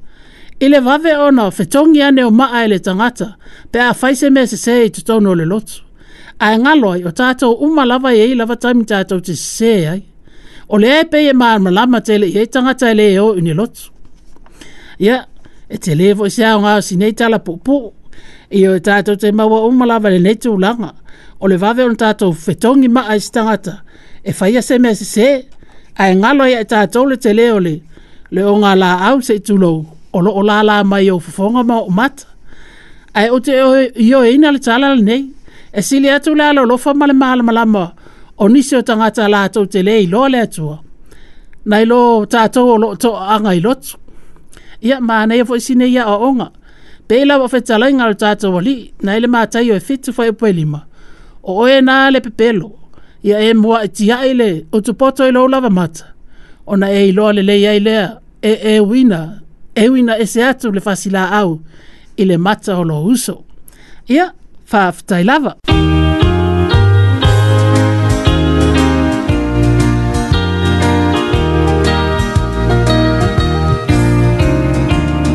Ile 0.60 0.80
vave 0.80 1.16
ona 1.18 1.46
o 1.48 1.52
whetongi 1.52 2.02
ane 2.04 2.24
o 2.24 2.32
maa 2.32 2.64
ele 2.64 2.80
tangata, 2.80 3.36
pe 3.72 3.80
a 3.82 3.92
whaise 4.02 4.30
mea 4.30 4.48
se 4.48 4.58
se 4.58 4.86
e 4.86 4.90
tutono 4.90 5.36
le 5.36 5.46
lotu. 5.46 5.82
A 6.40 6.58
ngaloi 6.58 7.04
o 7.06 7.10
tātou 7.12 7.58
umalawa 7.62 8.14
e 8.14 8.32
i 8.32 8.36
lava 8.36 8.56
taimi 8.56 8.84
tātou 8.84 9.22
te 9.22 9.36
se 9.36 9.74
ai. 9.90 10.02
O 10.70 10.78
le 10.80 11.00
e 11.02 11.04
pe 11.06 11.26
e 11.30 11.34
mā 11.34 11.58
malama 11.60 12.00
tele 12.02 12.30
i 12.30 12.38
e 12.40 12.46
tangata 12.46 12.90
ele 12.92 13.10
e 13.14 13.20
o 13.20 13.34
ni 13.36 13.54
lotu. 13.54 13.92
ya 15.02 15.26
e 15.70 15.78
te 15.82 15.96
levo 15.98 16.28
i 16.30 16.30
se 16.30 16.46
ao 16.46 16.60
ngā 16.62 16.76
o 16.78 16.82
sinei 16.86 17.14
tala 17.18 17.40
pupu, 17.42 17.90
i 18.54 18.68
o 18.70 18.76
tātou 18.80 19.18
te 19.18 19.32
maua 19.34 19.64
umalawa 19.66 20.12
le 20.14 20.20
netu 20.22 20.54
langa 20.62 20.92
o 21.44 21.48
le 21.48 21.58
vave 21.58 21.84
ona 21.84 21.96
tatou 22.02 22.32
fetogi 22.44 22.88
maa 22.96 23.16
i 23.16 23.20
se 23.26 23.32
tagata 23.36 23.74
e 24.28 24.34
faia 24.38 24.62
se 24.68 24.76
mea 24.84 24.94
sesē 25.02 25.28
ae 26.02 26.14
galo 26.24 26.44
ia 26.48 26.60
e 26.62 26.66
tatou 26.70 27.04
le 27.10 27.16
tele 27.24 27.46
o 27.54 27.60
le 27.60 27.74
le 28.36 28.42
o 28.46 28.54
galāau 28.62 29.18
seʻitulou 29.28 29.78
o 30.16 30.20
loo 30.26 30.42
lala 30.50 30.84
mai 30.84 31.10
ou 31.12 31.20
fofoga 31.20 31.64
ma 31.70 31.76
mat 31.82 31.90
mata 31.98 32.26
ae 33.18 33.28
ou 33.34 33.40
te 33.42 33.52
ioeina 34.08 34.52
le 34.54 34.60
tala 34.60 34.94
lenei 34.96 35.24
e 35.74 35.82
sili 35.82 36.10
atu 36.10 36.36
le 36.38 36.44
alolofa 36.44 36.94
ma 36.94 37.06
le 37.10 37.14
malamalama 37.14 37.86
o 38.38 38.48
nisi 38.50 38.76
o 38.76 38.82
tagata 38.82 39.28
latou 39.30 39.66
tele 39.66 40.04
iloa 40.04 40.30
le 40.30 40.40
atua 40.46 40.78
nai 41.66 41.86
lo 41.90 41.98
tatou 42.30 42.70
o 42.74 42.78
loo 42.82 42.96
toaaga 43.02 43.50
i 43.50 43.60
lotu 43.66 43.98
ia 44.82 45.00
manei 45.02 45.42
a 45.42 45.44
foʻi 45.50 45.60
sinei 45.68 45.98
aʻoaʻoga 45.98 46.48
pei 47.08 47.26
lau 47.26 47.44
afetalaiga 47.44 48.04
o 48.06 48.10
le 48.12 48.16
tatou 48.24 48.54
alii 48.60 48.94
nai 49.06 49.18
le 49.22 49.28
matai 49.28 49.72
o 49.72 49.76
e 49.76 49.80
fitu 49.80 50.12
faʻi 50.18 50.30
upelima 50.38 50.82
o 51.44 51.60
oe 51.66 51.80
nā 51.82 52.00
le 52.14 52.22
pepelo, 52.22 52.72
ia 53.26 53.40
e 53.48 53.54
mua 53.58 53.84
e 53.86 53.88
tia 53.90 54.20
e 54.26 54.66
o 54.72 54.82
tupoto 54.82 55.26
e 55.26 55.32
lo 55.32 55.48
lava 55.48 55.70
mata. 55.70 56.14
Ona 56.68 56.92
e 56.94 57.08
iloa 57.10 57.34
le 57.34 57.42
lei 57.44 57.80
lea, 57.80 58.10
e 58.42 58.52
e 58.76 58.80
wina, 58.80 59.42
e 59.76 59.90
wina 59.90 60.16
e 60.18 60.26
se 60.26 60.44
atu 60.44 60.72
le 60.72 60.80
fasila 60.80 61.30
au, 61.42 61.60
i 62.18 62.26
le 62.26 62.38
mata 62.38 62.78
o 62.78 62.84
lo 62.84 63.02
uso. 63.04 63.44
Ia, 64.08 64.32
whaafutai 64.72 65.24
lava. 65.24 65.56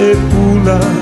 Epula 0.00 0.99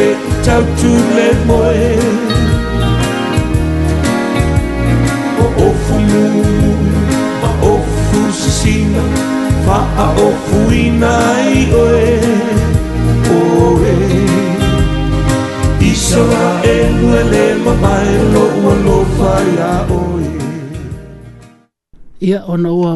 te 0.00 0.06
tau 0.46 0.62
tu 0.80 0.92
le 1.16 1.28
moe 1.46 1.90
O 5.42 5.46
ofu 5.66 5.96
mu, 6.10 6.26
ma 7.42 7.50
ofu 7.72 8.20
sisina 8.40 9.02
Fa 9.64 9.78
a 10.04 10.06
ofu 10.26 10.58
ina 10.84 11.14
i 11.54 11.62
oe, 11.82 12.18
oe 13.40 13.94
Iso 15.90 16.22
a 16.46 16.50
e 16.74 16.76
nuele 16.98 17.46
ma 17.64 17.72
mai 17.84 18.10
lo 18.32 18.44
ua 18.64 18.74
lo 18.84 18.98
fai 19.16 19.50
a 19.68 19.72
oe 20.04 20.32
Ia 22.28 22.40
ona 22.54 22.70
ua, 22.80 22.94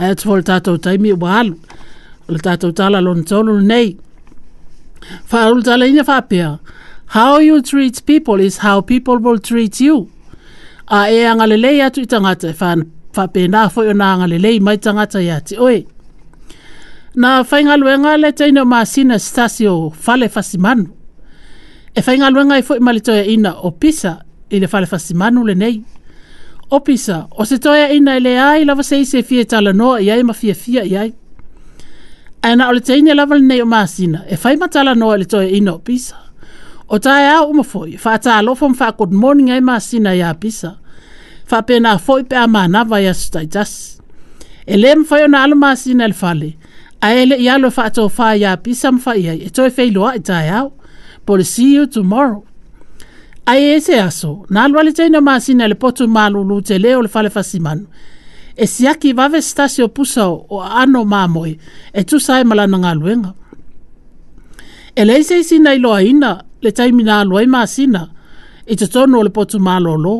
ai 0.00 0.08
atu 0.12 0.24
wale 0.30 0.42
tātou 0.52 0.76
taimi 0.84 1.08
e 1.14 1.18
wahalu 1.24 1.54
Wale 2.28 2.40
tātou 2.48 2.70
tala 2.78 2.98
lona 3.06 3.24
tolu 3.30 3.54
nei 3.72 3.90
Ia 3.90 4.00
Whaaru 5.30 5.62
tala 5.62 5.86
ina 5.86 6.02
whapea. 6.04 6.58
How 7.06 7.38
you 7.38 7.60
treat 7.62 8.02
people 8.06 8.40
is 8.40 8.56
how 8.58 8.80
people 8.80 9.18
will 9.18 9.38
treat 9.38 9.80
you. 9.80 10.10
A 10.88 11.08
e 11.12 11.24
angalelei 11.26 11.80
atu 11.84 12.02
i 12.02 12.06
tangata 12.08 12.48
e 12.50 12.56
whan 12.60 12.86
whapea 13.16 13.50
nā 13.54 13.66
fwoi 13.72 13.90
o 13.92 13.96
nā 13.96 14.10
angalelei 14.16 14.60
mai 14.64 14.76
tangata 14.78 15.22
ya 15.22 15.36
ati. 15.42 15.56
Oe. 15.58 15.82
Na 17.14 17.42
whainga 17.44 17.76
luenga 17.76 18.14
le 18.16 18.30
teina 18.32 18.64
mā 18.64 18.84
sina 18.88 19.18
stasi 19.20 19.66
o 19.68 19.90
fale 19.90 20.28
fasi 20.28 20.56
E 21.94 22.00
whainga 22.00 22.30
luenga 22.30 22.56
i 22.58 22.62
fwoi 22.62 22.78
malitoia 22.80 23.24
ina 23.24 23.54
o 23.56 23.70
pisa 23.70 24.16
i 24.50 24.58
le 24.58 24.66
fale 24.66 24.86
fasi 24.86 25.12
le 25.14 25.54
nei. 25.54 25.84
O 26.70 26.80
pisa, 26.80 27.26
o 27.32 27.44
se 27.44 27.58
toia 27.58 27.92
ina 27.92 28.14
i 28.14 28.16
e 28.16 28.20
le 28.20 28.38
ai 28.40 28.64
lava 28.64 28.82
seise 28.82 29.22
fie 29.22 29.44
tala 29.44 29.72
noa 29.74 30.00
i 30.00 30.10
ai 30.10 30.22
ma 30.22 30.32
fia 30.32 30.54
fia 30.54 30.82
i 30.84 30.96
ai 30.96 31.12
ana 32.42 32.68
o 32.68 32.72
le 32.74 32.80
teine 32.82 33.14
lava 33.14 33.34
lenei 33.38 33.62
o 33.62 33.66
masina 33.66 34.24
e 34.30 34.36
fai 34.36 34.56
matala 34.56 34.94
noa 34.94 35.16
le 35.20 35.24
toe 35.24 35.46
ina 35.50 35.72
o 35.74 35.78
pisa 35.78 36.16
o 36.88 36.98
tae 36.98 37.26
a 37.38 37.42
uma 37.46 37.64
foi 37.64 37.94
faatalofa 37.96 38.66
ma 38.68 38.74
faakodmoning 38.74 39.50
ai 39.54 39.60
masina 39.62 40.10
iā 40.18 40.34
pisa 40.40 40.74
faapena 41.46 41.98
foi 42.02 42.24
pe 42.24 42.34
a 42.36 42.46
manava 42.46 42.98
ia 43.00 43.14
sotaitasi 43.14 44.00
e 44.66 44.74
lē 44.76 44.94
ma 44.98 45.04
fai 45.08 45.22
ona 45.24 45.42
alo 45.46 45.56
masina 45.56 46.04
i 46.04 46.08
le 46.10 46.14
fale 46.18 46.50
ae 47.00 47.24
le 47.26 47.38
i 47.38 47.48
alo 47.48 47.70
e 47.70 47.76
faatofā 47.78 48.34
iā 48.42 48.56
pisa 48.64 48.90
ma 48.92 48.98
faʻi 49.06 49.24
ai 49.30 49.40
e 49.46 49.50
toe 49.50 49.70
feiloaʻi 49.70 50.24
taeao 50.26 50.70
po 51.26 51.36
le 51.38 51.44
siu 51.46 51.86
tomorrow 51.86 52.42
ae 53.46 53.76
e 53.76 53.80
se 53.80 54.00
aso 54.02 54.32
na 54.50 54.66
alu 54.66 54.80
a 54.80 54.86
le 54.88 54.92
teine 54.98 55.18
o 55.18 55.22
masina 55.22 55.66
i 55.70 55.74
le 55.74 55.78
potu 55.78 56.10
malūlū 56.10 56.58
tele 56.66 56.96
o 56.98 57.06
le 57.06 57.08
fale 57.10 57.30
fasimanu 57.30 57.86
e 58.56 58.66
siaki 58.66 59.12
vave 59.16 59.42
stasi 59.42 59.82
o 59.84 59.88
pusa 59.88 60.26
o 60.28 60.60
ano 60.60 61.04
mamoi 61.04 61.52
e 61.92 62.00
tu 62.08 62.16
sae 62.26 62.44
malana 62.44 62.78
ngā 62.78 62.92
luenga. 63.00 63.32
E 64.96 65.04
leise 65.04 65.38
isi 65.40 65.58
nei 65.58 65.78
loa 65.80 66.02
ina 66.04 66.32
le 66.62 66.70
taimi 66.72 67.02
nā 67.04 67.22
luai 67.28 67.46
māsina 67.48 68.04
i 68.70 68.76
te 68.76 68.86
tonu 68.92 69.20
o 69.20 69.24
le 69.24 69.30
potu 69.32 69.58
mālo 69.60 69.94
lo. 69.96 70.14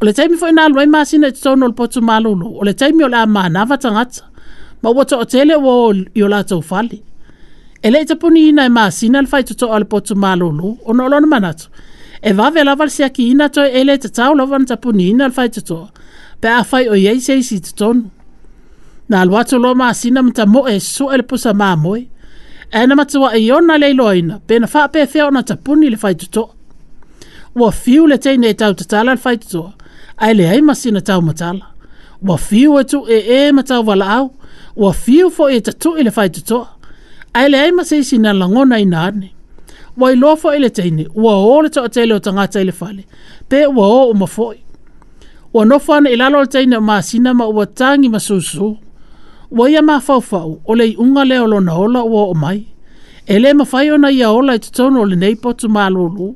O 0.00 0.06
le 0.06 0.14
taimi 0.16 0.38
fwoi 0.38 0.54
nā 0.56 0.68
luai 0.72 0.86
māsina 0.86 1.30
i 1.30 1.34
te 1.34 1.42
tonu 1.42 1.66
o 1.66 1.72
le 1.72 1.76
potu 1.76 2.00
mālo 2.02 2.34
lo. 2.38 2.54
O 2.56 2.62
le 2.66 2.74
taimi 2.74 3.04
o 3.04 3.08
le 3.10 3.18
amā 3.24 3.48
nava 3.52 3.76
tangata 3.78 4.28
ma 4.82 4.94
wata 4.96 5.18
o 5.20 5.24
tele 5.28 5.58
wā 5.60 5.74
o 5.90 5.94
i 6.14 6.22
o 6.22 6.30
lātou 6.30 6.62
fali. 6.64 7.02
E 7.82 7.88
le 7.90 8.04
te 8.06 8.14
puni 8.20 8.50
ina 8.52 8.66
e 8.68 8.72
māsina 8.72 9.20
le 9.24 9.28
fai 9.28 9.42
tuto 9.48 9.66
o 9.70 9.78
le 9.82 9.88
potu 9.88 10.14
mālo 10.16 10.52
lo 10.54 10.76
o 10.86 10.94
nolona 10.94 11.26
manatu. 11.26 11.66
E 12.22 12.32
vave 12.36 12.62
lavar 12.64 12.90
siaki 12.92 13.30
ina 13.32 13.48
toi 13.48 13.70
e 13.80 13.82
le 13.84 13.96
te 13.98 14.10
tau 14.12 14.34
lavan 14.36 14.66
te 14.68 14.76
puni 14.76 15.08
ina 15.10 15.26
le 15.26 15.32
fai 15.34 15.50
tuto 15.50 15.50
o 15.50 15.50
le 15.50 15.64
potu 15.64 15.74
mālo 15.90 15.96
lo 15.96 16.08
pe 16.40 16.48
a 16.48 16.62
fai 16.64 16.86
o 16.90 16.94
iei 16.96 17.20
se 17.20 17.36
isi 17.38 17.60
tutonu. 17.64 18.08
Nā 19.10 19.24
luato 19.26 19.58
loa 19.58 19.74
maa 19.74 19.94
sina 19.96 20.22
mta 20.22 20.44
mo 20.46 20.62
e 20.70 20.78
so 20.80 21.08
e 21.12 21.18
le 21.20 21.26
posa 21.26 21.52
maa 21.54 21.76
moe. 21.76 22.00
E 22.72 22.84
na 22.86 22.94
matua 22.94 23.34
e 23.36 23.42
iona 23.48 23.78
le 23.78 23.90
iloina, 23.90 24.40
pe 24.46 24.58
na 24.58 24.66
faa 24.66 24.88
pe 24.92 25.06
feo 25.06 25.30
na 25.30 25.42
tapuni 25.42 25.90
le 25.90 25.96
fai 25.98 26.14
tuto. 26.14 26.44
Ua 27.58 27.70
fiu 27.72 28.06
le 28.06 28.18
teine 28.18 28.48
e 28.48 28.54
tau 28.54 28.72
tatala 28.78 29.14
le 29.16 29.20
fai 29.24 29.36
tuto, 29.38 29.72
ai 30.22 30.34
le 30.34 30.46
hei 30.50 30.60
masina 30.62 31.00
tau 31.02 31.20
matala. 31.22 31.66
Ua 32.28 32.36
fiu 32.38 32.78
e 32.78 32.84
tu 32.90 32.98
e 33.10 33.18
e 33.18 33.40
matau 33.52 33.82
wala 33.88 34.06
au, 34.18 34.26
ua 34.76 34.92
fiu 34.92 35.30
fo 35.34 35.48
e 35.50 35.58
tatu 35.60 35.96
i 35.98 36.02
le 36.06 36.10
fai 36.14 36.30
tuto, 36.30 36.58
ai 37.34 37.48
le 37.50 37.58
hei 37.64 37.72
masi 37.72 37.96
isi 37.98 38.18
na 38.20 38.32
langona 38.32 38.76
i 38.80 38.84
nane. 38.86 39.28
Ua 39.98 40.12
ilofo 40.14 40.52
e 40.52 40.58
le 40.62 40.70
teine, 40.70 41.04
ua 41.22 41.34
o 41.50 41.60
le 41.64 41.68
toa 41.74 41.88
tele 41.94 42.14
o 42.14 42.18
tangata 42.20 42.62
i 42.62 42.72
fale, 42.72 43.02
pe 43.48 43.66
ua 43.66 43.86
o 43.98 44.10
umafoi 44.14 44.58
ua 45.54 45.64
nofo 45.64 45.94
ana 45.94 46.08
i 46.10 46.46
taina 46.50 46.78
o 46.78 46.80
masina 46.80 47.30
ma 47.38 47.44
ua 47.54 47.66
tagi 47.78 48.08
ma 48.08 48.20
susu 48.20 48.76
ua 49.58 49.70
ia 49.70 49.82
mafaufau 49.82 50.60
o 50.64 50.72
le 50.78 50.84
iʻuga 50.86 51.22
lea 51.28 51.42
o 51.42 51.46
lona 51.52 51.72
ola 51.84 52.00
ua 52.12 52.20
oo 52.28 52.34
mai 52.42 52.60
e 53.26 53.38
lē 53.42 53.50
mafai 53.58 53.90
ona 53.90 54.08
ia 54.18 54.30
ola 54.30 54.52
i 54.54 54.58
totonu 54.64 54.96
o 55.02 55.04
lenei 55.10 55.34
potu 55.42 55.66
malūlū 55.76 56.28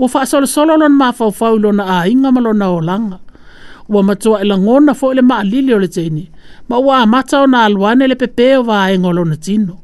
ua 0.00 0.06
faasolosolo 0.12 0.72
lona 0.72 0.88
mafaufau 0.88 1.56
i 1.56 1.58
lona 1.64 1.84
aiga 2.00 2.30
ma 2.34 2.40
lona 2.46 2.66
olaga 2.78 3.18
ua 3.92 4.00
matua 4.08 4.36
e 4.42 4.44
lagona 4.50 4.92
foʻi 5.00 5.14
le 5.18 5.22
maʻalili 5.30 5.72
o 5.74 5.78
le 5.82 5.88
teini 5.88 6.24
ma 6.68 6.78
ua 6.78 6.96
amata 7.02 7.42
ona 7.42 7.64
alu 7.66 7.86
ane 7.86 8.06
le 8.10 8.14
pepē 8.14 8.56
o 8.56 8.62
vaega 8.62 9.08
o 9.08 9.12
lona 9.12 9.36
tino 9.36 9.74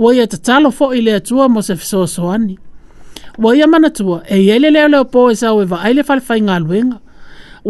ua 0.00 0.14
ia 0.16 0.26
tatalo 0.26 0.70
fo 0.72 0.94
ile 0.94 1.10
le 1.10 1.14
atua 1.14 1.48
mo 1.48 1.60
se 1.62 1.76
fesoasoani 1.76 2.54
ua 3.38 3.56
ia 3.56 3.66
manatua 3.68 4.22
e 4.32 4.40
iai 4.48 4.58
le 4.64 4.70
leoleo 4.70 5.04
po 5.04 5.28
e 5.30 5.36
sau 5.36 5.60
e 5.60 5.64
vaai 5.64 5.92
le 5.94 6.02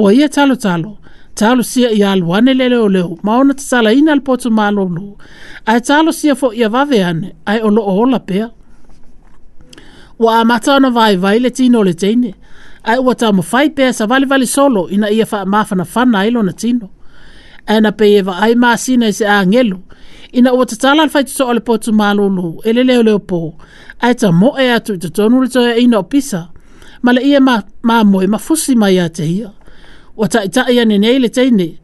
ua 0.01 0.13
ia 0.15 0.29
talo 0.29 0.57
talo. 0.57 0.83
talotalo 0.83 0.99
talosia 1.35 1.89
i 1.99 2.03
aluane 2.13 2.53
leleoleo 2.61 3.11
ma 3.25 3.33
ona 3.41 3.55
tatalaina 3.61 4.11
a 4.13 4.15
le 4.15 4.21
poto 4.27 4.49
malolu 4.59 5.07
ae 5.71 5.81
talosia 5.89 6.33
foʻi 6.41 6.61
a 6.67 6.69
vave 6.75 6.99
ane 7.11 7.29
ae 7.51 7.59
o 7.63 7.69
loo 7.77 7.85
ola 8.03 8.19
pea 8.29 8.47
ua 10.23 10.33
amata 10.43 10.71
ona 10.79 10.91
vaevai 10.97 11.39
le 11.45 11.51
tino 11.59 11.77
o 11.81 11.85
le 11.89 11.95
teine 12.03 12.31
ae 12.91 12.99
ua 13.07 13.13
taumafai 13.21 13.67
pea 13.77 13.91
sa 13.97 14.05
vali 14.11 14.47
solo 14.55 14.83
ina 14.95 15.09
ia 15.17 15.27
faamafanafana 15.31 16.17
ai 16.23 16.31
na 16.49 16.53
tino 16.63 16.87
ae 17.73 17.81
na 17.85 17.91
peie 17.99 18.21
vaai 18.29 18.55
masina 18.65 19.07
i 19.07 19.09
e 19.09 19.13
se 19.19 19.25
agelu 19.39 19.79
ina 20.39 20.51
ua 20.57 20.65
tatala 20.71 21.03
le 21.05 21.09
faitoto'o 21.15 21.53
le 21.57 21.61
poto 21.69 21.91
malolu 22.01 22.49
e 22.65 22.71
leleoleo 22.77 23.19
po 23.31 23.41
ae 24.05 24.13
tamoʻe 24.21 24.65
atu 24.77 24.91
i 24.95 24.99
totonu 25.05 25.37
le 25.43 25.49
toeaina 25.55 25.97
o 25.99 26.03
pisa 26.13 26.41
ma 27.05 27.11
le 27.17 27.21
ia 27.31 27.41
mamoe 27.89 28.27
ma 28.33 28.39
fusi 28.47 28.73
mai 28.81 28.95
iā 28.99 29.09
te 29.19 29.25
ia 29.41 29.51
wa 30.17 30.29
ta 30.29 30.45
ita 30.45 30.71
ia 30.73 30.85
nene 30.85 31.17
ile 31.17 31.29
teine 31.29 31.79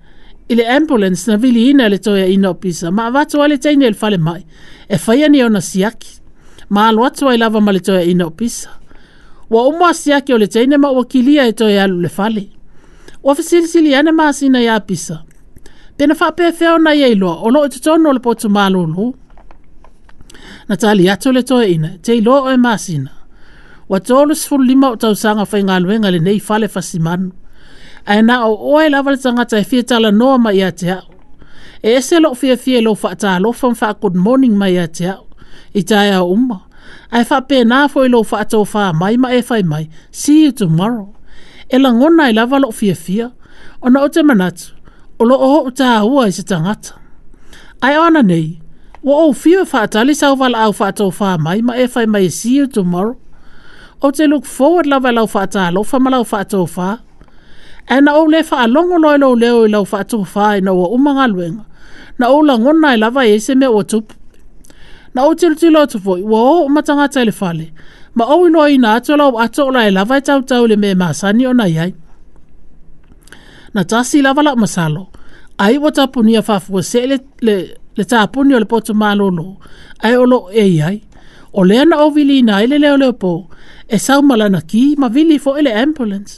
ile 0.48 0.68
ambulance 0.68 1.30
na 1.30 1.36
vili 1.36 1.70
ina 1.70 1.88
le 1.88 1.98
toya 1.98 2.26
ina 2.26 2.48
opisa 2.48 2.90
ma 2.90 3.10
vato 3.10 3.42
ale 3.42 3.58
teine 3.58 3.84
ele 3.86 3.94
fale 3.94 4.16
mai 4.16 4.46
e 4.88 4.98
faya 4.98 5.28
ni 5.28 5.42
ona 5.42 5.60
siaki 5.60 6.08
ma 6.70 6.88
alo 6.88 7.04
atu 7.04 7.28
ai 7.28 7.38
lava 7.38 7.60
ma 7.60 7.72
le 7.72 7.80
toya 7.80 8.02
ina 8.02 8.26
opisa 8.26 8.70
wa 9.50 9.68
umu 9.68 9.94
siaki 9.94 10.32
o 10.32 10.38
le 10.38 10.46
teine 10.46 10.76
ma 10.76 10.90
wakilia 10.90 11.44
e 11.48 11.52
toya 11.52 11.84
alu 11.84 12.00
le 12.00 12.08
fale 12.08 12.48
wa 13.22 13.34
fisilisili 13.34 13.94
ane 13.94 14.12
maa 14.12 14.32
sina 14.32 14.60
ya 14.60 14.76
opisa 14.76 15.22
pena 15.96 16.14
faa 16.14 16.32
pe 16.32 16.52
feo 16.52 16.78
na 16.78 16.92
ye 16.92 17.08
iloa 17.12 17.36
olo 17.40 17.60
ututono 17.60 18.10
e 18.10 18.12
le 18.12 18.18
potu 18.18 18.48
maa 18.50 18.68
lulu 18.70 19.14
na 20.68 20.76
tali 20.76 21.10
ato 21.10 21.32
le 21.32 21.42
toya 21.42 21.66
ina 21.68 21.88
te 22.02 22.16
iloa 22.16 22.40
o 22.40 22.50
e 22.50 22.56
maa 22.56 22.78
sina 22.78 23.10
wa 23.88 24.00
tolu 24.00 24.34
sifuru 24.34 24.64
lima 24.64 24.90
utausanga 24.90 25.44
fai 25.46 25.62
ngaluenga 25.64 26.10
le 26.10 26.18
nei 26.18 26.40
fale 26.40 26.68
fasimanu 26.68 27.32
ae 28.06 28.22
na 28.26 28.40
o 28.46 28.54
oe 28.76 28.88
la 28.90 29.02
le 29.02 29.16
tagata 29.16 29.58
e 29.60 29.64
fia 29.64 29.82
talanoa 29.86 30.38
mai 30.42 30.56
iā 30.60 30.70
te 30.76 30.90
a'u 30.90 31.08
e 31.82 31.88
ese 31.98 32.18
lo'o 32.22 32.34
fiafia 32.38 32.78
i 32.80 32.84
lou 32.84 32.94
faatalofa 32.98 33.68
ma 33.80 33.92
good 33.94 34.16
morning 34.16 34.54
mai 34.58 34.76
a 34.78 34.86
te 34.88 35.06
a'u 35.08 35.22
i 35.74 35.82
taeao 35.82 36.26
uma 36.30 36.58
ae 37.10 37.22
faapenā 37.24 37.86
foi 37.90 38.08
lou 38.08 38.24
faatofā 38.26 38.92
mai 38.94 39.16
ma 39.16 39.30
e 39.34 39.42
fai 39.42 39.62
mai 39.62 39.88
see 40.10 40.44
you 40.44 40.52
tomorrow 40.52 41.14
e 41.70 41.78
lagona 41.78 42.28
i 42.30 42.32
lava 42.34 42.58
lo'o 42.58 42.72
fiafia 42.74 43.30
ona 43.82 44.02
o 44.02 44.08
te 44.08 44.22
manatu 44.22 44.74
o 45.20 45.24
lo 45.24 45.36
lo'o 45.36 45.52
ho'u 45.54 45.70
tāua 45.70 46.26
i 46.28 46.32
se 46.32 46.42
tagata 46.42 46.98
ae 47.86 47.98
ona 47.98 48.22
nei 48.22 48.58
ua 49.02 49.20
ou 49.28 49.32
fio 49.32 49.62
e 49.62 49.66
fa 49.66 49.86
sauvala'au 50.12 50.72
faatofā 50.74 51.38
mai 51.38 51.62
ma 51.62 51.76
e 51.76 51.86
fai 51.86 52.06
mai 52.06 52.24
e 52.26 52.30
see 52.30 52.56
you 52.58 52.66
tomorrow 52.66 53.14
o 54.00 54.10
te 54.10 54.26
look 54.26 54.44
forward 54.44 54.86
la 54.86 54.98
fa 54.98 55.00
lava 55.00 55.08
e 55.08 55.12
lau 55.12 55.26
faatalofa 55.28 55.98
ma 56.00 56.10
lau 56.10 56.24
faatofā 56.24 56.98
e 57.94 58.00
na 58.04 58.12
ou 58.18 58.26
le 58.32 58.38
wha 58.48 58.56
alongo 58.66 58.96
noi 59.04 59.16
lau 59.22 59.32
leo 59.42 59.60
i 59.66 59.70
lau 59.74 59.84
wha 59.90 59.98
atuku 60.02 60.26
wha 60.36 60.46
i 60.58 60.60
na 60.66 60.72
ua 60.78 60.86
umanga 60.96 61.26
luenga. 61.32 61.64
Na 62.18 62.24
ou 62.34 62.40
la 62.48 62.54
ngona 62.62 62.88
i 62.96 62.98
lava 63.02 63.22
e 63.30 63.34
se 63.44 63.52
me 63.60 63.66
ua 63.76 63.82
tupu. 63.90 64.14
Na 65.14 65.20
ou 65.28 65.32
tiru 65.38 65.54
tilo 65.60 65.78
atu 65.84 65.96
fwoi, 66.04 66.20
ua 66.30 66.40
o 66.40 66.66
umatanga 66.68 67.04
tai 67.14 67.26
fale. 67.40 67.66
Ma 68.16 68.24
ou 68.34 68.42
ino 68.48 68.62
i 68.64 68.76
na 68.84 68.88
atu 68.98 69.12
lau 69.20 69.32
ato 69.44 69.62
ola 69.68 69.80
e 69.88 69.90
lava 69.96 70.16
i 70.16 70.22
tau 70.28 70.40
tau 70.50 70.62
le 70.70 70.76
me 70.82 70.90
maasani 71.00 71.44
o 71.46 71.52
na 71.60 71.66
iai. 71.76 71.90
Na 73.74 73.82
tasi 73.90 74.16
lava 74.26 74.42
la 74.46 74.52
masalo. 74.62 75.02
Ai 75.64 75.74
ua 75.82 75.90
tapu 75.96 76.18
ni 76.26 76.32
a 76.36 76.42
fafua 76.48 76.80
se 76.90 77.00
le, 77.10 77.16
le, 77.46 77.56
le 77.98 78.04
tapu 78.12 78.38
ni 78.46 78.52
o 78.54 78.58
le 78.58 78.64
potu 78.72 78.92
malolo. 79.02 79.46
Ai 80.04 80.14
olo 80.22 80.38
e 80.52 80.64
iai. 80.78 80.96
O 81.52 81.60
lea 81.68 81.82
na 81.90 81.96
ou 82.04 82.10
vili 82.16 82.34
ina 82.40 82.54
ele 82.64 82.76
leo 82.84 82.96
leo 83.02 83.12
po. 83.22 83.32
E 83.88 83.96
sau 84.06 84.20
malana 84.28 84.60
ki 84.70 84.82
ma 85.00 85.08
vili 85.14 85.36
fo 85.44 85.50
ele 85.60 85.72
ambulance 85.82 86.36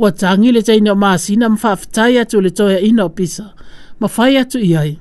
ua 0.00 0.10
tagi 0.12 0.52
le 0.52 0.62
taina 0.62 0.92
o 0.92 0.94
masina 1.02 1.46
ma 1.48 1.56
faafetai 1.56 2.18
atu 2.18 2.38
o 2.38 2.40
le 2.40 2.50
toeaina 2.50 3.04
o 3.04 3.08
pisa 3.08 3.44
ma 4.00 4.08
fai 4.08 4.36
atu 4.36 4.58
i 4.64 4.72
ai 4.76 4.92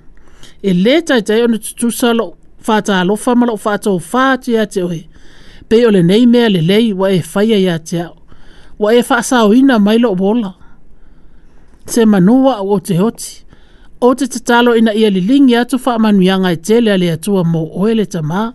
e 0.61 0.71
lē 0.73 0.99
taitai 1.07 1.41
ona 1.41 1.57
tutusa 1.57 2.13
loo 2.13 2.33
faatalofa 2.67 3.31
ma 3.35 3.45
loo 3.47 3.57
faatoufā 3.65 4.23
atu 4.35 4.51
iā 4.57 4.65
te 4.73 4.83
oe 4.83 4.99
pei 5.69 5.85
o 5.87 5.91
lenei 5.91 6.25
mea 6.27 6.49
lelei 6.49 6.91
ua 6.93 7.13
e 7.15 7.21
faia 7.23 7.55
iā 7.63 7.77
te 7.89 8.01
ao 8.01 8.15
ua 8.79 8.91
e 8.95 8.99
ina 9.59 9.79
mai 9.79 9.97
loo 9.99 10.15
ola 10.19 10.53
se 11.85 12.05
manua 12.05 12.59
o 12.61 12.67
ou 12.67 12.79
te 12.79 12.99
oti 12.99 13.45
ou 14.01 14.15
te 14.15 14.27
tataloina 14.33 14.93
ia 14.93 15.09
liligi 15.09 15.55
atu 15.55 15.79
faamanuiaga 15.79 16.51
i 16.51 16.57
tele 16.57 16.91
a 16.91 16.97
le 16.97 17.11
atua 17.11 17.43
mo 17.43 17.63
oe 17.79 17.93
le 17.95 18.03
tamā 18.05 18.51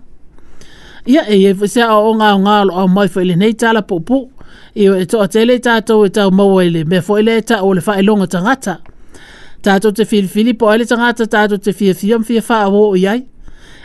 ia 1.07 1.23
e 1.29 1.37
iai 1.41 1.57
e 1.57 1.59
o 1.63 1.67
se 1.67 1.81
aoo 1.83 2.15
gaogalo 2.21 2.75
au 2.75 2.89
mai 2.89 3.09
foi 3.09 3.25
lenei 3.25 3.55
tala 3.55 3.83
puupuu 3.83 4.31
Iyo 4.77 4.97
e 4.99 5.07
toa 5.07 5.29
te 5.31 5.45
le 5.47 5.59
tātou 5.63 6.07
e 6.07 6.11
tau 6.15 6.33
maua 6.35 6.65
ele, 6.67 6.83
me 6.85 7.01
fo 7.05 7.17
ele 7.21 7.37
e 7.39 7.45
tau 7.47 7.71
le 7.75 7.83
whae 7.87 8.03
longa 8.03 8.27
tangata. 8.31 8.79
Tātou 9.65 9.95
te 9.97 10.05
fili 10.09 10.29
fili 10.29 10.55
po 10.59 10.71
ele 10.75 10.87
tangata, 10.89 11.29
tātou 11.31 11.61
te 11.63 11.73
fia 11.77 11.95
fiam 11.95 12.25
fia 12.27 12.43
wha 12.43 12.69
o 12.91 12.97
iai. 12.99 13.21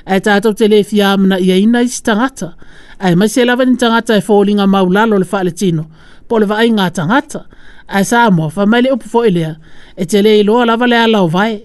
E 0.10 0.18
tātou 0.26 0.53
te 0.57 0.66
le 0.72 0.80
fia 0.88 1.12
amna 1.14 1.38
ia 1.39 1.57
ina 1.62 1.84
isi 1.86 2.01
tangata. 2.03 2.53
E 3.01 3.14
mai 3.16 3.30
se 3.30 3.45
lawa 3.45 3.66
ni 3.70 3.78
tangata 3.80 4.18
e 4.18 4.22
fōlinga 4.26 4.66
maulalo 4.68 5.18
le 5.22 5.28
whae 5.32 5.43
le 5.47 5.51
tino, 5.53 5.86
po 6.28 6.39
le 6.41 6.47
whae 6.49 6.70
ngā 6.74 6.89
tangata. 6.97 7.45
E 7.89 8.01
sā 8.05 8.28
mua, 8.34 8.49
wha 8.53 8.66
mai 8.70 8.82
le 8.86 8.93
upu 8.93 9.10
fo 9.10 9.24
elea, 9.26 9.55
e 9.97 10.05
te 10.05 10.22
le 10.22 10.36
iloa 10.41 10.66
lawa 10.70 10.88
le 10.89 10.97
ala 11.05 11.22
o 11.26 11.30
vai. 11.34 11.55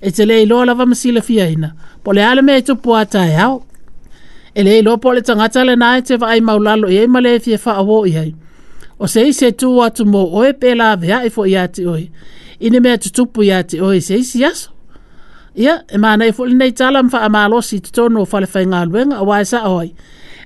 E 0.00 0.10
te 0.12 0.26
le 0.28 0.42
iloa 0.44 0.66
lawa 0.68 0.86
masila 0.86 1.22
fia 1.24 1.46
ina, 1.50 1.72
po 2.04 2.12
le 2.14 2.22
ala 2.26 2.42
me 2.44 2.58
e 2.60 2.66
tupu 2.66 2.96
ata 2.98 3.22
e 3.26 3.32
hao 3.38 3.62
e 4.56 4.62
le 4.64 4.78
ilopo 4.78 5.12
le 5.12 5.20
tangata 5.20 5.60
le 5.68 5.74
nae 5.76 6.00
te 6.02 6.16
vai 6.16 6.40
maulalo 6.40 6.88
iei 6.88 7.06
ma 7.12 7.20
le 7.20 7.34
e 7.36 7.40
fie 7.44 7.58
faa 7.58 7.82
wo 7.84 8.06
iei. 8.08 8.30
O 8.98 9.04
sei 9.14 9.28
se 9.38 9.48
tu 9.60 9.68
atu 9.84 10.02
mo 10.12 10.22
oe 10.38 10.50
pe 10.60 10.68
la 10.80 10.88
vea 11.02 11.18
e 11.26 11.30
fo 11.34 11.44
i 11.46 11.54
oi. 11.94 12.04
Ine 12.64 12.78
mea 12.80 12.96
tutupu 13.02 13.38
i 13.44 13.50
ati 13.58 13.76
oi 13.88 14.00
sei 14.00 14.18
isi 14.22 14.40
aso. 14.50 14.70
Ia, 15.62 15.74
e 15.94 15.98
mana 16.04 16.24
e 16.24 16.32
fo 16.36 16.42
nei 16.48 16.72
tala 16.78 17.02
mfa 17.02 17.18
a 17.20 17.28
malosi 17.28 17.76
titono 17.84 18.20
o 18.22 18.24
fale 18.32 18.46
fai 18.46 18.64
ngā 18.72 18.80
luenga 18.88 19.16
a 19.18 19.22
waisa 19.28 19.60
oi. 19.76 19.88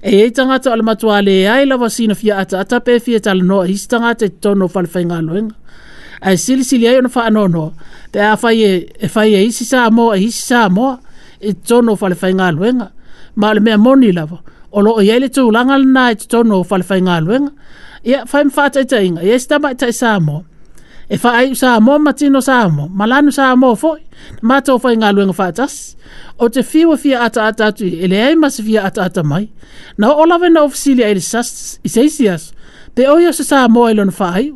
E 0.03 0.11
ei 0.23 0.31
tangata 0.35 0.73
o 0.73 0.77
le 0.77 0.83
matua 0.89 1.23
le 1.23 1.35
ea 1.47 1.61
i 1.63 1.67
lawa 1.71 1.89
sina 1.97 2.15
fia 2.21 2.35
ata 2.43 2.59
ata 2.65 2.81
pe 2.87 2.99
fia 3.05 3.21
tala 3.23 3.43
noa 3.47 3.69
isi 3.71 3.87
tangata 3.93 4.27
titono 4.33 4.65
e 4.65 4.67
o 4.67 4.69
fale 4.75 4.87
fai 4.95 5.05
ngā 5.07 5.21
luenga. 5.23 5.55
Ai 6.27 6.35
sili 6.43 6.65
sili 6.67 6.89
ai 6.91 6.99
no 7.01 7.09
fa 7.09 7.29
anono. 7.31 7.71
Te 8.13 8.19
a 8.21 8.35
fai 8.43 8.57
e, 8.71 8.89
e 8.99 9.07
fai 9.15 9.31
e 9.39 9.45
isi 9.47 9.65
sa 9.71 9.87
mo 9.97 10.11
e 10.15 10.19
isi 10.27 10.43
sa 10.51 10.67
mo 10.69 10.97
e 11.39 11.55
titono 11.55 11.95
o 11.95 11.97
fale 12.03 12.15
fai 12.19 12.35
ngā 12.35 12.51
luenga. 12.59 12.91
Ia, 12.91 12.97
ma 13.41 13.49
le 13.55 13.61
mea 13.67 13.79
moni 13.85 14.11
lava. 14.19 14.39
O 14.77 14.83
loo 14.85 15.01
yele 15.09 15.29
tu 15.35 15.43
langa 15.57 15.77
lana 15.81 16.03
e 16.13 16.15
tono 16.33 16.55
o 16.61 16.63
fale 16.71 16.85
fai 16.89 17.01
ngā 17.03 17.17
Ia 18.05 18.25
fai 18.25 18.47
mwhata 18.49 18.81
i 18.81 19.05
inga, 19.07 19.21
ia 19.23 19.37
sitama 19.39 19.75
i 19.75 19.77
tai 19.77 19.93
sāmo. 19.93 20.41
E 21.13 21.19
fai 21.19 21.53
sa 21.59 21.77
mo 21.81 21.99
matino 21.99 22.41
sa 22.41 22.65
malanu 22.69 23.31
sa 23.35 23.53
mo 23.61 23.75
fo, 23.77 23.93
mato 24.49 24.79
fai 24.79 24.95
ngā 24.97 25.11
luenga 25.13 25.35
fātas. 25.37 25.97
O 26.39 26.49
te 26.49 26.63
fiwa 26.63 26.97
fia 26.97 27.21
ata 27.27 27.47
ata 27.51 27.67
atu, 27.69 27.85
ele 27.85 28.17
ai 28.17 28.37
masi 28.37 28.63
fia 28.65 28.85
ata 28.89 29.05
ata 29.05 29.23
mai. 29.23 29.51
Na 29.99 30.15
o 30.15 30.23
olawe 30.23 30.49
na 30.55 30.63
ofisili 30.65 31.05
ai 31.05 31.21
sas, 31.21 31.51
i 31.85 31.89
seisias, 31.93 32.53
te 32.97 33.05
oio 33.11 33.33
se 33.37 33.45
sa 33.45 33.67
mo 33.69 33.85
lona 33.93 34.13
fai, 34.17 34.47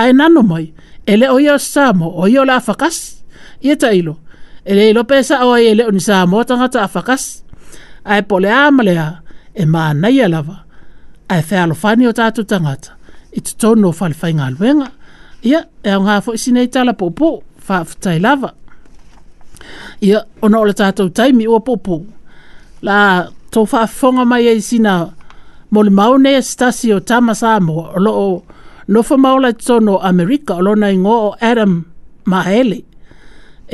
ai 0.00 0.12
nano 0.16 0.40
mai, 0.42 0.70
ele 1.06 1.28
oio 1.28 1.58
se 1.60 1.68
sa 1.76 1.90
mo, 1.92 2.08
oio 2.24 2.44
la 2.48 2.56
afakas. 2.56 3.00
Ia 3.66 3.76
ta 3.76 3.92
ilo, 3.92 4.16
ele 4.64 4.88
ilo 4.94 5.04
pesa 5.04 5.44
o 5.44 5.52
ai 5.58 5.66
ele 5.74 5.84
oni 5.84 6.00
sa 6.00 6.24
mo 6.26 6.40
tangata 6.44 6.82
afakas 6.88 7.44
ae 8.08 8.22
pole 8.28 8.52
amalea 8.52 9.08
e 9.60 9.66
manaia 9.66 10.28
lava 10.28 10.58
ae 11.28 11.42
fani 11.82 12.06
o 12.06 12.12
tatou 12.16 12.44
tagata 12.50 12.90
i 13.36 13.40
totonu 13.46 13.88
o 13.88 13.92
faalefaigaluega 13.98 14.88
ia 15.50 15.60
e 15.86 15.90
aogā 15.90 16.16
foʻi 16.26 16.38
sinei 16.44 16.68
tala 16.68 16.92
poʻupuʻu 17.00 17.42
faafetai 17.66 18.18
lava 18.20 18.50
ia 20.00 20.24
ona 20.42 20.58
o 20.60 20.64
le 20.68 20.72
tatou 20.74 21.08
taimi 21.18 21.46
ua 21.48 21.58
poʻupuʻu 21.60 22.04
la 22.82 22.96
tou 23.50 23.66
faafofoga 23.66 24.24
mai 24.24 24.48
ai 24.48 24.60
sina 24.60 25.08
mo 25.70 25.82
le 25.82 25.90
mau 25.90 26.18
nei 26.18 26.36
e 26.40 26.42
se 26.42 26.56
tasi 26.56 26.92
o 26.94 27.00
tama 27.00 27.34
samoa 27.34 27.90
o 27.96 28.00
loo 28.06 28.42
nofa 28.92 29.16
maola 29.16 29.48
i 29.52 29.52
totonu 29.52 29.92
o 29.94 30.02
amerika 30.10 30.54
o 30.54 30.62
lona 30.66 30.90
igo 30.90 31.14
o 31.28 31.34
adam 31.50 31.82
maele 32.30 32.78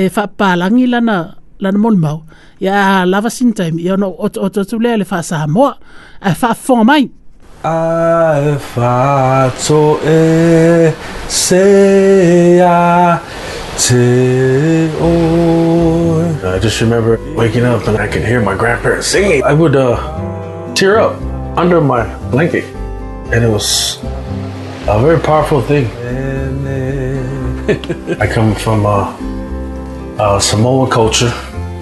e 0.01 0.09
faapalagi 0.15 0.87
lana 0.93 1.17
lana 1.59 1.79
molimau 1.79 2.23
ia 2.59 3.07
lava 3.07 3.31
sinitime 3.31 3.79
ia 3.83 3.95
ona 3.95 4.07
otoatulea 4.07 4.97
le 4.99 5.05
faasahamoa 5.05 5.75
ae 6.21 6.35
faafofoga 6.35 6.85
mai 6.85 7.11
ae 7.71 8.55
fatoe 8.75 10.21
sea 11.29 13.21
te 13.87 14.09
oe 15.09 16.25
I 16.55 16.59
just 16.59 16.81
remember 16.81 17.19
waking 17.39 17.65
up 17.65 17.87
and 17.89 17.99
I 17.99 18.07
could 18.07 18.23
hear 18.23 18.41
my 18.41 18.55
grandparents 18.55 19.07
singing. 19.07 19.43
I 19.45 19.55
would 19.55 19.75
uh, 19.75 19.97
tear 20.75 21.01
up 21.01 21.17
under 21.57 21.81
my 21.81 22.05
blanket, 22.31 22.65
and 23.33 23.43
it 23.43 23.49
was 23.51 23.99
a 24.87 25.01
very 25.01 25.19
powerful 25.19 25.63
thing. 25.63 25.87
I 28.21 28.27
come 28.29 28.55
from 28.55 28.85
uh, 28.87 29.17
uh, 30.19 30.39
Samoa 30.39 30.89
culture 30.89 31.33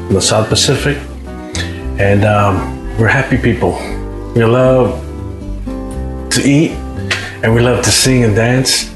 in 0.08 0.14
the 0.14 0.20
South 0.20 0.48
Pacific. 0.48 0.96
And 1.98 2.24
um, 2.24 2.96
we're 2.98 3.08
happy 3.08 3.36
people. 3.36 3.72
We 4.34 4.44
love 4.44 5.00
to 6.30 6.42
eat 6.42 6.70
and 7.42 7.54
we 7.54 7.60
love 7.60 7.84
to 7.84 7.90
sing 7.90 8.24
and 8.24 8.34
dance. 8.34 8.90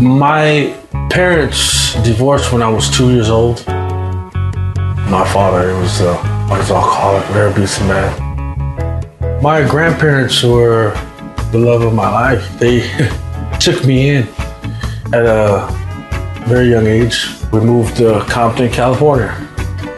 My 0.00 0.76
parents 1.10 1.94
divorced 2.04 2.52
when 2.52 2.62
I 2.62 2.68
was 2.68 2.90
two 2.90 3.12
years 3.12 3.30
old. 3.30 3.64
My 3.66 5.28
father 5.32 5.74
was, 5.80 6.00
uh, 6.02 6.12
was 6.50 6.68
an 6.70 6.76
alcoholic, 6.76 7.24
very 7.30 7.50
abusive 7.50 7.86
man. 7.86 9.42
My 9.42 9.66
grandparents 9.66 10.42
were 10.42 10.90
the 11.50 11.58
love 11.58 11.82
of 11.82 11.94
my 11.94 12.10
life. 12.10 12.58
They 12.58 12.80
took 13.60 13.84
me 13.86 14.10
in 14.10 14.28
at 15.12 15.24
a 15.24 15.66
very 16.46 16.68
young 16.70 16.86
age, 16.86 17.30
we 17.52 17.60
moved 17.60 17.96
to 17.96 18.20
Compton, 18.28 18.70
California. 18.70 19.34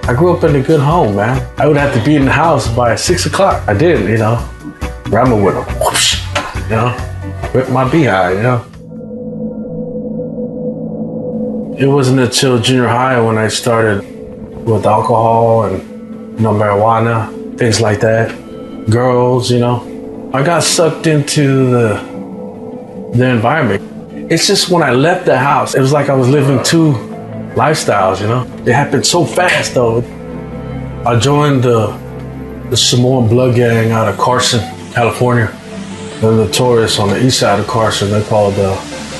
I 0.04 0.14
grew 0.14 0.34
up 0.36 0.44
in 0.44 0.54
a 0.56 0.62
good 0.62 0.80
home, 0.80 1.16
man. 1.16 1.44
I 1.58 1.66
would 1.66 1.76
have 1.76 1.92
to 1.94 2.04
be 2.04 2.14
in 2.16 2.24
the 2.24 2.32
house 2.32 2.68
by 2.74 2.94
six 2.96 3.26
o'clock. 3.26 3.62
I 3.68 3.74
did, 3.74 4.08
you 4.08 4.18
know. 4.18 4.48
Ramming 5.08 5.42
with 5.42 5.56
a 5.56 5.62
whoosh, 5.82 6.22
you 6.64 6.76
know, 6.76 7.42
with 7.52 7.68
my 7.70 7.88
beehive, 7.90 8.36
you 8.36 8.42
know. 8.42 8.64
It 11.76 11.86
wasn't 11.86 12.20
until 12.20 12.58
junior 12.60 12.86
high 12.88 13.18
when 13.20 13.36
I 13.38 13.48
started 13.48 14.02
with 14.64 14.86
alcohol 14.86 15.64
and, 15.64 15.82
you 16.36 16.42
know, 16.44 16.52
marijuana, 16.52 17.32
things 17.58 17.80
like 17.80 18.00
that. 18.00 18.30
Girls, 18.88 19.50
you 19.50 19.58
know. 19.58 19.86
I 20.32 20.44
got 20.44 20.62
sucked 20.62 21.08
into 21.08 21.70
the, 21.70 23.10
the 23.14 23.26
environment. 23.28 23.89
It's 24.30 24.46
just 24.46 24.68
when 24.70 24.80
I 24.84 24.92
left 24.92 25.26
the 25.26 25.36
house, 25.36 25.74
it 25.74 25.80
was 25.80 25.90
like 25.90 26.08
I 26.08 26.14
was 26.14 26.28
living 26.28 26.62
two 26.62 26.92
lifestyles, 27.56 28.20
you 28.20 28.28
know? 28.28 28.42
It 28.64 28.72
happened 28.72 29.04
so 29.04 29.24
fast, 29.24 29.74
though. 29.74 30.02
I 31.04 31.18
joined 31.18 31.64
the, 31.64 31.88
the 32.70 32.76
Samoan 32.76 33.28
Blood 33.28 33.56
Gang 33.56 33.90
out 33.90 34.06
of 34.08 34.16
Carson, 34.18 34.60
California. 34.92 35.48
They're 36.20 36.30
notorious 36.30 37.00
on 37.00 37.08
the 37.08 37.20
east 37.26 37.40
side 37.40 37.58
of 37.58 37.66
Carson. 37.66 38.10
They're 38.10 38.22
called 38.22 38.54
the 38.54 38.76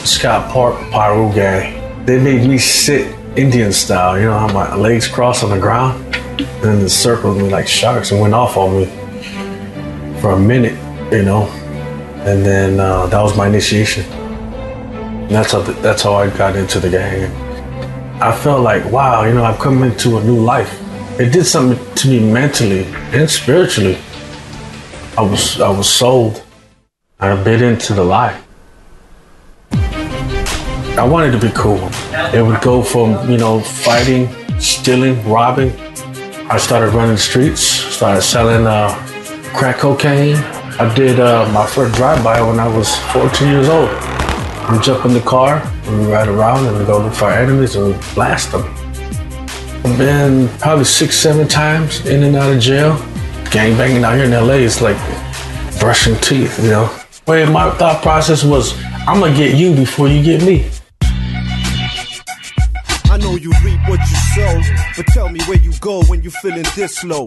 Scott 0.07 0.49
Park 0.53 0.79
Pyro 0.93 1.33
Gang. 1.33 2.05
They 2.07 2.23
made 2.23 2.49
me 2.49 2.57
sit 2.57 3.13
Indian 3.37 3.73
style, 3.73 4.17
you 4.17 4.27
know, 4.27 4.39
how 4.39 4.53
my 4.53 4.77
legs 4.77 5.09
crossed 5.09 5.43
on 5.43 5.51
the 5.51 5.59
ground. 5.59 6.01
And 6.15 6.63
then 6.63 6.79
it 6.83 6.89
circled 6.91 7.37
me 7.37 7.49
like 7.51 7.67
sharks 7.67 8.13
and 8.13 8.21
went 8.21 8.35
off 8.35 8.57
on 8.57 8.79
me 8.83 10.21
for 10.21 10.31
a 10.31 10.39
minute, 10.39 10.75
you 11.13 11.25
know. 11.25 11.49
And 12.25 12.47
then 12.47 12.79
uh, 12.79 13.07
that 13.07 13.21
was 13.21 13.37
my 13.37 13.49
initiation. 13.49 14.05
And 15.31 15.37
that's 15.37 15.53
how, 15.53 15.61
that's 15.61 16.03
how 16.03 16.15
I 16.15 16.29
got 16.37 16.57
into 16.57 16.81
the 16.81 16.91
gang. 16.91 17.31
I 18.21 18.35
felt 18.37 18.63
like, 18.63 18.85
wow, 18.87 19.23
you 19.23 19.33
know, 19.33 19.45
I've 19.45 19.61
come 19.61 19.85
into 19.85 20.19
a 20.19 20.25
new 20.25 20.41
life. 20.41 20.77
It 21.21 21.33
did 21.33 21.45
something 21.45 21.79
to 21.95 22.09
me 22.09 22.19
mentally 22.33 22.83
and 23.15 23.31
spiritually. 23.31 23.97
I 25.17 25.23
was, 25.23 25.61
I 25.61 25.69
was 25.71 25.89
sold. 25.89 26.43
I 27.21 27.41
bit 27.45 27.63
into 27.63 27.95
the 27.95 28.03
lie. 28.03 28.43
I 29.71 31.07
wanted 31.09 31.31
to 31.31 31.39
be 31.39 31.53
cool. 31.55 31.79
It 32.35 32.45
would 32.45 32.61
go 32.61 32.83
from, 32.83 33.31
you 33.31 33.39
know, 33.39 33.61
fighting, 33.61 34.29
stealing, 34.59 35.25
robbing. 35.29 35.71
I 36.51 36.57
started 36.59 36.93
running 36.93 37.13
the 37.15 37.19
streets, 37.19 37.61
started 37.61 38.23
selling 38.23 38.67
uh, 38.67 38.89
crack 39.57 39.77
cocaine. 39.77 40.39
I 40.81 40.93
did 40.97 41.21
uh, 41.21 41.49
my 41.53 41.69
first 41.69 41.95
drive-by 41.95 42.43
when 42.43 42.59
I 42.59 42.67
was 42.77 42.97
14 43.13 43.47
years 43.47 43.69
old. 43.69 43.91
We 44.71 44.79
jump 44.79 45.05
in 45.05 45.15
the 45.15 45.21
car 45.21 45.59
and 45.65 46.01
we 46.01 46.13
ride 46.13 46.29
around 46.29 46.65
and 46.65 46.79
we 46.79 46.85
go 46.85 46.99
look 47.01 47.13
for 47.13 47.25
our 47.25 47.33
enemies 47.41 47.75
and 47.75 47.89
we 47.93 48.15
blast 48.15 48.53
them. 48.53 48.63
I've 49.85 49.99
been 49.99 50.49
probably 50.59 50.85
six, 50.85 51.17
seven 51.17 51.49
times 51.49 52.07
in 52.07 52.23
and 52.23 52.37
out 52.37 52.53
of 52.55 52.61
jail. 52.61 52.97
Gang 53.51 53.77
banging 53.77 54.05
out 54.05 54.15
here 54.15 54.27
in 54.27 54.31
LA 54.31 54.55
is 54.59 54.81
like 54.81 54.97
brushing 55.81 56.15
teeth, 56.21 56.63
you 56.63 56.71
know. 56.71 56.85
Where 57.25 57.51
my 57.51 57.69
thought 57.79 58.01
process 58.01 58.45
was, 58.45 58.81
I'm 59.09 59.19
gonna 59.19 59.35
get 59.35 59.57
you 59.57 59.75
before 59.75 60.07
you 60.07 60.23
get 60.23 60.41
me. 60.45 60.71
I 63.11 63.19
know 63.21 63.35
you 63.35 63.51
reap 63.65 63.81
what 63.89 63.99
you 63.99 64.17
sow, 64.37 64.61
but 64.97 65.07
tell 65.07 65.31
me 65.31 65.41
where 65.47 65.59
you 65.59 65.73
go 65.81 66.05
when 66.05 66.23
you 66.23 66.31
feeling 66.31 66.65
this 66.77 67.03
low. 67.03 67.27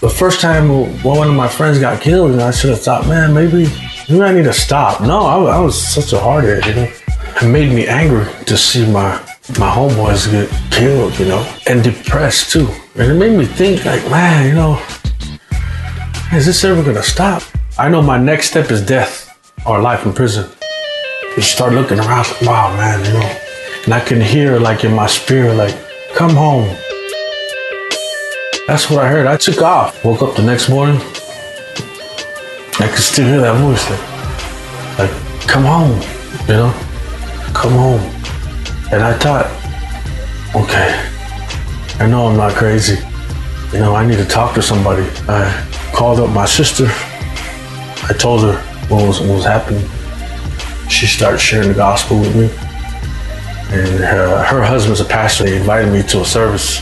The 0.00 0.08
first 0.08 0.40
time 0.40 0.68
one 1.02 1.26
of 1.26 1.34
my 1.34 1.48
friends 1.48 1.80
got 1.80 2.00
killed, 2.00 2.30
and 2.30 2.40
I 2.40 2.52
should 2.52 2.70
have 2.70 2.80
thought, 2.80 3.08
man, 3.08 3.34
maybe 3.34 3.64
Maybe 4.10 4.22
I 4.24 4.32
need 4.32 4.44
to 4.44 4.52
stop. 4.52 5.00
No, 5.02 5.20
I, 5.20 5.56
I 5.56 5.60
was 5.60 5.80
such 5.80 6.12
a 6.12 6.16
hardhead, 6.16 6.66
you 6.66 6.74
know. 6.74 6.92
It 7.40 7.48
made 7.48 7.72
me 7.72 7.86
angry 7.86 8.26
to 8.46 8.56
see 8.56 8.84
my 8.90 9.10
my 9.56 9.70
homeboys 9.70 10.28
get 10.28 10.50
killed, 10.72 11.16
you 11.16 11.26
know, 11.26 11.40
and 11.68 11.84
depressed 11.84 12.50
too. 12.50 12.66
And 12.96 13.12
it 13.12 13.14
made 13.14 13.38
me 13.38 13.44
think, 13.46 13.84
like, 13.84 14.02
man, 14.10 14.48
you 14.48 14.54
know, 14.56 14.82
is 16.32 16.44
this 16.44 16.64
ever 16.64 16.82
gonna 16.82 17.04
stop? 17.04 17.40
I 17.78 17.88
know 17.88 18.02
my 18.02 18.18
next 18.18 18.50
step 18.50 18.72
is 18.72 18.84
death 18.84 19.14
or 19.64 19.80
life 19.80 20.04
in 20.04 20.12
prison. 20.12 20.50
You 21.36 21.42
start 21.42 21.72
looking 21.74 22.00
around, 22.00 22.26
like, 22.26 22.42
wow, 22.42 22.76
man, 22.76 23.04
you 23.06 23.12
know. 23.12 23.82
And 23.84 23.94
I 23.94 24.00
can 24.00 24.20
hear, 24.20 24.58
like, 24.58 24.82
in 24.82 24.92
my 24.92 25.06
spirit, 25.06 25.54
like, 25.54 25.76
come 26.16 26.34
home. 26.34 26.66
That's 28.66 28.90
what 28.90 29.04
I 29.04 29.08
heard. 29.08 29.28
I 29.28 29.36
took 29.36 29.62
off. 29.62 30.04
Woke 30.04 30.20
up 30.22 30.34
the 30.34 30.42
next 30.42 30.68
morning, 30.68 31.00
I 32.82 32.88
could 32.88 33.02
still 33.02 33.26
hear 33.26 33.40
that 33.42 33.58
voice 33.60 33.88
like, 33.90 35.00
like, 35.00 35.46
come 35.46 35.64
home, 35.64 35.90
you 36.48 36.54
know, 36.54 36.72
come 37.52 37.72
home. 37.74 38.00
And 38.90 39.02
I 39.02 39.12
thought, 39.18 39.46
okay, 40.56 40.96
I 42.02 42.08
know 42.08 42.28
I'm 42.28 42.38
not 42.38 42.52
crazy. 42.52 42.96
You 43.74 43.80
know, 43.80 43.94
I 43.94 44.06
need 44.06 44.16
to 44.16 44.24
talk 44.24 44.54
to 44.54 44.62
somebody. 44.62 45.02
I 45.28 45.92
called 45.94 46.20
up 46.20 46.30
my 46.30 46.46
sister. 46.46 46.86
I 46.88 48.14
told 48.18 48.40
her 48.44 48.54
what 48.88 49.06
was, 49.06 49.20
what 49.20 49.28
was 49.34 49.44
happening. 49.44 49.86
She 50.88 51.04
started 51.06 51.38
sharing 51.38 51.68
the 51.68 51.74
gospel 51.74 52.18
with 52.18 52.34
me. 52.34 52.46
And 53.76 54.02
her, 54.02 54.42
her 54.42 54.62
husband's 54.62 55.00
a 55.00 55.04
pastor. 55.04 55.46
He 55.46 55.56
invited 55.56 55.92
me 55.92 56.02
to 56.08 56.22
a 56.22 56.24
service. 56.24 56.80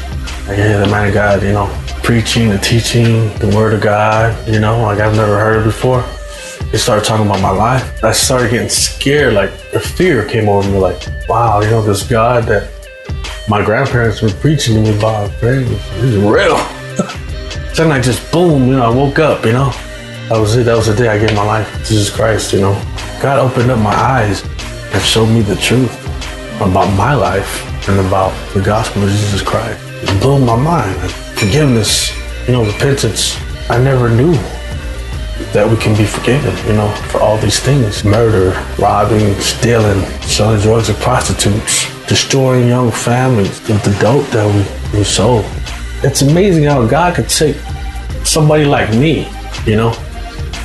I 0.48 0.54
hear 0.54 0.78
the 0.78 0.86
man 0.86 1.08
of 1.08 1.14
God, 1.14 1.42
you 1.42 1.52
know, 1.52 1.66
preaching, 2.08 2.48
the 2.48 2.56
teaching, 2.60 3.04
the 3.38 3.54
word 3.54 3.74
of 3.74 3.82
God, 3.82 4.32
you 4.48 4.60
know, 4.60 4.80
like 4.80 4.98
I've 4.98 5.14
never 5.14 5.38
heard 5.38 5.60
it 5.60 5.64
before. 5.64 6.00
They 6.72 6.78
started 6.78 7.04
talking 7.04 7.26
about 7.26 7.42
my 7.42 7.50
life. 7.50 8.02
I 8.02 8.12
started 8.12 8.50
getting 8.50 8.70
scared, 8.70 9.34
like 9.34 9.50
the 9.72 9.78
fear 9.80 10.26
came 10.26 10.48
over 10.48 10.66
me, 10.70 10.78
like, 10.78 11.06
wow, 11.28 11.60
you 11.60 11.68
know, 11.68 11.82
this 11.82 12.02
God 12.08 12.44
that 12.44 12.70
my 13.46 13.62
grandparents 13.62 14.22
were 14.22 14.30
preaching 14.30 14.76
to 14.76 14.80
me 14.90 14.96
about, 14.96 15.30
man, 15.42 15.64
is 16.02 16.16
real. 16.16 16.56
then 17.76 17.92
I 17.92 18.00
just 18.00 18.32
boom, 18.32 18.68
you 18.70 18.76
know, 18.76 18.90
I 18.90 18.94
woke 18.94 19.18
up, 19.18 19.44
you 19.44 19.52
know. 19.52 19.68
That 20.30 20.38
was 20.38 20.56
it, 20.56 20.62
that 20.64 20.76
was 20.76 20.86
the 20.86 20.94
day 20.96 21.08
I 21.08 21.18
gave 21.18 21.36
my 21.36 21.44
life 21.44 21.70
to 21.70 21.78
Jesus 21.90 22.08
Christ, 22.10 22.54
you 22.54 22.62
know. 22.62 22.72
God 23.20 23.38
opened 23.38 23.70
up 23.70 23.80
my 23.80 23.92
eyes 23.94 24.42
and 24.94 25.02
showed 25.02 25.26
me 25.26 25.42
the 25.42 25.56
truth 25.56 25.92
about 26.62 26.88
my 26.96 27.12
life 27.14 27.86
and 27.86 28.00
about 28.00 28.32
the 28.54 28.62
gospel 28.62 29.02
of 29.02 29.10
Jesus 29.10 29.42
Christ. 29.42 29.78
It 30.08 30.22
blew 30.22 30.42
my 30.42 30.56
mind 30.56 31.12
forgiveness, 31.38 32.10
you 32.46 32.52
know, 32.52 32.64
repentance. 32.64 33.36
I 33.70 33.78
never 33.78 34.08
knew 34.10 34.32
that 35.52 35.66
we 35.70 35.76
can 35.76 35.96
be 35.96 36.04
forgiven, 36.04 36.52
you 36.66 36.74
know, 36.74 36.88
for 37.10 37.18
all 37.20 37.38
these 37.38 37.60
things 37.60 38.02
murder, 38.04 38.50
robbing, 38.78 39.34
stealing, 39.40 40.00
selling 40.22 40.60
drugs 40.60 40.88
to 40.88 40.94
prostitutes, 40.94 41.86
destroying 42.06 42.66
young 42.66 42.90
families 42.90 43.66
with 43.68 43.82
the 43.84 43.96
dope 44.00 44.26
that 44.30 44.48
we, 44.92 44.98
we 44.98 45.04
sold. 45.04 45.44
It's 46.02 46.22
amazing 46.22 46.64
how 46.64 46.84
God 46.86 47.14
could 47.14 47.28
take 47.28 47.56
somebody 48.24 48.64
like 48.64 48.90
me, 48.90 49.28
you 49.64 49.76
know, 49.76 49.92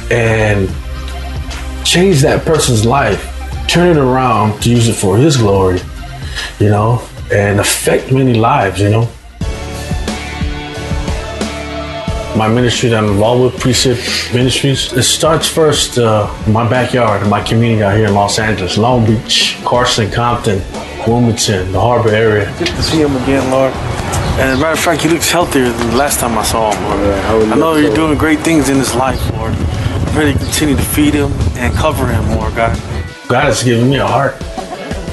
and 0.10 0.68
change 1.86 2.22
that 2.22 2.44
person's 2.46 2.84
life, 2.84 3.22
turn 3.68 3.96
it 3.96 4.00
around 4.00 4.60
to 4.64 4.72
use 4.72 4.88
it 4.90 4.94
for 4.96 5.18
His 5.18 5.38
glory, 5.38 5.82
you 6.60 6.70
know, 6.70 7.08
and 7.32 7.60
affect 7.60 8.12
many 8.12 8.34
lives, 8.34 8.82
you 8.82 8.90
know. 8.90 9.08
my 12.38 12.48
ministry 12.48 12.90
that 12.90 13.04
I'm 13.04 13.10
involved 13.12 13.44
with, 13.54 13.60
Precept 13.62 14.34
Ministries. 14.34 14.92
It 14.94 15.04
starts 15.04 15.48
first 15.48 15.98
uh, 15.98 16.28
my 16.48 16.68
backyard, 16.68 17.28
my 17.28 17.42
community 17.42 17.84
out 17.84 17.96
here 17.98 18.08
in 18.08 18.14
Los 18.14 18.40
Angeles, 18.40 18.78
Long 18.78 19.06
Beach, 19.06 19.58
Carson, 19.64 20.10
Compton, 20.12 20.62
Wilmington, 21.08 21.72
the 21.72 21.80
harbor 21.80 22.10
area. 22.10 22.54
Good 22.58 22.68
to 22.68 22.84
see 22.84 23.02
him 23.02 23.16
again, 23.18 23.50
Lord. 23.52 23.74
And 24.40 24.60
matter 24.60 24.72
of 24.74 24.80
fact, 24.80 25.04
he 25.04 25.10
looks 25.10 25.30
healthier 25.30 25.70
than 25.70 25.90
the 25.92 25.96
last 25.96 26.20
time 26.20 26.38
I 26.38 26.44
saw 26.44 26.74
him, 26.74 26.84
Lord. 26.84 27.00
Yeah, 27.48 27.54
I 27.54 27.56
know 27.58 27.76
you're 27.76 27.90
so. 27.92 27.96
doing 28.08 28.18
great 28.18 28.40
things 28.40 28.70
in 28.70 28.78
his 28.78 28.96
life, 28.96 29.22
Lord. 29.34 29.54
I 29.54 30.10
pray 30.14 30.34
to 30.34 30.38
continue 30.38 30.76
to 30.76 30.82
feed 30.82 31.14
him 31.14 31.32
and 31.58 31.74
cover 31.74 32.08
him, 32.08 32.26
more, 32.30 32.50
God. 32.52 32.76
God 33.28 33.46
has 33.46 33.64
given 33.64 33.90
me 33.90 33.98
a 33.98 34.08
heart 34.08 34.36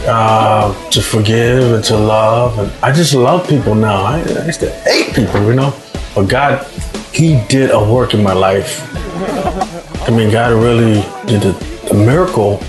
uh, 0.09 0.91
to 0.91 1.03
forgive 1.03 1.73
and 1.75 1.85
to 1.85 1.97
love. 1.99 2.59
And 2.59 2.71
I 2.83 2.93
just 2.93 3.13
love 3.15 3.47
people 3.49 3.75
now. 3.75 4.03
I, 4.05 4.21
I 4.21 4.47
used 4.47 4.61
to 4.61 4.71
hate 4.71 5.15
people, 5.15 5.43
you 5.45 5.55
know. 5.55 5.75
But 6.15 6.25
God 6.27 6.67
he 7.13 7.41
did 7.49 7.71
a 7.71 7.79
work 7.83 8.15
in 8.15 8.23
my 8.23 8.33
life. 8.33 8.83
I 10.09 10.11
mean, 10.11 10.31
God 10.31 10.53
really 10.53 11.03
did 11.27 11.45
a, 11.45 11.55
a 11.91 11.95
miracle. 11.95 12.61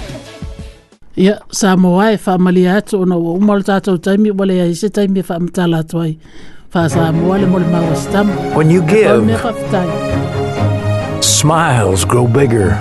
Ia, 1.17 1.37
sa 1.51 1.75
moa 1.75 2.11
e 2.13 2.17
whaamalia 2.17 2.77
atu 2.81 3.01
ona 3.01 3.15
o 3.15 3.35
umar 3.37 3.59
tātou 3.59 3.99
taimi, 3.99 4.31
wale 4.31 4.55
ai 4.63 4.73
se 4.73 4.89
taimi 4.89 5.19
e 5.19 5.23
whaamatala 5.27 5.83
atu 5.83 6.01
ai. 6.01 6.15
Wha 6.73 6.87
sa 6.89 7.11
moa 7.11 7.37
le 7.37 7.47
mole 7.47 7.67
maua 7.69 7.95
stamu. 7.95 8.33
When 8.55 8.69
you 8.69 8.81
give, 8.81 9.19
smiles 11.23 12.05
grow 12.05 12.27
bigger. 12.27 12.73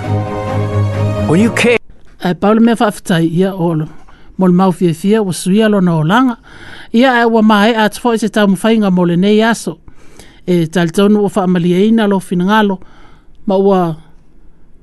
When 1.29 1.39
you 1.39 1.51
care. 1.53 1.77
Ai 2.23 2.33
paule 2.33 2.59
mea 2.59 2.75
whaafitai 2.75 3.27
ia 3.31 3.53
olo. 3.53 3.89
Mole 4.37 4.51
mau 4.53 4.71
fia 4.71 4.93
fia, 4.93 5.21
wa 5.23 5.31
suia 5.31 5.69
lona 5.69 5.97
o 5.99 6.03
langa. 6.03 6.37
Ia 6.93 7.11
ai 7.19 7.25
wa 7.25 7.41
mai 7.41 7.73
atu 7.75 8.01
fo 8.01 8.15
i 8.15 8.17
se 8.17 8.29
tamu 8.29 8.55
whainga 8.57 8.91
mole 8.91 9.15
nei 9.17 9.43
aso. 9.43 9.80
e 10.47 10.67
talitonu 10.67 11.23
o 11.25 11.29
whaamalia 11.35 11.79
ina 11.85 12.07
lo 12.07 12.19
finangalo 12.19 12.79
ma 13.47 13.55
ua 13.57 13.95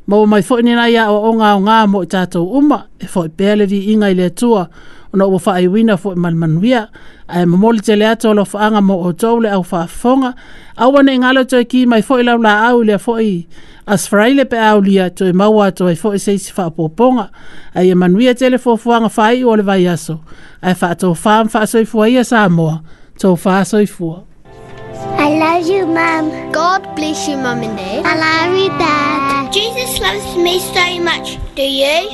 ma 0.07 0.17
ua 0.17 0.27
mai 0.27 0.43
fwoi 0.43 0.63
nina 0.63 0.89
ia 0.91 1.11
o 1.11 1.33
ngā 1.35 1.55
o 1.57 1.87
mo 1.89 2.03
i 2.03 2.39
uma 2.39 2.85
e 3.01 3.07
fwoi 3.07 3.29
pēle 3.29 3.67
di 3.69 3.93
inga 3.93 4.09
i 4.11 4.15
le 4.15 4.31
tua 4.31 4.69
o 5.13 5.17
na 5.17 5.25
ua 5.27 5.39
whaai 5.41 5.67
wina 5.69 5.97
fwoi 5.97 6.15
manmanuia 6.17 6.89
a 7.29 7.43
e 7.43 7.47
mamoli 7.47 7.81
te 7.81 7.97
lea 7.97 8.17
tolo 8.17 8.45
whaanga 8.45 8.81
mo 8.81 9.01
o 9.09 9.13
tau 9.13 9.43
au 9.47 9.63
whaafonga 9.71 10.35
a 10.77 10.89
ua 10.89 11.03
ne 11.03 11.19
ngalo 11.19 11.45
toi 11.45 11.65
ki 11.65 11.87
mai 11.87 12.03
fwoi 12.03 12.23
lau 12.25 12.39
la 12.41 12.67
au 12.71 12.83
le 12.83 12.99
fwoi 12.99 13.47
asfraile 13.87 14.45
pe 14.45 14.59
au 14.59 14.81
lia 14.81 15.11
toi 15.11 15.33
maua 15.33 15.71
toi 15.73 15.95
fwoi 15.97 16.19
seisi 16.19 16.53
whaapoponga 16.57 17.31
a 17.75 17.85
e 17.85 17.95
manuia 17.95 18.35
te 18.35 18.49
le 18.51 18.59
fwoi 18.59 18.79
whai 19.17 19.45
o 19.45 19.57
le 19.57 19.63
vai 19.63 19.89
aso 19.89 20.05
so 20.05 20.19
e 20.63 20.73
whaatou 20.83 21.13
whaam 21.25 21.49
whaasoi 21.55 21.85
fwoi 21.85 22.13
ia 22.15 22.25
sa 22.25 22.45
amoa 22.45 22.79
tau 23.19 23.35
whaasoi 23.45 23.87
fwoi 23.87 24.23
bless 25.59 25.71
you, 25.71 25.87
Mum. 25.87 26.53
God 26.53 26.83
bless 26.95 27.27
you, 27.29 27.37
Mum 27.37 27.63
and 27.63 27.77
Dad. 27.77 28.05
I 28.05 28.15
love 28.19 28.59
you, 28.63 28.69
Dad. 28.79 29.53
Jesus 29.53 29.99
loves 30.01 30.37
me 30.37 30.59
so 30.61 31.01
much. 31.03 31.39
Do 31.55 31.63
you? 31.63 32.09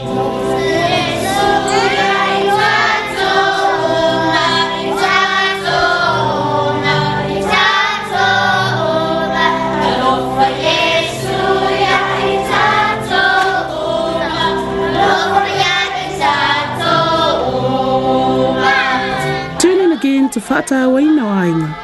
in 19.65 19.93
again 19.93 20.29
to 20.31 20.41
Fata 20.41 20.87
Wainawainga 20.91 21.84